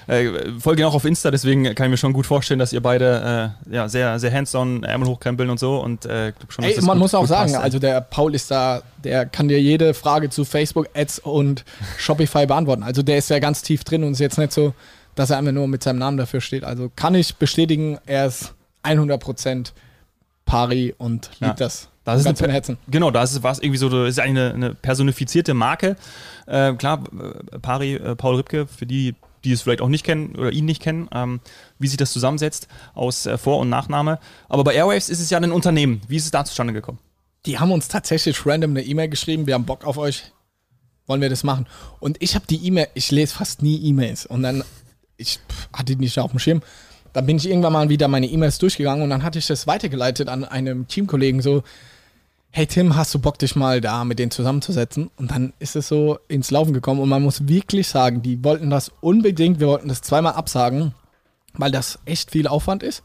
äh, 0.06 0.52
folge 0.60 0.82
ihn 0.82 0.86
auch 0.86 0.94
auf 0.94 1.04
Insta, 1.04 1.30
deswegen 1.32 1.64
kann 1.74 1.86
ich 1.86 1.90
mir 1.90 1.96
schon 1.96 2.12
gut 2.12 2.26
vorstellen, 2.26 2.60
dass 2.60 2.72
ihr 2.72 2.80
beide 2.82 3.52
äh, 3.68 3.74
ja, 3.74 3.88
sehr, 3.88 4.18
sehr 4.20 4.32
hands-on 4.32 4.84
Ärmel 4.84 5.08
hochkrempeln 5.08 5.50
und 5.50 5.58
so 5.58 5.78
und 5.80 6.04
äh, 6.04 6.32
schon, 6.48 6.64
Ey, 6.64 6.76
man 6.82 6.90
gut- 6.96 6.98
muss 6.98 7.14
auch 7.14 7.26
sagen, 7.26 7.50
passt, 7.52 7.64
also 7.64 7.78
der 7.80 8.00
Paul 8.02 8.34
ist 8.34 8.50
da, 8.50 8.82
der 9.02 9.26
kann 9.26 9.48
dir 9.48 9.60
jede 9.60 9.94
Frage 9.94 10.30
zu 10.30 10.44
Facebook, 10.44 10.88
Ads 10.94 11.18
und 11.20 11.64
Shopify 11.98 12.46
beantworten. 12.46 12.82
Also 12.84 13.02
der 13.02 13.16
ist 13.18 13.30
ja 13.30 13.38
ganz 13.40 13.62
tief 13.62 13.82
drin 13.82 14.04
und 14.04 14.12
ist 14.12 14.20
jetzt 14.20 14.38
nicht 14.38 14.52
so, 14.52 14.74
dass 15.16 15.30
er 15.30 15.38
einfach 15.38 15.52
nur 15.52 15.66
mit 15.66 15.82
seinem 15.82 15.98
Namen 15.98 16.18
dafür 16.18 16.40
steht. 16.42 16.62
Also 16.62 16.88
kann 16.94 17.14
ich 17.16 17.34
bestätigen, 17.36 17.98
er 18.06 18.26
ist 18.26 18.52
100% 18.84 19.72
pari 20.44 20.94
und 20.98 21.30
liebt 21.40 21.40
Ja. 21.60 21.66
das. 21.66 21.88
Das 22.06 22.20
ist 22.20 22.24
ganz 22.24 22.40
eine 22.40 22.52
Herzen. 22.52 22.78
Genau, 22.86 23.10
da 23.10 23.24
ist 23.24 23.32
es 23.32 23.42
was 23.42 23.58
irgendwie 23.58 23.78
so, 23.78 23.88
das 23.88 24.10
ist 24.10 24.20
eine, 24.20 24.54
eine 24.54 24.74
personifizierte 24.74 25.54
Marke. 25.54 25.96
Äh, 26.46 26.74
klar, 26.74 27.02
äh, 27.52 27.58
Pari, 27.58 27.94
äh, 27.94 28.14
Paul 28.14 28.36
Ripke, 28.36 28.68
für 28.68 28.86
die, 28.86 29.16
die 29.42 29.50
es 29.50 29.62
vielleicht 29.62 29.80
auch 29.80 29.88
nicht 29.88 30.04
kennen 30.04 30.36
oder 30.36 30.52
ihn 30.52 30.66
nicht 30.66 30.80
kennen, 30.80 31.08
ähm, 31.12 31.40
wie 31.80 31.88
sich 31.88 31.96
das 31.96 32.12
zusammensetzt 32.12 32.68
aus 32.94 33.26
äh, 33.26 33.36
Vor- 33.36 33.58
und 33.58 33.70
Nachname. 33.70 34.20
Aber 34.48 34.62
bei 34.62 34.74
Airwaves 34.74 35.08
ist 35.08 35.18
es 35.18 35.30
ja 35.30 35.38
ein 35.38 35.50
Unternehmen. 35.50 36.00
Wie 36.06 36.16
ist 36.16 36.26
es 36.26 36.30
da 36.30 36.44
zustande 36.44 36.72
gekommen? 36.72 37.00
Die 37.44 37.58
haben 37.58 37.72
uns 37.72 37.88
tatsächlich 37.88 38.46
random 38.46 38.70
eine 38.70 38.82
E-Mail 38.82 39.08
geschrieben, 39.08 39.48
wir 39.48 39.54
haben 39.54 39.66
Bock 39.66 39.84
auf 39.84 39.98
euch, 39.98 40.32
wollen 41.08 41.20
wir 41.20 41.28
das 41.28 41.42
machen? 41.42 41.66
Und 41.98 42.22
ich 42.22 42.36
habe 42.36 42.46
die 42.48 42.64
E-Mail, 42.66 42.86
ich 42.94 43.10
lese 43.10 43.34
fast 43.34 43.62
nie 43.62 43.82
E-Mails 43.82 44.26
und 44.26 44.44
dann, 44.44 44.62
ich 45.16 45.40
pff, 45.48 45.68
hatte 45.72 45.96
die 45.96 45.96
nicht 45.96 46.16
auf 46.20 46.30
dem 46.30 46.38
Schirm. 46.38 46.62
Dann 47.12 47.26
bin 47.26 47.38
ich 47.38 47.48
irgendwann 47.48 47.72
mal 47.72 47.88
wieder 47.88 48.06
meine 48.06 48.26
E-Mails 48.26 48.58
durchgegangen 48.58 49.02
und 49.02 49.10
dann 49.10 49.24
hatte 49.24 49.40
ich 49.40 49.46
das 49.48 49.66
weitergeleitet 49.66 50.28
an 50.28 50.44
einem 50.44 50.86
Teamkollegen 50.86 51.42
so, 51.42 51.64
hey 52.56 52.66
Tim, 52.66 52.96
hast 52.96 53.12
du 53.12 53.18
Bock, 53.18 53.38
dich 53.38 53.54
mal 53.54 53.82
da 53.82 54.02
mit 54.06 54.18
denen 54.18 54.30
zusammenzusetzen? 54.30 55.10
Und 55.18 55.30
dann 55.30 55.52
ist 55.58 55.76
es 55.76 55.88
so 55.88 56.18
ins 56.26 56.50
Laufen 56.50 56.72
gekommen 56.72 57.00
und 57.00 57.08
man 57.10 57.22
muss 57.22 57.46
wirklich 57.46 57.86
sagen, 57.86 58.22
die 58.22 58.42
wollten 58.42 58.70
das 58.70 58.92
unbedingt, 59.02 59.60
wir 59.60 59.66
wollten 59.66 59.88
das 59.88 60.00
zweimal 60.00 60.32
absagen, 60.32 60.94
weil 61.52 61.70
das 61.70 61.98
echt 62.06 62.30
viel 62.30 62.46
Aufwand 62.46 62.82
ist. 62.82 63.02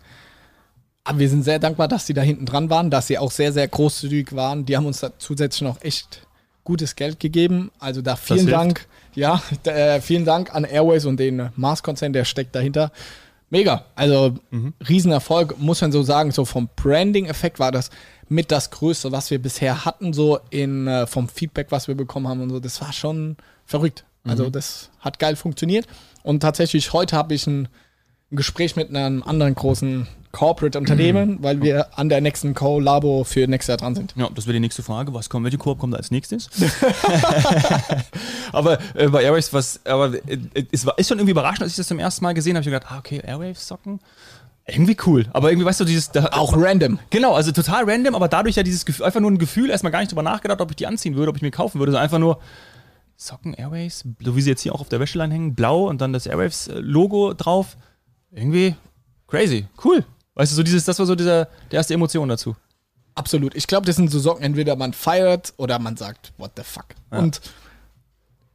Aber 1.03 1.19
wir 1.19 1.27
sind 1.27 1.43
sehr 1.43 1.59
dankbar, 1.59 1.89
dass 1.89 2.07
sie 2.07 2.13
da 2.13 2.21
hinten 2.21 2.45
dran 2.45 2.69
waren, 2.69 2.89
dass 2.89 3.07
sie 3.07 3.17
auch 3.17 3.29
sehr, 3.29 3.51
sehr 3.51 3.67
großzügig 3.67 4.33
waren. 4.33 4.65
Die 4.65 4.77
haben 4.77 4.85
uns 4.85 5.01
da 5.01 5.11
zusätzlich 5.17 5.63
noch 5.63 5.81
echt 5.81 6.25
gutes 6.63 6.95
Geld 6.95 7.19
gegeben. 7.19 7.71
Also 7.77 8.01
da 8.01 8.15
vielen. 8.15 8.47
Dank. 8.47 8.87
Ja, 9.15 9.41
äh, 9.65 9.99
vielen 9.99 10.23
Dank 10.23 10.55
an 10.55 10.63
Airways 10.63 11.03
und 11.03 11.19
den 11.19 11.49
Mars-Konzern, 11.57 12.13
der 12.13 12.23
steckt 12.23 12.55
dahinter. 12.55 12.93
Mega. 13.49 13.83
Also 13.95 14.35
Riesenerfolg, 14.87 15.59
muss 15.59 15.81
man 15.81 15.91
so 15.91 16.03
sagen. 16.03 16.31
So 16.31 16.45
vom 16.45 16.69
Branding-Effekt 16.77 17.59
war 17.59 17.73
das 17.73 17.89
mit 18.31 18.49
das 18.49 18.71
Größte, 18.71 19.11
was 19.11 19.29
wir 19.29 19.39
bisher 19.39 19.83
hatten, 19.83 20.13
so 20.13 20.39
in, 20.51 20.87
äh, 20.87 21.05
vom 21.05 21.27
Feedback, 21.27 21.67
was 21.69 21.89
wir 21.89 21.95
bekommen 21.95 22.29
haben 22.29 22.39
und 22.39 22.49
so. 22.49 22.61
Das 22.61 22.79
war 22.79 22.93
schon 22.93 23.35
verrückt. 23.65 24.05
Also 24.23 24.49
das 24.49 24.89
hat 25.01 25.19
geil 25.19 25.35
funktioniert. 25.35 25.85
Und 26.23 26.39
tatsächlich 26.39 26.93
heute 26.93 27.17
habe 27.17 27.33
ich 27.33 27.45
ein, 27.45 27.67
ein 28.31 28.35
Gespräch 28.37 28.77
mit 28.77 28.89
einem 28.89 29.21
anderen 29.23 29.53
großen 29.53 30.07
Corporate-Unternehmen, 30.31 31.39
weil 31.41 31.61
wir 31.61 31.97
an 31.99 32.07
der 32.07 32.21
nächsten 32.21 32.53
Collabo 32.53 33.25
für 33.25 33.47
nächstes 33.47 33.67
Jahr 33.67 33.77
dran 33.77 33.95
sind. 33.95 34.13
Ja, 34.15 34.29
das 34.33 34.45
wäre 34.45 34.53
die 34.53 34.61
nächste 34.61 34.81
Frage. 34.81 35.13
Was 35.13 35.29
kommt, 35.29 35.43
welche 35.43 35.57
Koop 35.57 35.79
kommt 35.79 35.93
als 35.93 36.09
nächstes? 36.09 36.49
aber 38.53 38.79
äh, 38.93 39.09
bei 39.09 39.23
Airwaves, 39.23 39.51
was, 39.51 39.81
aber 39.85 40.13
äh, 40.13 40.37
es 40.71 40.85
war, 40.85 40.97
ist 40.97 41.09
schon 41.09 41.17
irgendwie 41.17 41.31
überraschend, 41.31 41.63
als 41.63 41.71
ich 41.71 41.77
das 41.77 41.87
zum 41.87 41.99
ersten 41.99 42.23
Mal 42.23 42.33
gesehen 42.33 42.55
habe. 42.55 42.61
Ich 42.61 42.67
habe 42.67 42.79
gedacht, 42.79 42.93
ah, 42.93 42.99
okay, 42.99 43.21
Airwaves-Socken. 43.25 43.99
Irgendwie 44.67 44.97
cool. 45.05 45.27
Aber 45.33 45.51
irgendwie, 45.51 45.65
weißt 45.65 45.79
du, 45.79 45.85
dieses. 45.85 46.11
Da, 46.11 46.25
Auch 46.31 46.53
random. 46.55 46.99
Genau, 47.09 47.33
also 47.33 47.51
total 47.51 47.89
random, 47.89 48.15
aber 48.15 48.27
dadurch 48.27 48.55
ja 48.55 48.63
dieses 48.63 48.85
Gefühl, 48.85 49.05
einfach 49.05 49.19
nur 49.19 49.31
ein 49.31 49.37
Gefühl, 49.37 49.69
erstmal 49.69 49.91
gar 49.91 49.99
nicht 49.99 50.11
drüber 50.11 50.23
nachgedacht, 50.23 50.61
ob 50.61 50.69
ich 50.69 50.75
die 50.75 50.87
anziehen 50.87 51.15
würde, 51.15 51.29
ob 51.29 51.35
ich 51.35 51.41
mir 51.41 51.51
kaufen 51.51 51.79
würde, 51.79 51.91
sondern 51.91 52.03
einfach 52.03 52.19
nur 52.19 52.39
Socken 53.15 53.53
Airwaves, 53.53 54.03
so 54.19 54.35
wie 54.35 54.41
sie 54.41 54.49
jetzt 54.49 54.61
hier 54.61 54.73
auch 54.73 54.81
auf 54.81 54.89
der 54.89 54.99
Wäscheleine 54.99 55.33
hängen, 55.33 55.55
blau 55.55 55.87
und 55.87 56.01
dann 56.01 56.13
das 56.13 56.25
Airwaves-Logo 56.25 57.33
drauf. 57.33 57.77
Irgendwie 58.31 58.75
crazy, 59.27 59.67
cool. 59.83 60.05
Weißt 60.35 60.51
du, 60.51 60.55
so 60.55 60.63
dieses, 60.63 60.85
das 60.85 60.97
war 60.99 61.05
so 61.05 61.15
dieser, 61.15 61.47
die 61.71 61.75
erste 61.75 61.93
Emotion 61.93 62.29
dazu. 62.29 62.55
Absolut. 63.15 63.55
Ich 63.55 63.67
glaube, 63.67 63.85
das 63.85 63.95
sind 63.97 64.09
so 64.09 64.19
Socken, 64.19 64.43
entweder 64.43 64.75
man 64.75 64.93
feiert 64.93 65.53
oder 65.57 65.77
man 65.79 65.97
sagt, 65.97 66.33
what 66.37 66.51
the 66.55 66.63
fuck. 66.63 66.85
Und 67.09 67.41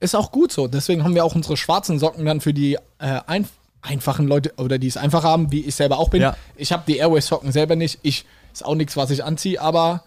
ist 0.00 0.14
auch 0.14 0.32
gut 0.32 0.52
so. 0.52 0.66
Deswegen 0.66 1.04
haben 1.04 1.14
wir 1.14 1.24
auch 1.24 1.34
unsere 1.34 1.56
schwarzen 1.56 1.98
Socken 1.98 2.24
dann 2.24 2.40
für 2.40 2.54
die 2.54 2.74
äh, 2.98 3.20
ein, 3.26 3.46
einfachen 3.82 4.26
Leute 4.26 4.52
oder 4.56 4.78
die 4.78 4.88
es 4.88 4.96
einfach 4.96 5.22
haben, 5.24 5.52
wie 5.52 5.60
ich 5.60 5.74
selber 5.74 5.98
auch 5.98 6.10
bin. 6.10 6.22
Ja. 6.22 6.36
Ich 6.56 6.72
habe 6.72 6.82
die 6.86 6.96
Airways-Socken 6.96 7.52
selber 7.52 7.76
nicht. 7.76 7.98
Ich 8.02 8.24
ist 8.52 8.64
auch 8.64 8.74
nichts, 8.74 8.96
was 8.96 9.10
ich 9.10 9.22
anziehe, 9.22 9.60
aber 9.60 10.02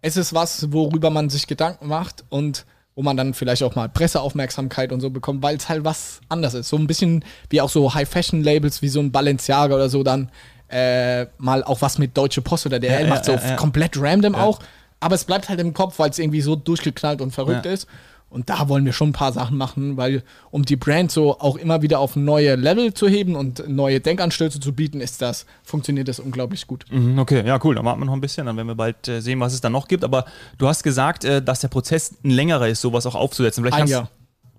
es 0.00 0.16
ist 0.16 0.34
was, 0.34 0.72
worüber 0.72 1.10
man 1.10 1.30
sich 1.30 1.46
Gedanken 1.46 1.88
macht 1.88 2.24
und 2.28 2.64
wo 2.94 3.02
man 3.02 3.16
dann 3.16 3.32
vielleicht 3.34 3.62
auch 3.62 3.74
mal 3.74 3.88
Presseaufmerksamkeit 3.88 4.92
und 4.92 5.00
so 5.00 5.10
bekommt, 5.10 5.42
weil 5.42 5.56
es 5.56 5.68
halt 5.68 5.84
was 5.84 6.20
anders 6.28 6.54
ist. 6.54 6.68
So 6.68 6.76
ein 6.76 6.86
bisschen 6.86 7.24
wie 7.48 7.60
auch 7.60 7.70
so 7.70 7.94
High-Fashion-Labels 7.94 8.82
wie 8.82 8.88
so 8.88 9.00
ein 9.00 9.12
Balenciaga 9.12 9.74
oder 9.74 9.88
so 9.88 10.02
dann 10.02 10.30
äh, 10.68 11.26
mal 11.38 11.62
auch 11.64 11.80
was 11.80 11.98
mit 11.98 12.16
Deutsche 12.16 12.42
Post 12.42 12.66
oder 12.66 12.80
DRL 12.80 13.02
Ja, 13.02 13.06
macht, 13.06 13.24
so 13.26 13.32
ja, 13.32 13.56
komplett 13.56 14.00
random 14.00 14.34
auch. 14.34 14.58
Aber 15.00 15.14
es 15.14 15.24
bleibt 15.24 15.48
halt 15.48 15.60
im 15.60 15.74
Kopf, 15.74 15.98
weil 15.98 16.10
es 16.10 16.18
irgendwie 16.18 16.40
so 16.40 16.56
durchgeknallt 16.56 17.20
und 17.20 17.32
verrückt 17.32 17.66
ist. 17.66 17.86
Und 18.32 18.48
da 18.48 18.68
wollen 18.68 18.84
wir 18.84 18.92
schon 18.92 19.10
ein 19.10 19.12
paar 19.12 19.32
Sachen 19.32 19.56
machen, 19.56 19.96
weil 19.96 20.22
um 20.50 20.64
die 20.64 20.76
Brand 20.76 21.12
so 21.12 21.38
auch 21.38 21.56
immer 21.56 21.82
wieder 21.82 21.98
auf 21.98 22.16
neue 22.16 22.54
Level 22.56 22.94
zu 22.94 23.06
heben 23.08 23.36
und 23.36 23.68
neue 23.68 24.00
Denkanstöße 24.00 24.58
zu 24.58 24.72
bieten, 24.72 25.00
ist 25.00 25.20
das, 25.20 25.46
funktioniert 25.62 26.08
das 26.08 26.18
unglaublich 26.18 26.66
gut. 26.66 26.84
Mhm, 26.90 27.18
Okay, 27.18 27.46
ja, 27.46 27.58
cool. 27.62 27.74
Dann 27.74 27.84
warten 27.84 28.00
wir 28.00 28.06
noch 28.06 28.14
ein 28.14 28.20
bisschen, 28.20 28.46
dann 28.46 28.56
werden 28.56 28.68
wir 28.68 28.74
bald 28.74 29.06
äh, 29.06 29.20
sehen, 29.20 29.38
was 29.40 29.52
es 29.52 29.60
dann 29.60 29.72
noch 29.72 29.86
gibt. 29.86 30.02
Aber 30.02 30.24
du 30.58 30.66
hast 30.66 30.82
gesagt, 30.82 31.24
äh, 31.24 31.42
dass 31.42 31.60
der 31.60 31.68
Prozess 31.68 32.14
ein 32.24 32.30
längerer 32.30 32.68
ist, 32.68 32.80
sowas 32.80 33.06
auch 33.06 33.14
aufzusetzen. 33.14 33.62
Vielleicht 33.62 33.82
Ein 33.82 33.88
Jahr. 33.88 34.08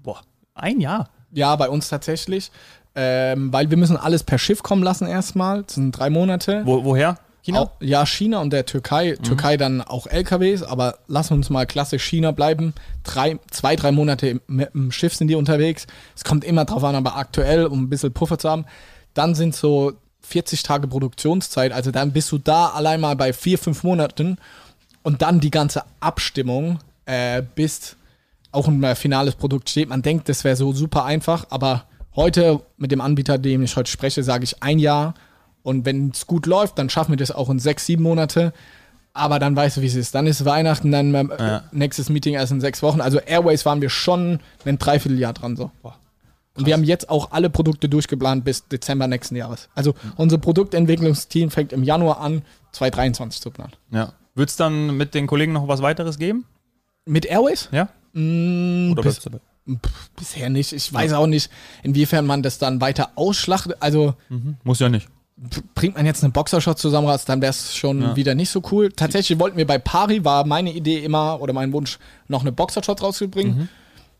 Boah, 0.03 0.21
ein 0.53 0.79
Jahr. 0.79 1.09
Ja, 1.31 1.55
bei 1.55 1.69
uns 1.69 1.89
tatsächlich. 1.89 2.51
Ähm, 2.95 3.51
weil 3.51 3.69
wir 3.71 3.77
müssen 3.77 3.97
alles 3.97 4.23
per 4.23 4.37
Schiff 4.37 4.61
kommen 4.61 4.83
lassen 4.83 5.07
erstmal. 5.07 5.63
Das 5.63 5.75
sind 5.75 5.91
drei 5.91 6.11
Monate. 6.11 6.61
Wo, 6.63 6.83
woher? 6.83 7.17
China? 7.43 7.61
Au- 7.61 7.71
Ja, 7.81 8.05
China 8.05 8.39
und 8.39 8.51
der 8.53 8.65
Türkei. 8.65 9.15
Türkei 9.21 9.57
dann 9.57 9.81
auch 9.81 10.07
LKWs, 10.07 10.63
aber 10.63 10.97
lass 11.07 11.29
uns 11.31 11.49
mal 11.49 11.65
klassisch 11.65 12.03
China 12.03 12.31
bleiben. 12.31 12.73
Drei, 13.03 13.37
zwei, 13.51 13.75
drei 13.75 13.91
Monate 13.91 14.27
im, 14.27 14.41
mit 14.47 14.73
dem 14.73 14.91
Schiff 14.91 15.13
sind 15.15 15.27
die 15.27 15.35
unterwegs. 15.35 15.85
Es 16.15 16.23
kommt 16.23 16.43
immer 16.45 16.65
drauf 16.65 16.83
an, 16.83 16.95
aber 16.95 17.17
aktuell, 17.17 17.65
um 17.65 17.83
ein 17.83 17.89
bisschen 17.89 18.13
Puffer 18.13 18.37
zu 18.39 18.49
haben. 18.49 18.65
Dann 19.13 19.35
sind 19.35 19.55
so 19.55 19.93
40 20.21 20.63
Tage 20.63 20.87
Produktionszeit. 20.87 21.73
Also 21.73 21.91
dann 21.91 22.13
bist 22.13 22.31
du 22.31 22.37
da 22.37 22.67
allein 22.69 23.01
mal 23.01 23.15
bei 23.17 23.33
vier, 23.33 23.57
fünf 23.57 23.83
Monaten 23.83 24.37
und 25.03 25.21
dann 25.21 25.41
die 25.41 25.51
ganze 25.51 25.83
Abstimmung, 25.99 26.79
äh, 27.05 27.43
bis 27.55 27.97
auch 28.53 28.67
ein 28.69 28.95
finales 28.95 29.35
Produkt 29.35 29.69
steht. 29.69 29.89
Man 29.89 30.01
denkt, 30.01 30.29
das 30.29 30.43
wäre 30.45 30.55
so 30.55 30.71
super 30.71 31.03
einfach, 31.03 31.47
aber 31.49 31.83
heute 32.15 32.61
mit 32.77 32.91
dem 32.91 33.01
Anbieter, 33.01 33.37
dem 33.37 33.63
ich 33.63 33.75
heute 33.75 33.91
spreche, 33.91 34.23
sage 34.23 34.45
ich 34.45 34.63
ein 34.63 34.79
Jahr. 34.79 35.13
Und 35.63 35.85
wenn 35.85 36.09
es 36.11 36.27
gut 36.27 36.45
läuft, 36.45 36.77
dann 36.77 36.89
schaffen 36.89 37.11
wir 37.11 37.17
das 37.17 37.31
auch 37.31 37.49
in 37.49 37.57
sechs, 37.59 37.85
sieben 37.85 38.03
Monate. 38.03 38.53
Aber 39.13 39.37
dann 39.39 39.55
weißt 39.55 39.77
du, 39.77 39.81
wie 39.81 39.87
es 39.87 39.95
ist. 39.95 40.13
Dann 40.15 40.27
ist 40.27 40.43
Weihnachten, 40.43 40.91
dann 40.91 41.13
ähm, 41.13 41.31
Ja. 41.39 41.63
nächstes 41.71 42.09
Meeting 42.09 42.33
erst 42.33 42.51
in 42.51 42.61
sechs 42.61 42.81
Wochen. 42.81 42.99
Also 42.99 43.19
Airways 43.19 43.65
waren 43.65 43.79
wir 43.81 43.89
schon 43.89 44.39
ein 44.65 44.77
Dreivierteljahr 44.79 45.33
dran 45.33 45.55
so. 45.55 45.71
Boah, 45.83 45.95
Und 46.55 46.65
wir 46.65 46.73
haben 46.73 46.83
jetzt 46.83 47.09
auch 47.09 47.31
alle 47.31 47.49
Produkte 47.49 47.87
durchgeplant 47.89 48.43
bis 48.43 48.67
Dezember 48.67 49.07
nächsten 49.07 49.35
Jahres. 49.35 49.69
Also 49.75 49.93
unser 50.17 50.37
Produktentwicklungsteam 50.39 51.51
fängt 51.51 51.73
im 51.73 51.83
Januar 51.83 52.19
an, 52.21 52.41
2023 52.71 53.39
zu 53.39 53.51
planen. 53.51 53.73
Ja. 53.91 54.13
Wird 54.35 54.49
es 54.49 54.55
dann 54.55 54.97
mit 54.97 55.13
den 55.13 55.27
Kollegen 55.27 55.53
noch 55.53 55.67
was 55.67 55.81
weiteres 55.83 56.17
geben? 56.17 56.45
Mit 57.05 57.25
Airways? 57.27 57.69
Ja? 57.71 57.89
Mm, 58.13 58.91
Oder 58.93 59.03
bis, 59.03 59.21
bisher 60.15 60.49
nicht. 60.49 60.73
Ich 60.73 60.91
weiß 60.91 61.13
auch 61.13 61.27
nicht, 61.27 61.51
inwiefern 61.83 62.25
man 62.25 62.41
das 62.41 62.57
dann 62.57 62.81
weiter 62.81 63.11
ausschlachtet. 63.15 63.77
Also 63.79 64.15
Muss 64.63 64.79
ja 64.79 64.89
nicht. 64.89 65.07
Bringt 65.75 65.95
man 65.95 66.05
jetzt 66.05 66.23
einen 66.23 66.31
Boxershot 66.33 66.77
zusammen 66.79 67.07
dann 67.25 67.41
wäre 67.41 67.49
es 67.51 67.75
schon 67.75 68.01
Ja. 68.01 68.15
wieder 68.15 68.35
nicht 68.35 68.49
so 68.49 68.61
cool. 68.71 68.91
Tatsächlich 68.91 69.39
wollten 69.39 69.57
wir 69.57 69.67
bei 69.67 69.77
Pari, 69.77 70.23
war 70.23 70.45
meine 70.45 70.71
Idee 70.71 70.99
immer 71.03 71.41
oder 71.41 71.53
mein 71.53 71.73
Wunsch, 71.73 71.99
noch 72.27 72.41
eine 72.41 72.51
Boxershot 72.51 73.01
rauszubringen. 73.01 73.69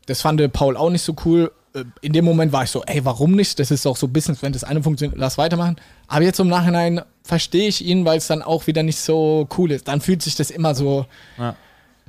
Das 0.06 0.20
fand 0.20 0.40
Paul 0.52 0.76
auch 0.76 0.90
nicht 0.90 1.02
so 1.02 1.14
cool. 1.24 1.50
Äh, 1.74 1.84
In 2.02 2.12
dem 2.12 2.24
Moment 2.24 2.52
war 2.52 2.64
ich 2.64 2.70
so, 2.70 2.82
ey, 2.84 3.04
warum 3.04 3.32
nicht? 3.32 3.58
Das 3.58 3.70
ist 3.70 3.86
auch 3.86 3.96
so 3.96 4.06
Business, 4.08 4.42
wenn 4.42 4.52
das 4.52 4.64
eine 4.64 4.82
funktioniert, 4.82 5.18
lass 5.18 5.38
weitermachen. 5.38 5.76
Aber 6.08 6.22
jetzt 6.24 6.38
im 6.40 6.48
Nachhinein 6.48 7.00
verstehe 7.22 7.68
ich 7.68 7.84
ihn, 7.84 8.04
weil 8.04 8.18
es 8.18 8.26
dann 8.26 8.42
auch 8.42 8.66
wieder 8.66 8.82
nicht 8.82 8.98
so 8.98 9.48
cool 9.56 9.70
ist. 9.72 9.88
Dann 9.88 10.00
fühlt 10.02 10.20
sich 10.22 10.34
das 10.36 10.50
immer 10.50 10.74
so 10.74 11.06
Ja. 11.38 11.56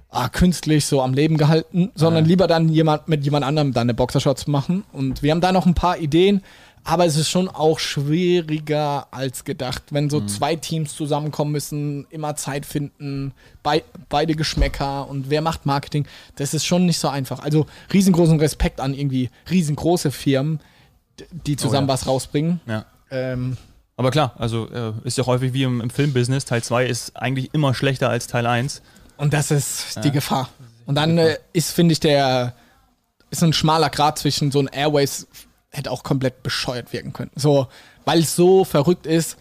ah, 0.09 0.27
künstlich 0.29 0.85
so 0.85 1.01
am 1.01 1.13
Leben 1.13 1.37
gehalten, 1.37 1.91
sondern 1.95 2.25
lieber 2.25 2.47
dann 2.47 2.67
jemand 2.69 3.07
mit 3.07 3.23
jemand 3.23 3.45
anderem 3.45 3.71
dann 3.73 3.83
eine 3.83 3.93
Boxershots 3.93 4.47
machen. 4.47 4.83
Und 4.91 5.23
wir 5.23 5.31
haben 5.31 5.41
da 5.41 5.51
noch 5.53 5.65
ein 5.65 5.73
paar 5.73 5.97
Ideen, 5.99 6.41
aber 6.87 7.05
es 7.05 7.17
ist 7.17 7.29
schon 7.29 7.49
auch 7.49 7.79
schwieriger 7.79 9.07
als 9.11 9.43
gedacht, 9.43 9.81
wenn 9.89 10.11
so 10.11 10.21
zwei 10.21 10.55
Teams 10.55 10.95
zusammenkommen 10.95 11.51
müssen, 11.51 12.05
immer 12.11 12.35
Zeit 12.35 12.63
finden, 12.63 13.33
bei, 13.63 13.83
beide 14.07 14.35
Geschmäcker 14.35 15.09
und 15.09 15.31
wer 15.31 15.41
macht 15.41 15.65
Marketing. 15.65 16.07
Das 16.35 16.53
ist 16.53 16.63
schon 16.63 16.85
nicht 16.85 16.99
so 16.99 17.07
einfach. 17.07 17.39
Also 17.39 17.65
riesengroßen 17.91 18.39
Respekt 18.39 18.79
an 18.79 18.93
irgendwie 18.93 19.31
riesengroße 19.49 20.11
Firmen, 20.11 20.59
die 21.31 21.55
zusammen 21.55 21.87
ja. 21.87 21.93
was 21.93 22.05
rausbringen. 22.05 22.61
ja. 22.67 22.85
Ähm, 23.09 23.57
Aber 23.97 24.11
klar, 24.11 24.33
also 24.37 24.69
äh, 24.69 24.93
ist 25.03 25.17
ja 25.17 25.25
häufig 25.25 25.53
wie 25.53 25.63
im, 25.63 25.81
im 25.81 25.89
Filmbusiness, 25.89 26.45
Teil 26.45 26.61
2 26.61 26.85
ist 26.85 27.17
eigentlich 27.17 27.51
immer 27.53 27.73
schlechter 27.73 28.09
als 28.09 28.27
Teil 28.27 28.45
1. 28.45 28.83
Und 29.17 29.33
das 29.33 29.49
ist 29.49 30.03
die 30.03 30.11
Gefahr. 30.11 30.49
Und 30.85 30.95
dann 30.95 31.17
äh, 31.17 31.37
ist, 31.53 31.71
finde 31.71 31.93
ich, 31.93 31.99
der 31.99 32.53
ist 33.31 33.43
ein 33.43 33.53
schmaler 33.53 33.89
Grad 33.89 34.19
zwischen 34.19 34.51
so 34.51 34.59
ein 34.59 34.67
Airways 34.67 35.27
hätte 35.75 35.91
auch 35.91 36.03
komplett 36.03 36.43
bescheuert 36.43 36.93
wirken 36.93 37.13
können. 37.13 37.31
So, 37.35 37.67
weil 38.05 38.19
es 38.19 38.35
so 38.35 38.63
verrückt 38.63 39.05
ist, 39.05 39.37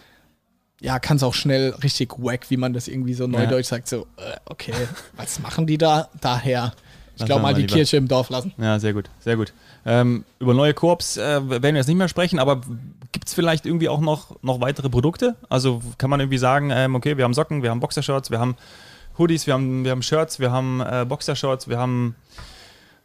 ja, 0.81 0.99
kann 0.99 1.17
es 1.17 1.23
auch 1.23 1.35
schnell 1.35 1.71
richtig 1.83 2.13
wack, 2.19 2.51
wie 2.51 2.57
man 2.57 2.73
das 2.73 2.89
irgendwie 2.89 3.15
so 3.15 3.27
neudeutsch 3.27 3.67
sagt. 3.67 3.89
So, 3.89 4.07
äh, 4.17 4.37
okay, 4.47 4.75
was 5.17 5.39
machen 5.39 5.67
die 5.67 5.79
da? 5.79 6.09
Daher, 6.21 6.75
ich 7.17 7.25
glaube 7.25 7.43
mal 7.43 7.55
die 7.55 7.63
lieber. 7.63 7.75
Kirche 7.75 7.97
im 7.97 8.09
Dorf 8.09 8.29
lassen. 8.29 8.53
Ja, 8.59 8.79
sehr 8.79 8.93
gut, 8.93 9.09
sehr 9.21 9.37
gut. 9.37 9.55
Ähm, 9.87 10.25
über 10.41 10.53
neue 10.53 10.75
Koops 10.75 11.17
äh, 11.17 11.49
werden 11.49 11.63
wir 11.63 11.77
jetzt 11.77 11.87
nicht 11.87 11.97
mehr 11.97 12.09
sprechen, 12.09 12.39
aber 12.39 12.61
gibt 13.13 13.29
es 13.29 13.35
vielleicht 13.35 13.65
irgendwie 13.65 13.89
auch 13.89 14.01
noch, 14.01 14.37
noch 14.43 14.61
weitere 14.61 14.91
Produkte? 14.91 15.37
Also 15.49 15.81
kann 15.97 16.11
man 16.11 16.21
irgendwie 16.21 16.39
sagen, 16.39 16.71
ähm, 16.71 16.95
okay, 16.97 17.17
wir 17.17 17.25
haben 17.25 17.35
Socken, 17.35 17.63
wir 17.63 17.71
haben 17.71 17.81
Boxershorts, 17.81 18.31
wir 18.31 18.41
haben 18.41 18.57
Hoodies, 19.17 19.47
wir 19.47 19.55
haben, 19.55 19.85
wir 19.85 19.93
haben 19.93 20.03
Shirts, 20.03 20.41
wir 20.41 20.51
haben 20.51 20.81
äh, 20.81 21.07
Boxershorts, 21.09 21.69
wir 21.69 21.79
haben 21.79 22.17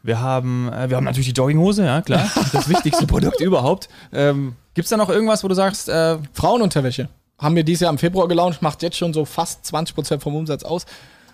wir 0.04 0.22
haben, 0.22 0.72
äh, 0.72 0.89
wir 0.89 0.97
haben 0.97 1.04
natürlich 1.04 1.28
die 1.28 1.34
Jogginghose, 1.34 1.84
ja 1.86 2.02
klar, 2.02 2.30
das 2.54 2.70
wichtigste 2.70 3.06
Produkt 3.08 3.41
überhaupt. 3.41 3.89
Ähm, 4.14 4.56
Gibt 4.74 4.86
es 4.86 4.89
da 4.89 4.97
noch 4.97 5.10
irgendwas, 5.10 5.43
wo 5.43 5.47
du 5.47 5.56
sagst, 5.56 5.89
äh, 5.89 6.18
Frauenunterwäsche. 6.34 7.10
Haben 7.38 7.56
wir 7.56 7.64
dieses 7.64 7.82
Jahr 7.82 7.91
im 7.91 7.97
Februar 7.97 8.28
gelauncht, 8.28 8.62
macht 8.62 8.82
jetzt 8.84 8.97
schon 8.97 9.14
so 9.14 9.26
fast 9.26 9.66
20% 9.66 10.20
vom 10.20 10.36
Umsatz 10.36 10.64
aus. 10.64 10.86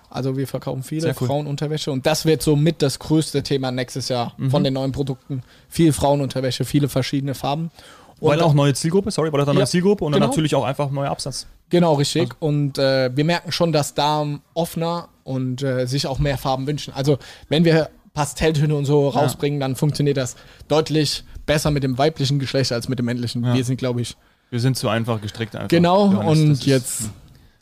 Also 0.09 0.37
wir 0.37 0.47
verkaufen 0.47 0.83
viele 0.83 1.09
cool. 1.19 1.27
Frauenunterwäsche 1.27 1.91
und 1.91 2.05
das 2.05 2.25
wird 2.25 2.41
so 2.41 2.55
mit 2.55 2.81
das 2.81 2.99
größte 2.99 3.43
Thema 3.43 3.71
nächstes 3.71 4.07
Jahr 4.09 4.33
Mhm. 4.37 4.51
von 4.51 4.63
den 4.63 4.73
neuen 4.73 4.91
Produkten. 4.91 5.41
Viel 5.67 5.91
Frauenunterwäsche, 5.93 6.63
viele 6.63 6.89
verschiedene 6.89 7.33
Farben. 7.33 7.71
Und 8.19 8.29
weil 8.29 8.41
auch 8.41 8.53
neue 8.53 8.73
Zielgruppe, 8.73 9.11
sorry, 9.11 9.33
weil 9.33 9.41
auch 9.41 9.47
eine 9.47 9.55
Ja, 9.55 9.59
neue 9.61 9.67
Zielgruppe 9.67 10.05
und 10.05 10.13
dann 10.13 10.21
genau. 10.21 10.31
natürlich 10.31 10.55
auch 10.55 10.63
einfach 10.63 10.89
neuer 10.89 11.09
Absatz. 11.11 11.47
Genau, 11.69 11.95
richtig. 11.95 12.33
Und 12.39 12.77
äh, 12.77 13.11
wir 13.15 13.25
merken 13.25 13.51
schon, 13.51 13.73
dass 13.73 13.93
da 13.93 14.25
offener 14.53 15.09
und 15.25 15.63
äh, 15.63 15.85
sich 15.85 16.07
auch 16.07 16.19
mehr 16.19 16.37
Farben 16.37 16.65
wünschen. 16.65 16.93
Also 16.93 17.17
wenn 17.49 17.65
wir 17.65 17.89
Pastelltöne 18.15 18.73
und 18.75 18.85
so 18.85 19.09
rausbringen, 19.09 19.59
dann 19.59 19.75
funktioniert 19.75 20.17
das 20.17 20.35
deutlich 20.67 21.23
besser 21.45 21.69
mit 21.69 21.83
dem 21.83 21.97
weiblichen 21.99 22.39
Geschlecht 22.39 22.71
als 22.71 22.89
mit 22.89 22.97
dem 22.97 23.05
männlichen. 23.05 23.43
Wir 23.53 23.63
sind, 23.63 23.77
glaube 23.77 24.01
ich, 24.01 24.17
Wir 24.49 24.59
sind 24.59 24.75
zu 24.77 24.89
einfach 24.89 25.21
gestrickt 25.21 25.55
einfach. 25.55 25.67
genau. 25.67 26.11
Johannes, 26.11 26.39
und 26.39 26.51
ist- 26.53 26.65
jetzt, 26.65 27.09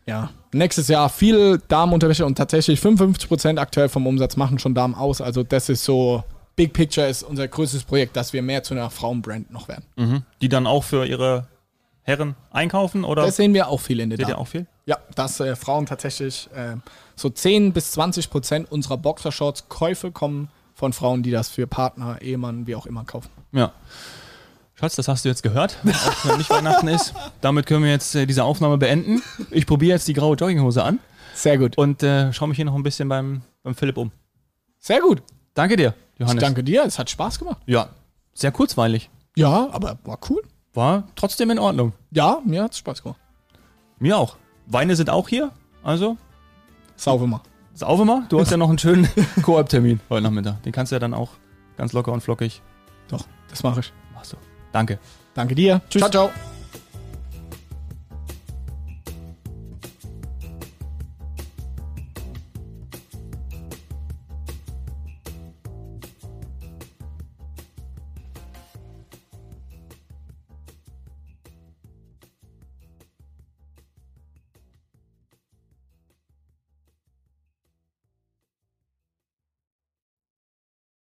ja, 0.05 0.29
nächstes 0.53 0.87
Jahr 0.87 1.09
viel 1.09 1.61
Damenunterwäsche 1.67 2.25
und 2.25 2.35
tatsächlich 2.37 2.79
55% 2.79 3.57
aktuell 3.59 3.89
vom 3.89 4.07
Umsatz 4.07 4.37
machen 4.37 4.59
schon 4.59 4.73
Damen 4.75 4.95
aus. 4.95 5.19
Also 5.19 5.43
das 5.43 5.67
ist 5.67 5.83
so, 5.83 6.23
Big 6.55 6.71
Picture 6.73 7.07
ist 7.07 7.23
unser 7.23 7.47
größtes 7.47 7.83
Projekt, 7.83 8.15
dass 8.15 8.31
wir 8.31 8.41
mehr 8.43 8.61
zu 8.63 8.75
einer 8.75 8.89
Frauenbrand 8.91 9.51
noch 9.51 9.67
werden. 9.67 9.83
Mhm. 9.95 10.21
Die 10.41 10.49
dann 10.49 10.67
auch 10.67 10.83
für 10.83 11.05
ihre 11.05 11.47
Herren 12.03 12.35
einkaufen 12.51 13.03
oder 13.05 13.23
Das 13.25 13.37
sehen 13.37 13.53
wir 13.53 13.67
auch 13.69 13.79
viel 13.79 13.99
in 13.99 14.09
der 14.09 14.17
seht 14.17 14.27
ihr 14.27 14.31
Damen. 14.33 14.41
auch 14.41 14.47
viel? 14.47 14.67
Ja, 14.85 14.97
dass 15.15 15.39
äh, 15.39 15.55
Frauen 15.55 15.85
tatsächlich 15.85 16.49
äh, 16.53 16.75
so 17.15 17.29
10 17.29 17.71
bis 17.73 17.91
20 17.91 18.29
Prozent 18.29 18.71
unserer 18.71 18.97
Boxershorts-Käufe 18.97 20.11
kommen 20.11 20.49
von 20.75 20.91
Frauen, 20.91 21.23
die 21.23 21.31
das 21.31 21.49
für 21.49 21.65
Partner, 21.67 22.21
Ehemann, 22.21 22.67
wie 22.67 22.75
auch 22.75 22.85
immer 22.85 23.05
kaufen. 23.05 23.29
Ja. 23.53 23.71
Schatz, 24.75 24.95
das 24.95 25.07
hast 25.07 25.23
du 25.23 25.29
jetzt 25.29 25.43
gehört, 25.43 25.77
auch 25.85 26.25
wenn 26.29 26.37
nicht 26.39 26.49
Weihnachten 26.49 26.87
ist. 26.89 27.13
Damit 27.41 27.65
können 27.67 27.83
wir 27.83 27.91
jetzt 27.91 28.15
äh, 28.15 28.25
diese 28.25 28.43
Aufnahme 28.43 28.77
beenden. 28.77 29.21
Ich 29.51 29.65
probiere 29.65 29.93
jetzt 29.93 30.07
die 30.07 30.13
graue 30.13 30.35
Jogginghose 30.35 30.83
an 30.83 30.99
Sehr 31.35 31.57
gut. 31.57 31.77
und 31.77 32.03
äh, 32.03 32.33
schaue 32.33 32.49
mich 32.49 32.57
hier 32.57 32.65
noch 32.65 32.75
ein 32.75 32.83
bisschen 32.83 33.07
beim, 33.07 33.43
beim 33.61 33.75
Philipp 33.75 33.97
um. 33.97 34.11
Sehr 34.79 34.99
gut. 34.99 35.21
Danke 35.53 35.77
dir, 35.77 35.93
Ich 36.15 36.21
Johannes. 36.21 36.41
danke 36.43 36.63
dir, 36.63 36.83
es 36.83 36.97
hat 36.99 37.09
Spaß 37.09 37.39
gemacht. 37.39 37.59
Ja, 37.67 37.89
sehr 38.33 38.51
kurzweilig. 38.51 39.09
Ja, 39.37 39.69
aber 39.71 39.99
war 40.03 40.17
cool. 40.29 40.41
War 40.73 41.03
trotzdem 41.15 41.49
in 41.51 41.59
Ordnung. 41.59 41.93
Ja, 42.11 42.41
mir 42.45 42.63
hat 42.63 42.71
es 42.71 42.79
Spaß 42.79 43.03
gemacht. 43.03 43.19
Mir 43.99 44.17
auch. 44.17 44.37
Weine 44.65 44.95
sind 44.95 45.09
auch 45.09 45.29
hier. 45.29 45.51
Also, 45.83 46.17
Sauber 46.95 47.27
mal. 47.27 47.41
saufe 47.73 48.05
mal. 48.05 48.23
Du 48.29 48.39
hast 48.39 48.51
ja 48.51 48.57
noch 48.57 48.69
einen 48.69 48.77
schönen 48.77 49.07
Koop-Termin 49.41 49.99
heute 50.09 50.23
Nachmittag. 50.23 50.63
Den 50.63 50.71
kannst 50.71 50.91
du 50.91 50.95
ja 50.95 50.99
dann 50.99 51.13
auch 51.13 51.31
ganz 51.77 51.93
locker 51.93 52.11
und 52.11 52.21
flockig. 52.21 52.61
Doch, 53.09 53.25
das 53.49 53.63
mache 53.63 53.81
ich. 53.81 53.93
Machst 54.13 54.33
du. 54.33 54.37
Danke. 54.71 54.99
Danke 55.33 55.55
dir. 55.55 55.81
Tschüss. 55.89 56.01
Ciao, 56.01 56.11
ciao. 56.29 56.52